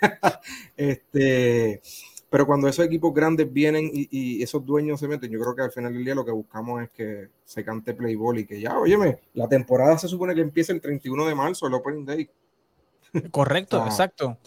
este 0.76 1.80
pero 2.32 2.46
cuando 2.46 2.66
esos 2.66 2.86
equipos 2.86 3.12
grandes 3.12 3.52
vienen 3.52 3.90
y, 3.92 4.42
esos 4.42 4.64
dueños 4.64 4.98
se 4.98 5.06
meten, 5.06 5.30
yo 5.30 5.38
creo 5.38 5.54
que 5.54 5.60
al 5.60 5.70
final 5.70 5.92
del 5.92 6.02
día 6.02 6.14
lo 6.14 6.24
que 6.24 6.30
buscamos 6.30 6.82
es 6.82 6.88
que 6.88 7.28
se 7.44 7.62
cante 7.62 7.92
Playboy 7.92 8.40
y 8.40 8.46
que 8.46 8.58
ya, 8.58 8.78
óyeme, 8.78 9.18
la 9.34 9.46
temporada 9.46 9.98
se 9.98 10.08
supone 10.08 10.34
que 10.34 10.40
empieza 10.40 10.72
el 10.72 10.80
31 10.80 11.26
de 11.26 11.34
marzo, 11.34 11.66
el 11.66 11.74
Opening 11.74 12.06
Day. 12.06 12.30
Correcto, 13.30 13.84
exacto. 13.84 14.38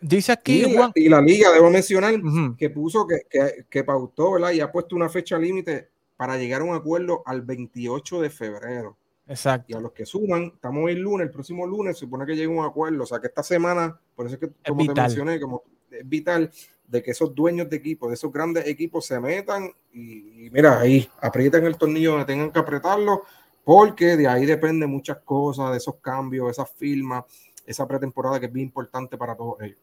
Dice 0.00 0.32
aquí 0.32 0.64
y, 0.64 0.72
la, 0.72 0.90
y 0.94 1.08
la, 1.10 1.20
liga, 1.20 1.52
debo 1.52 1.68
mencionar, 1.68 2.14
que 2.56 2.70
puso, 2.70 3.06
que, 3.06 3.26
que, 3.28 3.66
que, 3.68 3.84
pautó, 3.84 4.32
¿verdad? 4.32 4.52
Y 4.52 4.60
ha 4.60 4.72
puesto 4.72 4.96
una 4.96 5.10
fecha 5.10 5.38
límite 5.38 5.90
para 6.16 6.38
llegar 6.38 6.62
a 6.62 6.64
un 6.64 6.74
acuerdo 6.74 7.24
al 7.26 7.42
28 7.42 8.22
de 8.22 8.30
febrero. 8.30 8.96
Exacto. 9.28 9.66
Y 9.68 9.74
a 9.74 9.80
los 9.80 9.92
que 9.92 10.06
suman, 10.06 10.44
estamos 10.54 10.88
el 10.88 11.00
lunes, 11.00 11.26
el 11.26 11.30
próximo 11.30 11.66
lunes, 11.66 11.98
se 11.98 12.06
supone 12.06 12.24
que 12.24 12.34
llegue 12.34 12.46
un 12.46 12.64
acuerdo. 12.64 13.02
O 13.02 13.06
sea, 13.06 13.20
que 13.20 13.26
esta 13.26 13.42
semana, 13.42 14.00
por 14.14 14.24
eso 14.24 14.36
es 14.36 14.40
que, 14.40 14.50
como 14.66 14.94
te 14.94 14.98
mencioné, 14.98 15.38
como 15.38 15.62
vital 16.04 16.50
de 16.88 17.02
que 17.02 17.10
esos 17.10 17.34
dueños 17.34 17.68
de 17.68 17.76
equipos, 17.76 18.08
de 18.08 18.14
esos 18.14 18.32
grandes 18.32 18.66
equipos 18.66 19.06
se 19.06 19.18
metan 19.18 19.70
y, 19.92 20.48
mira, 20.52 20.80
ahí 20.80 21.08
aprieten 21.20 21.64
el 21.64 21.76
tornillo 21.76 22.12
donde 22.12 22.26
tengan 22.26 22.52
que 22.52 22.58
apretarlo, 22.58 23.22
porque 23.64 24.16
de 24.16 24.28
ahí 24.28 24.46
depende 24.46 24.86
muchas 24.86 25.18
cosas, 25.18 25.72
de 25.72 25.78
esos 25.78 25.96
cambios, 25.96 26.50
esas 26.50 26.70
firmas, 26.70 27.24
esa 27.66 27.86
pretemporada 27.86 28.38
que 28.38 28.46
es 28.46 28.52
bien 28.52 28.66
importante 28.66 29.16
para 29.18 29.34
todos 29.34 29.60
ellos. 29.62 29.78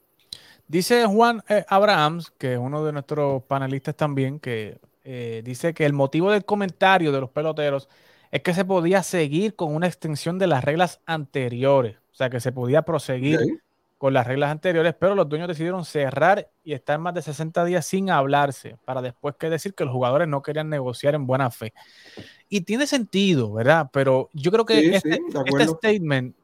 Dice 0.68 1.06
Juan 1.06 1.44
eh, 1.50 1.66
Abrahams, 1.68 2.32
que 2.38 2.54
es 2.54 2.60
uno 2.60 2.86
de 2.86 2.94
nuestros 2.94 3.44
panelistas 3.44 3.96
también, 3.96 4.40
que 4.40 4.80
eh, 5.04 5.42
dice 5.44 5.74
que 5.74 5.86
el 5.86 5.94
motivo 5.94 6.32
del 6.32 6.46
comentario 6.46 7.12
de 7.12 7.20
los 7.20 7.30
peloteros 7.30 7.90
es 8.32 8.42
que 8.42 8.54
se 8.54 8.64
podía 8.64 9.04
seguir 9.04 9.56
con 9.56 9.76
una 9.76 9.88
extensión 9.88 10.40
de 10.40 10.48
las 10.48 10.64
reglas 10.64 11.02
anteriores, 11.06 11.98
o 12.14 12.16
sea, 12.16 12.30
que 12.30 12.40
se 12.40 12.52
podía 12.52 12.84
proseguir 12.84 13.62
con 14.04 14.14
las 14.14 14.28
reglas 14.28 14.52
anteriores, 14.52 14.94
pero 15.00 15.16
los 15.16 15.30
dueños 15.30 15.48
decidieron 15.48 15.86
cerrar 15.86 16.50
y 16.62 16.74
estar 16.74 17.00
más 17.00 17.14
de 17.14 17.22
60 17.22 17.64
días 17.64 17.86
sin 17.86 18.10
hablarse, 18.10 18.76
para 18.84 19.02
después 19.02 19.36
que 19.40 19.50
decir 19.50 19.74
que 19.74 19.86
los 19.86 19.94
jugadores 19.94 20.28
no 20.28 20.42
querían 20.42 20.68
negociar 20.68 21.16
en 21.16 21.26
buena 21.26 21.50
fe. 21.50 21.74
Y 22.50 22.60
tiene 22.66 22.86
sentido, 22.86 23.54
¿verdad? 23.54 23.90
Pero 23.94 24.30
yo 24.34 24.52
creo 24.52 24.66
que 24.66 24.94
este, 24.98 25.22
este, 25.46 25.68
statement, 25.68 26.36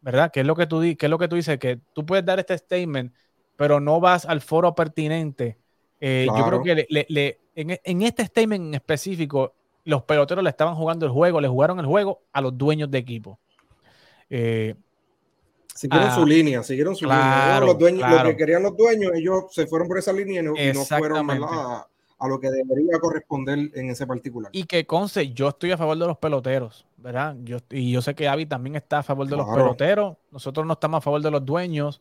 ¿verdad? 0.00 0.30
Que 0.30 0.42
es 0.42 0.46
lo 0.46 0.54
que 0.54 0.68
tú 0.68 0.80
que 0.80 1.06
es 1.06 1.10
lo 1.10 1.18
que 1.18 1.26
tú 1.26 1.34
dices, 1.34 1.58
que 1.58 1.80
tú 1.92 2.06
puedes 2.06 2.24
dar 2.24 2.38
este 2.38 2.56
statement, 2.56 3.12
pero 3.56 3.80
no 3.80 3.98
vas 3.98 4.24
al 4.24 4.40
foro 4.40 4.76
pertinente. 4.76 5.58
Eh, 6.00 6.24
yo 6.24 6.46
creo 6.46 6.62
que 6.62 6.86
le, 6.88 7.40
en, 7.56 7.80
en, 7.82 8.02
este 8.02 8.26
statement 8.26 8.66
en 8.66 8.74
específico, 8.74 9.54
los 9.82 10.04
peloteros 10.04 10.44
le 10.44 10.50
estaban 10.50 10.76
jugando 10.76 11.04
el 11.04 11.10
juego, 11.10 11.40
le 11.40 11.48
jugaron 11.48 11.80
el 11.80 11.86
juego 11.86 12.20
a 12.32 12.40
los 12.40 12.56
dueños 12.56 12.88
de 12.92 12.98
equipo. 12.98 13.40
Eh, 14.30 14.76
Siguieron 15.78 16.10
su 16.10 16.22
ah, 16.22 16.26
línea, 16.26 16.62
siguieron 16.64 16.96
su 16.96 17.04
línea. 17.04 17.60
Los 17.60 17.78
dueños, 17.78 18.10
Lo 18.10 18.30
que 18.30 18.36
querían 18.36 18.64
los 18.64 18.76
dueños, 18.76 19.12
ellos 19.14 19.44
se 19.50 19.64
fueron 19.68 19.86
por 19.86 19.96
esa 19.96 20.12
línea 20.12 20.40
y 20.40 20.72
no, 20.72 20.84
fueron 20.84 21.30
a, 21.30 21.86
a, 22.18 22.28
lo 22.28 22.40
que 22.40 22.50
debería 22.50 22.98
corresponder 23.00 23.70
en 23.72 23.88
ese 23.88 24.04
particular. 24.04 24.50
Y 24.52 24.64
que 24.64 24.84
conce, 24.86 25.32
yo 25.32 25.50
estoy 25.50 25.70
a 25.70 25.78
favor 25.78 25.96
de 25.96 26.04
los 26.04 26.18
peloteros, 26.18 26.84
¿verdad? 26.96 27.36
Yo, 27.44 27.58
y 27.70 27.92
yo 27.92 28.02
sé 28.02 28.16
que 28.16 28.26
Avi 28.26 28.44
también 28.44 28.74
está 28.74 28.98
a 28.98 29.02
favor 29.04 29.28
de 29.28 29.36
los 29.36 29.46
peloteros. 29.48 30.16
Nosotros 30.32 30.66
no 30.66 30.72
estamos 30.72 30.98
a 30.98 31.00
favor 31.00 31.22
de 31.22 31.30
los 31.30 31.46
dueños. 31.46 32.00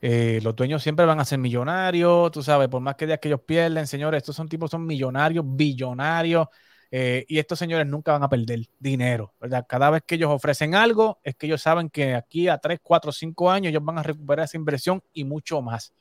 Eh, 0.00 0.38
los 0.44 0.54
dueños 0.54 0.84
siempre 0.84 1.04
van 1.04 1.18
a 1.18 1.24
ser 1.24 1.40
millonarios, 1.40 2.30
tú 2.30 2.44
sabes, 2.44 2.68
por 2.68 2.80
más 2.80 2.94
que 2.94 3.06
días 3.06 3.18
que 3.18 3.26
ellos 3.26 3.40
pierden, 3.44 3.88
señores, 3.88 4.18
estos 4.18 4.36
son 4.36 4.48
tipos, 4.48 4.70
son 4.70 4.86
millonarios, 4.86 5.44
billonarios. 5.44 6.46
Eh, 6.90 7.24
y 7.28 7.38
estos 7.38 7.58
señores 7.58 7.86
nunca 7.86 8.12
van 8.12 8.22
a 8.22 8.28
perder 8.28 8.60
dinero, 8.78 9.34
¿verdad? 9.40 9.66
Cada 9.68 9.90
vez 9.90 10.02
que 10.06 10.14
ellos 10.14 10.30
ofrecen 10.30 10.74
algo, 10.74 11.18
es 11.24 11.34
que 11.34 11.46
ellos 11.46 11.62
saben 11.62 11.90
que 11.90 12.14
aquí 12.14 12.48
a 12.48 12.58
3, 12.58 12.80
4, 12.82 13.12
5 13.12 13.50
años 13.50 13.70
ellos 13.70 13.84
van 13.84 13.98
a 13.98 14.02
recuperar 14.02 14.44
esa 14.44 14.56
inversión 14.56 15.02
y 15.12 15.24
mucho 15.24 15.60
más. 15.62 15.92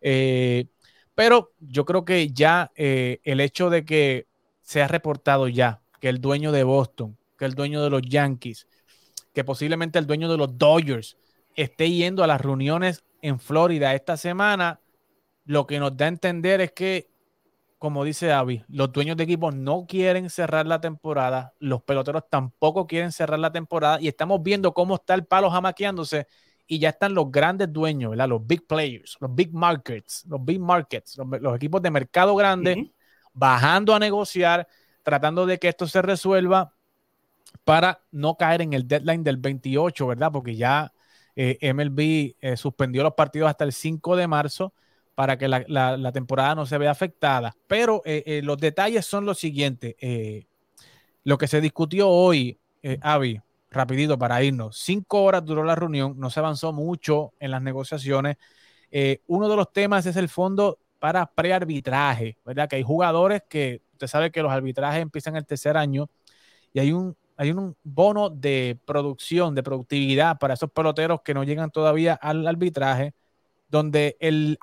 Eh, 0.00 0.66
pero 1.14 1.52
yo 1.60 1.84
creo 1.84 2.04
que 2.04 2.28
ya 2.30 2.72
eh, 2.74 3.20
el 3.24 3.40
hecho 3.40 3.70
de 3.70 3.84
que 3.84 4.26
se 4.62 4.82
ha 4.82 4.88
reportado 4.88 5.48
ya 5.48 5.82
que 6.00 6.08
el 6.08 6.20
dueño 6.20 6.50
de 6.50 6.64
Boston, 6.64 7.16
que 7.38 7.44
el 7.44 7.54
dueño 7.54 7.82
de 7.82 7.90
los 7.90 8.02
Yankees, 8.02 8.66
que 9.34 9.44
posiblemente 9.44 9.98
el 9.98 10.06
dueño 10.06 10.30
de 10.30 10.36
los 10.36 10.58
Dodgers 10.58 11.16
esté 11.54 11.90
yendo 11.90 12.24
a 12.24 12.26
las 12.26 12.40
reuniones 12.40 13.04
en 13.20 13.38
Florida 13.38 13.94
esta 13.94 14.16
semana, 14.16 14.80
lo 15.44 15.66
que 15.66 15.78
nos 15.78 15.96
da 15.96 16.06
a 16.06 16.08
entender 16.08 16.60
es 16.60 16.72
que 16.72 17.08
como 17.82 18.04
dice 18.04 18.30
Avi, 18.30 18.62
los 18.68 18.92
dueños 18.92 19.16
de 19.16 19.24
equipos 19.24 19.56
no 19.56 19.86
quieren 19.88 20.30
cerrar 20.30 20.68
la 20.68 20.80
temporada, 20.80 21.52
los 21.58 21.82
peloteros 21.82 22.22
tampoco 22.30 22.86
quieren 22.86 23.10
cerrar 23.10 23.40
la 23.40 23.50
temporada 23.50 24.00
y 24.00 24.06
estamos 24.06 24.40
viendo 24.40 24.72
cómo 24.72 24.94
está 24.94 25.14
el 25.14 25.26
palo 25.26 25.50
jamaqueándose 25.50 26.28
y 26.68 26.78
ya 26.78 26.90
están 26.90 27.12
los 27.12 27.32
grandes 27.32 27.72
dueños, 27.72 28.10
¿verdad? 28.10 28.28
los 28.28 28.46
big 28.46 28.68
players, 28.68 29.16
los 29.18 29.34
big 29.34 29.52
markets, 29.52 30.24
los 30.28 30.44
big 30.44 30.60
markets, 30.60 31.18
los, 31.18 31.56
equipos 31.56 31.82
de 31.82 31.90
mercado 31.90 32.36
grande, 32.36 32.92
bajando 33.32 33.96
a 33.96 33.98
negociar, 33.98 34.68
tratando 35.02 35.44
de 35.44 35.58
que 35.58 35.66
esto 35.66 35.88
se 35.88 36.02
resuelva 36.02 36.76
para 37.64 38.04
no 38.12 38.36
caer 38.36 38.62
en 38.62 38.74
el 38.74 38.86
deadline 38.86 39.24
del 39.24 39.38
28, 39.38 40.06
¿verdad? 40.06 40.30
Porque 40.30 40.54
ya 40.54 40.92
eh, 41.34 41.58
MLB 41.74 42.36
eh, 42.38 42.56
suspendió 42.56 43.02
los 43.02 43.14
partidos 43.14 43.48
hasta 43.48 43.64
el 43.64 43.72
5 43.72 44.14
de 44.14 44.28
marzo 44.28 44.72
para 45.14 45.36
que 45.38 45.48
la, 45.48 46.12
temporada 46.12 46.54
no 46.54 46.66
se 46.66 46.78
vea 46.78 46.90
afectada. 46.90 47.54
Pero 47.66 48.02
los 48.42 48.58
detalles 48.58 49.06
son 49.06 49.26
los 49.26 49.38
siguientes. 49.38 49.94
lo 51.24 51.38
que 51.38 51.48
se 51.48 51.60
discutió 51.60 52.08
hoy, 52.08 52.58
Avi, 53.00 53.40
rapidito 53.70 54.18
para 54.18 54.42
irnos, 54.42 54.78
cinco 54.78 55.22
horas 55.22 55.44
duró 55.44 55.64
la 55.64 55.74
reunión, 55.74 56.14
no 56.18 56.30
se 56.30 56.40
avanzó 56.40 56.72
mucho 56.72 57.32
en 57.40 57.50
las 57.50 57.62
negociaciones. 57.62 58.36
uno 59.26 59.48
de 59.48 59.56
los 59.56 59.72
temas 59.72 60.06
es 60.06 60.16
el 60.16 60.28
fondo 60.28 60.78
para 60.98 61.26
prearbitraje, 61.26 62.38
¿verdad? 62.44 62.68
Que 62.68 62.76
hay 62.76 62.82
jugadores 62.82 63.42
que, 63.48 63.82
usted 63.92 64.06
sabe 64.06 64.30
que 64.30 64.42
los 64.42 64.52
arbitrajes 64.52 65.02
empiezan 65.02 65.36
el 65.36 65.44
tercer 65.44 65.76
año 65.76 66.08
y 66.72 66.80
hay 66.80 66.92
un 66.92 67.16
hay 67.36 67.50
un 67.50 67.76
bono 67.82 68.30
de 68.30 68.78
producción, 68.84 69.54
de 69.54 69.62
productividad 69.62 70.38
para 70.38 70.54
esos 70.54 70.70
peloteros 70.70 71.22
que 71.22 71.34
no 71.34 71.42
llegan 71.44 71.70
todavía 71.70 72.14
al 72.14 72.46
arbitraje, 72.46 73.14
donde 73.72 74.18
el, 74.20 74.58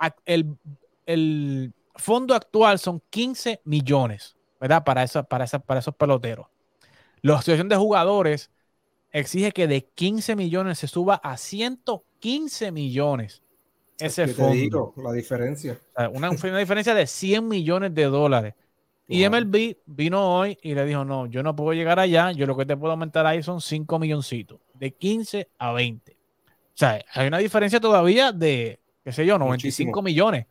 el, 1.05 1.73
fondo 1.95 2.35
actual 2.35 2.79
son 2.79 3.01
15 3.09 3.61
millones, 3.65 4.37
¿verdad? 4.61 4.83
Para, 4.85 5.03
eso, 5.03 5.23
para, 5.23 5.45
para 5.47 5.79
esos 5.79 5.95
peloteros. 5.95 6.47
La 7.21 7.33
Asociación 7.33 7.67
de 7.67 7.75
Jugadores 7.75 8.51
exige 9.11 9.51
que 9.51 9.67
de 9.67 9.83
15 9.83 10.35
millones 10.35 10.77
se 10.77 10.87
suba 10.87 11.15
a 11.15 11.35
115 11.35 12.71
millones 12.71 13.41
ese 13.97 14.27
fondo. 14.27 14.93
la 14.95 15.11
diferencia. 15.11 15.77
una, 16.13 16.29
una 16.29 16.59
diferencia 16.59 16.93
de 16.93 17.05
100 17.05 17.47
millones 17.47 17.93
de 17.93 18.03
dólares. 18.05 18.53
Y 19.07 19.27
MLB 19.27 19.77
vino 19.87 20.37
hoy 20.37 20.55
y 20.61 20.75
le 20.75 20.85
dijo, 20.85 21.03
no, 21.03 21.25
yo 21.25 21.41
no 21.41 21.55
puedo 21.55 21.73
llegar 21.73 21.99
allá, 21.99 22.31
yo 22.31 22.45
lo 22.45 22.55
que 22.55 22.67
te 22.67 22.77
puedo 22.77 22.91
aumentar 22.91 23.25
ahí 23.25 23.41
son 23.41 23.59
5 23.59 23.97
milloncitos, 23.97 24.59
de 24.75 24.93
15 24.93 25.49
a 25.57 25.73
20. 25.73 26.11
O 26.11 26.15
sea, 26.75 27.03
hay 27.13 27.27
una 27.27 27.39
diferencia 27.39 27.79
todavía 27.79 28.31
de, 28.31 28.79
qué 29.09 29.13
sé 29.13 29.25
yo, 29.25 29.37
95 29.37 30.01
millones 30.01 30.45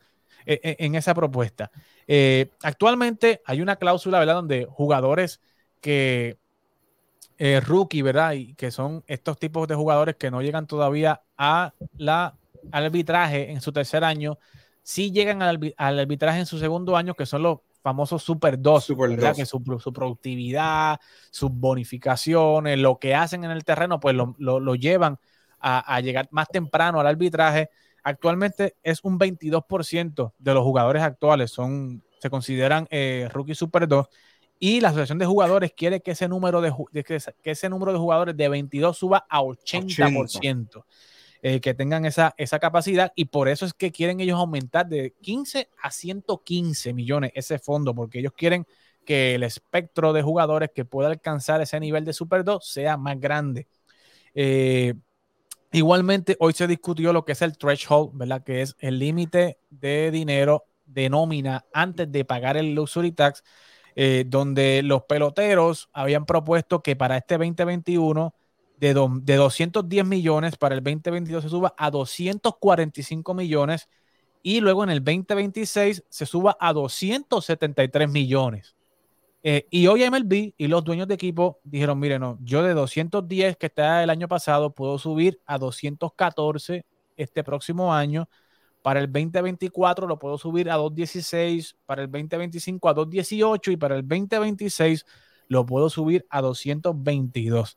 e, 0.45 0.61
e, 0.63 0.77
en, 0.85 0.95
esa 0.95 1.15
propuesta. 1.15 1.71
Eh, 2.07 2.51
actualmente 2.63 3.43
hay 3.45 3.61
una 3.61 3.77
cláusula, 3.77 4.19
¿verdad? 4.19 4.35
Donde 4.35 4.67
jugadores 4.69 5.41
que, 5.81 6.39
eh, 7.39 7.61
rookie, 7.61 8.03
¿verdad? 8.03 8.33
Y 8.33 8.55
que 8.55 8.71
son 8.71 9.05
estos 9.07 9.39
tipos 9.39 9.69
de 9.69 9.75
jugadores 9.75 10.17
que 10.17 10.31
no 10.31 10.43
llegan 10.43 10.67
todavía 10.67 11.23
a 11.37 11.73
la, 11.97 12.37
al 12.73 12.85
arbitraje 12.87 13.53
en 13.53 13.61
su 13.61 13.73
tercer 13.73 14.03
año, 14.03 14.39
sí 14.83 15.13
llegan 15.13 15.43
al, 15.43 15.75
al 15.77 15.99
arbitraje 15.99 16.41
en 16.41 16.47
su 16.47 16.59
segundo 16.59 16.97
año, 16.97 17.15
que 17.15 17.27
son 17.27 17.43
los 17.43 17.59
famoso 17.83 18.19
Super 18.19 18.61
2, 18.61 18.87
que 19.37 19.47
su, 19.47 19.63
productividad, 19.63 21.01
sus 21.31 21.51
bonificaciones, 21.51 22.79
lo 22.79 22.99
que 22.99 23.15
hacen 23.15 23.45
en 23.45 23.51
el 23.51 23.65
terreno, 23.65 24.01
pues 24.01 24.15
lo, 24.15 24.75
llevan 24.75 25.19
a, 25.61 26.01
llegar 26.01 26.29
más 26.31 26.49
temprano 26.49 27.01
al 27.01 27.07
arbitraje. 27.07 27.71
Actualmente 28.09 28.75
es 28.83 29.01
un 29.05 29.19
22% 29.19 30.33
de 30.39 30.55
los 30.55 30.65
jugadores 30.65 31.03
actuales 31.03 31.51
son, 31.51 32.03
se 32.19 32.31
consideran 32.31 32.87
eh, 32.91 33.29
rookie 33.31 33.55
Super 33.55 33.87
2 33.87 34.09
y 34.59 34.81
la 34.81 34.89
asociación 34.89 35.19
de 35.19 35.27
jugadores 35.27 35.75
quiere 35.77 36.01
que 36.01 36.13
ese 36.13 36.27
número 36.27 36.63
de, 36.63 36.73
que, 37.05 37.51
ese 37.51 37.69
número 37.69 37.93
de 37.93 37.99
jugadores 37.99 38.35
de 38.35 38.49
22 38.49 38.97
suba 38.97 39.27
a 39.29 39.43
80%. 39.43 40.85
Eh, 41.43 41.61
que 41.61 41.75
tengan 41.75 42.07
esa, 42.07 42.35
esa 42.39 42.59
capacidad 42.59 43.13
y 43.15 43.27
por 43.27 43.47
eso 43.47 43.67
es 43.67 43.75
que 43.75 43.93
quieren 43.93 44.19
ellos 44.21 44.39
aumentar 44.39 44.89
de 44.89 45.15
15 45.21 45.69
a 45.83 45.91
115 45.91 46.95
millones 46.95 47.31
ese 47.35 47.59
fondo, 47.59 47.95
porque 47.95 48.21
ellos 48.21 48.33
quieren 48.35 48.67
que 49.05 49.35
el 49.35 49.43
espectro 49.43 50.15
de 50.15 50.23
jugadores 50.23 50.71
que 50.75 50.87
pueda 50.87 51.11
alcanzar 51.11 51.61
ese 51.61 51.79
nivel 51.79 52.07
de 52.07 52.15
Super 52.15 52.43
2 52.43 52.67
sea 52.67 52.97
más 52.97 53.21
grande. 53.21 53.69
Eh, 54.35 54.95
igualmente, 55.73 56.37
hoy 56.41 56.53
se 56.53 56.67
discutió 56.67 57.13
lo 57.13 57.25
que 57.25 57.33
es 57.33 57.43
el 57.43 57.57
threshold, 57.57 58.11
¿verdad? 58.15 58.43
Que 58.43 58.63
es 58.63 58.77
el 58.79 58.99
límite 58.99 59.59
de 59.71 60.11
dinero 60.11 60.67
de 60.87 61.11
nómina 61.11 61.67
antes 61.73 62.11
de 62.11 62.25
pagar 62.25 62.57
el 62.57 62.75
luxury 62.75 63.13
tax, 63.13 63.43
eh, 63.95 64.25
donde 64.27 64.83
los 64.83 65.03
peloteros 65.05 65.89
habían 65.93 66.27
propuesto 66.27 66.83
que 66.83 66.97
para 66.97 67.17
este 67.17 67.37
2021 67.37 68.35
de, 68.77 68.95
de 69.23 69.37
210 69.37 70.07
millones 70.07 70.57
para 70.57 70.75
el 70.75 70.83
2022 70.83 71.45
se 71.45 71.51
suba 71.51 71.75
a 71.77 71.91
245 71.91 73.35
millones 73.35 73.89
y 74.43 74.61
luego 74.61 74.85
en 74.85 74.91
el 74.91 75.05
2026 75.05 76.05
se 76.09 76.27
suba 76.27 76.57
a 76.61 76.73
273 76.73 78.09
millones. 78.09 78.78
Eh, 79.43 79.67
y 79.71 79.87
hoy 79.87 80.09
MLB 80.09 80.55
y 80.57 80.67
los 80.67 80.83
dueños 80.83 81.07
de 81.07 81.15
equipo 81.15 81.61
dijeron, 81.63 81.99
miren, 81.99 82.21
no, 82.21 82.39
yo 82.43 82.63
de 82.63 82.75
210 82.75 83.57
que 83.57 83.67
está 83.67 84.03
el 84.03 84.11
año 84.11 84.27
pasado 84.27 84.75
puedo 84.75 84.99
subir 84.99 85.41
a 85.47 85.59
214 85.59 86.85
este 87.17 87.45
próximo 87.45 87.95
año. 87.95 88.29
Para 88.83 89.01
el 89.01 89.13
2024 89.13 90.07
lo 90.07 90.19
puedo 90.19 90.39
subir 90.39 90.71
a 90.71 90.77
216, 90.77 91.77
para 91.87 92.03
el 92.03 92.11
2025 92.11 92.89
a 92.89 92.95
218 92.95 93.71
y 93.71 93.77
para 93.77 93.97
el 93.97 94.03
2026 94.03 95.05
lo 95.49 95.67
puedo 95.67 95.89
subir 95.91 96.27
a 96.31 96.41
222. 96.41 97.77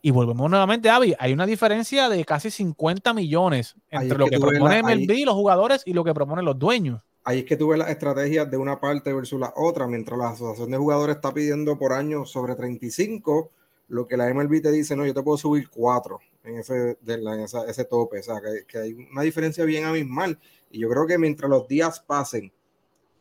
Y 0.00 0.10
volvemos 0.10 0.48
nuevamente, 0.48 0.90
Avi, 0.90 1.14
hay 1.18 1.32
una 1.32 1.44
diferencia 1.44 2.08
de 2.08 2.24
casi 2.24 2.50
50 2.50 3.12
millones 3.14 3.74
entre 3.90 4.16
lo 4.16 4.26
que, 4.26 4.38
propone 4.38 4.82
MLB 4.82 5.10
y 5.10 5.24
los 5.24 5.34
jugadores 5.34 5.82
y 5.84 5.92
lo 5.92 6.04
que 6.04 6.14
proponen 6.14 6.44
los 6.44 6.58
dueños. 6.58 7.02
Ahí 7.28 7.40
es 7.40 7.44
que 7.44 7.58
tú 7.58 7.68
ves 7.68 7.78
las 7.78 7.90
estrategias 7.90 8.50
de 8.50 8.56
una 8.56 8.80
parte 8.80 9.12
versus 9.12 9.38
la 9.38 9.52
otra, 9.54 9.86
mientras 9.86 10.18
la 10.18 10.30
asociación 10.30 10.70
de 10.70 10.78
jugadores 10.78 11.16
está 11.16 11.34
pidiendo 11.34 11.76
por 11.76 11.92
año 11.92 12.24
sobre 12.24 12.54
35, 12.54 13.50
lo 13.88 14.08
que 14.08 14.16
la 14.16 14.32
MLB 14.32 14.62
te 14.62 14.72
dice, 14.72 14.96
no, 14.96 15.04
yo 15.04 15.12
te 15.12 15.22
puedo 15.22 15.36
subir 15.36 15.68
4 15.68 16.18
en 16.44 16.56
ese, 16.56 16.96
de 17.02 17.46
ese 17.68 17.84
tope, 17.84 18.20
o 18.20 18.22
sea, 18.22 18.40
que, 18.40 18.64
que 18.66 18.78
hay 18.78 18.94
una 18.94 19.20
diferencia 19.20 19.62
bien 19.66 19.84
abismal. 19.84 20.38
Y 20.70 20.78
yo 20.78 20.88
creo 20.88 21.06
que 21.06 21.18
mientras 21.18 21.50
los 21.50 21.68
días 21.68 22.00
pasen, 22.00 22.50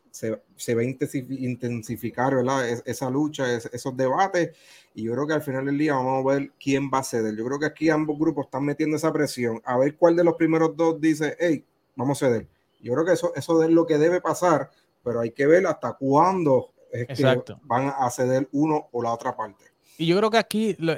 se, 0.09 0.41
se 0.55 0.73
va 0.73 0.83
a 0.83 0.85
intensificar 0.85 2.33
¿verdad? 2.33 2.65
esa 2.85 3.09
lucha, 3.09 3.57
esos 3.57 3.97
debates, 3.97 4.55
y 4.95 5.03
yo 5.03 5.11
creo 5.15 5.27
que 5.27 5.33
al 5.33 5.41
final 5.41 5.65
del 5.65 5.77
día 5.77 5.95
vamos 5.95 6.25
a 6.25 6.33
ver 6.33 6.53
quién 6.57 6.89
va 6.89 6.99
a 6.99 7.03
ceder. 7.03 7.35
Yo 7.35 7.43
creo 7.43 7.59
que 7.59 7.65
aquí 7.65 7.89
ambos 7.89 8.17
grupos 8.17 8.45
están 8.45 8.63
metiendo 8.63 8.95
esa 8.95 9.11
presión, 9.11 9.61
a 9.65 9.77
ver 9.77 9.97
cuál 9.97 10.15
de 10.15 10.23
los 10.23 10.35
primeros 10.35 10.77
dos 10.77 11.01
dice, 11.01 11.35
hey, 11.41 11.65
vamos 11.97 12.23
a 12.23 12.27
ceder. 12.27 12.47
Yo 12.79 12.93
creo 12.93 13.05
que 13.05 13.13
eso, 13.13 13.31
eso 13.35 13.63
es 13.63 13.69
lo 13.69 13.85
que 13.85 13.97
debe 13.97 14.21
pasar, 14.21 14.69
pero 15.03 15.19
hay 15.19 15.31
que 15.31 15.47
ver 15.47 15.65
hasta 15.67 15.93
cuándo 15.93 16.73
es 16.91 17.07
que 17.07 17.43
van 17.63 17.93
a 17.97 18.09
ceder 18.09 18.47
uno 18.51 18.89
o 18.91 19.01
la 19.01 19.11
otra 19.11 19.35
parte. 19.35 19.65
Y 19.97 20.05
yo 20.05 20.17
creo 20.17 20.29
que 20.29 20.37
aquí 20.37 20.75
lo, 20.79 20.95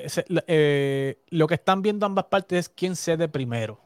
eh, 0.48 1.20
lo 1.30 1.48
que 1.48 1.54
están 1.56 1.82
viendo 1.82 2.06
ambas 2.06 2.26
partes 2.26 2.60
es 2.60 2.70
quién 2.70 2.96
cede 2.96 3.30
primero. 3.30 3.80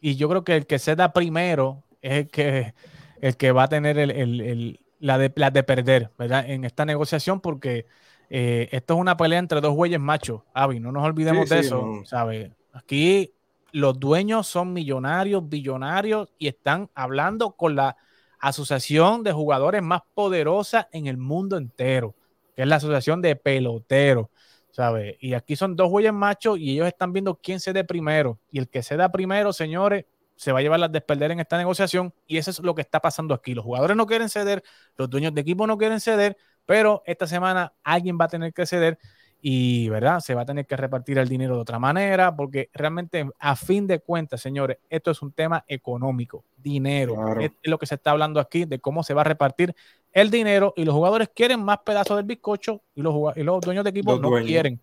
Y 0.00 0.16
yo 0.16 0.28
creo 0.28 0.44
que 0.44 0.56
el 0.56 0.66
que 0.66 0.78
ceda 0.78 1.12
primero 1.12 1.82
es 2.00 2.12
el 2.12 2.28
que 2.28 2.74
el 3.20 3.36
que 3.36 3.52
va 3.52 3.64
a 3.64 3.68
tener 3.68 3.98
el, 3.98 4.80
la, 4.98 5.16
de, 5.16 5.30
de 5.30 5.62
perder, 5.62 6.10
¿verdad? 6.18 6.48
En 6.48 6.64
esta 6.64 6.84
negociación, 6.84 7.40
porque 7.40 7.86
eh, 8.28 8.68
esto 8.70 8.94
es 8.94 9.00
una 9.00 9.16
pelea 9.16 9.38
entre 9.38 9.62
dos 9.62 9.74
güeyes 9.74 9.98
machos, 9.98 10.42
Avi, 10.52 10.78
no 10.78 10.92
nos 10.92 11.04
olvidemos 11.04 11.48
de 11.48 11.60
eso, 11.60 12.02
¿sabes? 12.04 12.50
Aquí 12.72 13.32
los 13.74 13.98
dueños 13.98 14.46
son 14.46 14.72
millonarios, 14.72 15.48
billonarios 15.48 16.28
y 16.38 16.46
están 16.46 16.90
hablando 16.94 17.56
con 17.56 17.74
la 17.74 17.96
asociación 18.38 19.24
de 19.24 19.32
jugadores 19.32 19.82
más 19.82 20.02
poderosa 20.14 20.88
en 20.92 21.08
el 21.08 21.16
mundo 21.16 21.56
entero, 21.56 22.14
que 22.54 22.62
es 22.62 22.68
la 22.68 22.76
asociación 22.76 23.20
de 23.20 23.34
peloteros, 23.34 24.28
¿sabes? 24.70 25.16
Y 25.18 25.34
aquí 25.34 25.56
son 25.56 25.74
dos 25.74 25.90
güeyes 25.90 26.12
machos 26.12 26.56
y 26.56 26.70
ellos 26.70 26.86
están 26.86 27.12
viendo 27.12 27.34
quién 27.34 27.58
se 27.58 27.72
dé 27.72 27.82
primero. 27.82 28.38
Y 28.48 28.60
el 28.60 28.68
que 28.68 28.80
se 28.80 28.96
da 28.96 29.10
primero, 29.10 29.52
señores, 29.52 30.04
se 30.36 30.52
va 30.52 30.60
a 30.60 30.62
llevar 30.62 30.78
las 30.78 30.92
de 30.92 31.00
perder 31.00 31.32
en 31.32 31.40
esta 31.40 31.58
negociación 31.58 32.14
y 32.28 32.36
eso 32.36 32.52
es 32.52 32.60
lo 32.60 32.76
que 32.76 32.82
está 32.82 33.00
pasando 33.00 33.34
aquí. 33.34 33.54
Los 33.54 33.64
jugadores 33.64 33.96
no 33.96 34.06
quieren 34.06 34.28
ceder, 34.28 34.62
los 34.96 35.10
dueños 35.10 35.34
de 35.34 35.40
equipo 35.40 35.66
no 35.66 35.76
quieren 35.76 35.98
ceder, 35.98 36.36
pero 36.64 37.02
esta 37.06 37.26
semana 37.26 37.72
alguien 37.82 38.16
va 38.20 38.26
a 38.26 38.28
tener 38.28 38.52
que 38.52 38.66
ceder 38.66 39.00
y, 39.46 39.90
¿verdad? 39.90 40.20
Se 40.20 40.34
va 40.34 40.40
a 40.40 40.46
tener 40.46 40.64
que 40.64 40.74
repartir 40.74 41.18
el 41.18 41.28
dinero 41.28 41.56
de 41.56 41.60
otra 41.60 41.78
manera 41.78 42.34
porque 42.34 42.70
realmente 42.72 43.28
a 43.38 43.56
fin 43.56 43.86
de 43.86 43.98
cuentas, 43.98 44.40
señores, 44.40 44.78
esto 44.88 45.10
es 45.10 45.20
un 45.20 45.32
tema 45.32 45.66
económico, 45.68 46.46
dinero. 46.56 47.38
Es, 47.38 47.50
lo 47.64 47.78
que 47.78 47.84
se 47.84 47.96
está 47.96 48.12
hablando 48.12 48.40
aquí 48.40 48.64
de 48.64 48.78
cómo 48.78 49.02
se 49.02 49.12
va 49.12 49.20
a 49.20 49.24
repartir 49.24 49.76
el 50.14 50.30
dinero 50.30 50.72
y 50.78 50.86
los 50.86 50.94
jugadores 50.94 51.28
quieren 51.28 51.62
más 51.62 51.80
pedazos 51.84 52.16
del 52.16 52.24
bizcocho 52.24 52.80
y 52.94 53.02
los, 53.02 53.36
y 53.36 53.42
los 53.42 53.60
dueños 53.60 53.84
de 53.84 53.90
equipo 53.90 54.16
no 54.16 54.30
quieren, 54.30 54.80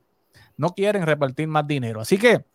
no 0.57 0.69
quieren 0.75 1.07
repartir 1.07 1.47
más 1.47 1.65
dinero. 1.65 1.99
Así 1.99 2.19
que 2.19 2.45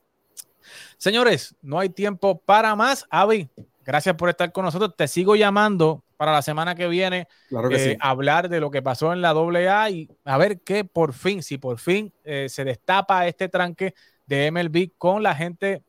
Señores, 0.96 1.56
no 1.60 1.80
hay 1.80 1.88
tiempo 1.88 2.38
para 2.38 2.76
más. 2.76 3.04
Avi, 3.10 3.48
gracias 3.84 4.14
por 4.14 4.28
estar 4.28 4.52
con 4.52 4.64
nosotros. 4.64 4.94
Te 4.96 5.08
sigo 5.08 5.34
llamando 5.34 6.04
para 6.16 6.32
la 6.32 6.42
semana 6.42 6.74
que 6.74 6.88
viene 6.88 7.28
claro 7.48 7.70
eh, 7.70 7.96
hablar 8.00 8.48
de 8.48 8.60
lo 8.60 8.70
que 8.70 8.82
pasó 8.82 9.12
en 9.12 9.20
la 9.20 9.30
AA 9.30 9.90
y 9.90 10.08
a 10.24 10.38
ver 10.38 10.60
qué 10.60 10.84
por 10.84 11.12
fin, 11.12 11.42
si 11.42 11.58
por 11.58 11.78
fin 11.78 12.12
eh, 12.24 12.48
se 12.48 12.64
destapa 12.64 13.26
este 13.26 13.48
tranque 13.48 13.94
de 14.26 14.50
MLB 14.50 14.92
con 14.98 15.22
la 15.22 15.34
gente 15.34 15.82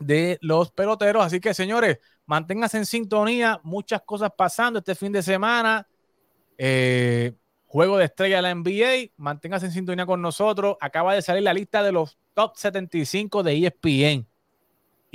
de 0.00 0.38
los 0.40 0.70
peloteros. 0.70 1.24
Así 1.24 1.40
que, 1.40 1.54
señores, 1.54 1.98
manténganse 2.26 2.78
en 2.78 2.86
sintonía. 2.86 3.60
Muchas 3.62 4.02
cosas 4.02 4.30
pasando 4.36 4.78
este 4.78 4.94
fin 4.94 5.12
de 5.12 5.22
semana. 5.22 5.86
Eh, 6.58 7.32
juego 7.66 7.98
de 7.98 8.06
estrella 8.06 8.36
de 8.36 8.42
la 8.42 8.54
NBA. 8.54 9.12
Manténganse 9.16 9.66
en 9.66 9.72
sintonía 9.72 10.06
con 10.06 10.22
nosotros. 10.22 10.76
Acaba 10.80 11.14
de 11.14 11.22
salir 11.22 11.42
la 11.42 11.54
lista 11.54 11.82
de 11.82 11.92
los 11.92 12.18
top 12.34 12.56
75 12.56 13.42
de 13.42 13.66
ESPN. 13.66 14.26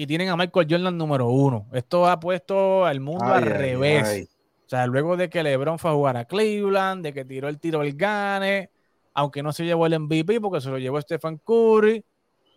Y 0.02 0.08
tienen 0.08 0.30
a 0.30 0.36
Michael 0.36 0.66
Jordan 0.68 0.98
número 0.98 1.28
uno. 1.28 1.68
Esto 1.74 2.08
ha 2.08 2.20
puesto 2.20 2.86
al 2.86 3.00
mundo 3.00 3.26
al 3.26 3.44
revés. 3.44 4.28
O 4.66 4.70
sea, 4.72 4.88
luego 4.88 5.16
de 5.16 5.30
que 5.30 5.44
LeBron 5.44 5.78
fue 5.78 5.92
a 5.92 5.94
jugar 5.94 6.18
a 6.18 6.26
Cleveland, 6.26 7.04
de 7.04 7.14
que 7.14 7.24
tiró 7.24 7.48
el 7.48 7.60
tiro 7.60 7.84
el 7.84 7.96
gane, 7.96 8.72
aunque 9.14 9.44
no 9.44 9.54
se 9.54 9.64
llevó 9.64 9.86
el 9.86 10.00
MVP 10.00 10.42
porque 10.42 10.60
se 10.60 10.70
lo 10.72 10.80
llevó 10.80 11.00
Stephen 11.00 11.40
Curry, 11.46 12.04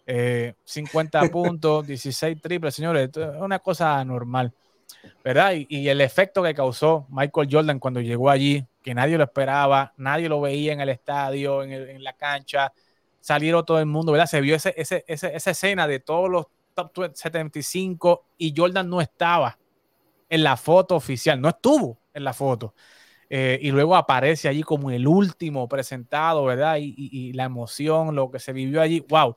50 0.07 1.23
eh, 1.23 1.29
puntos, 1.31 1.87
16 1.87 2.41
triples, 2.41 2.75
señores, 2.75 3.05
esto 3.05 3.35
es 3.35 3.39
una 3.39 3.59
cosa 3.59 4.03
normal, 4.07 4.55
¿verdad? 5.23 5.53
Y, 5.69 5.87
el 5.87 6.01
efecto 6.01 6.43
que 6.43 6.55
causó 6.55 7.07
Michael 7.11 7.49
Jordan 7.51 7.79
cuando 7.79 8.01
llegó 8.01 8.31
allí, 8.31 8.65
que 8.83 8.95
nadie 8.95 9.19
lo 9.19 9.25
esperaba, 9.25 9.93
nadie 9.99 10.31
lo 10.31 10.41
veía 10.41 10.73
en 10.73 10.81
el 10.81 10.89
estadio, 10.89 11.63
en, 11.63 12.03
la 12.03 12.15
cancha, 12.15 12.73
salieron 13.21 13.67
todo 13.67 13.81
el 13.81 13.87
mundo, 13.87 14.13
¿verdad? 14.13 14.29
Se 14.29 14.41
vio 14.41 14.57
ese, 14.57 14.75
esa 14.79 15.51
escena 15.51 15.87
de 15.87 16.01
todos 16.01 16.31
los 16.31 16.47
top 16.75 17.13
75 17.15 18.27
y 18.39 18.53
Jordan 18.57 18.89
no 18.89 19.01
estaba 19.01 19.59
en 20.29 20.43
la 20.43 20.57
foto 20.57 20.97
oficial, 20.97 21.41
no 21.41 21.49
estuvo 21.49 21.99
en 22.13 22.25
la 22.25 22.33
foto. 22.33 22.75
Eh, 23.31 23.59
y 23.63 23.71
luego 23.71 23.97
aparece 23.97 24.49
allí 24.49 24.63
como 24.63 24.91
el 24.91 25.07
último 25.07 25.69
presentado, 25.69 26.45
¿verdad? 26.45 26.77
Y, 26.79 27.33
la 27.33 27.45
emoción, 27.45 28.15
lo 28.15 28.31
que 28.31 28.39
se 28.39 28.53
vivió 28.53 28.81
allí, 28.81 29.05
wow. 29.09 29.37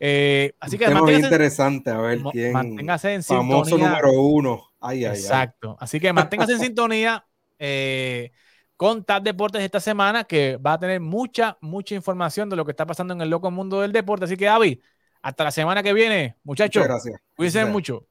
Eh, 0.00 0.54
así 0.58 0.76
que 0.76 0.88
muy 0.90 1.14
interesante 1.14 1.90
a 1.90 1.98
ver 1.98 2.20
quién 2.32 2.52
manténgase 2.52 3.14
en 3.14 3.22
famoso 3.22 3.78
número 3.78 4.12
uno. 4.12 4.72
Ay, 4.80 5.04
ay, 5.04 5.16
Exacto. 5.16 5.76
Así 5.78 6.00
que 6.00 6.12
manténgase 6.12 6.54
en 6.54 6.58
sintonía 6.60 7.24
eh, 7.58 8.32
con 8.76 9.04
TAP 9.04 9.22
Deportes 9.22 9.62
esta 9.62 9.78
semana, 9.78 10.24
que 10.24 10.56
va 10.56 10.72
a 10.72 10.78
tener 10.80 11.00
mucha, 11.00 11.56
mucha 11.60 11.94
información 11.94 12.48
de 12.50 12.56
lo 12.56 12.64
que 12.64 12.72
está 12.72 12.84
pasando 12.84 13.14
en 13.14 13.20
el 13.20 13.30
loco 13.30 13.48
mundo 13.52 13.80
del 13.80 13.92
deporte. 13.92 14.24
Así 14.24 14.36
que, 14.36 14.48
Avi, 14.48 14.80
hasta 15.22 15.44
la 15.44 15.50
semana 15.50 15.82
que 15.82 15.92
viene, 15.92 16.36
muchachos. 16.44 16.82
gracias. 16.84 17.20
Cuídense 17.36 17.64
mucho. 17.66 18.06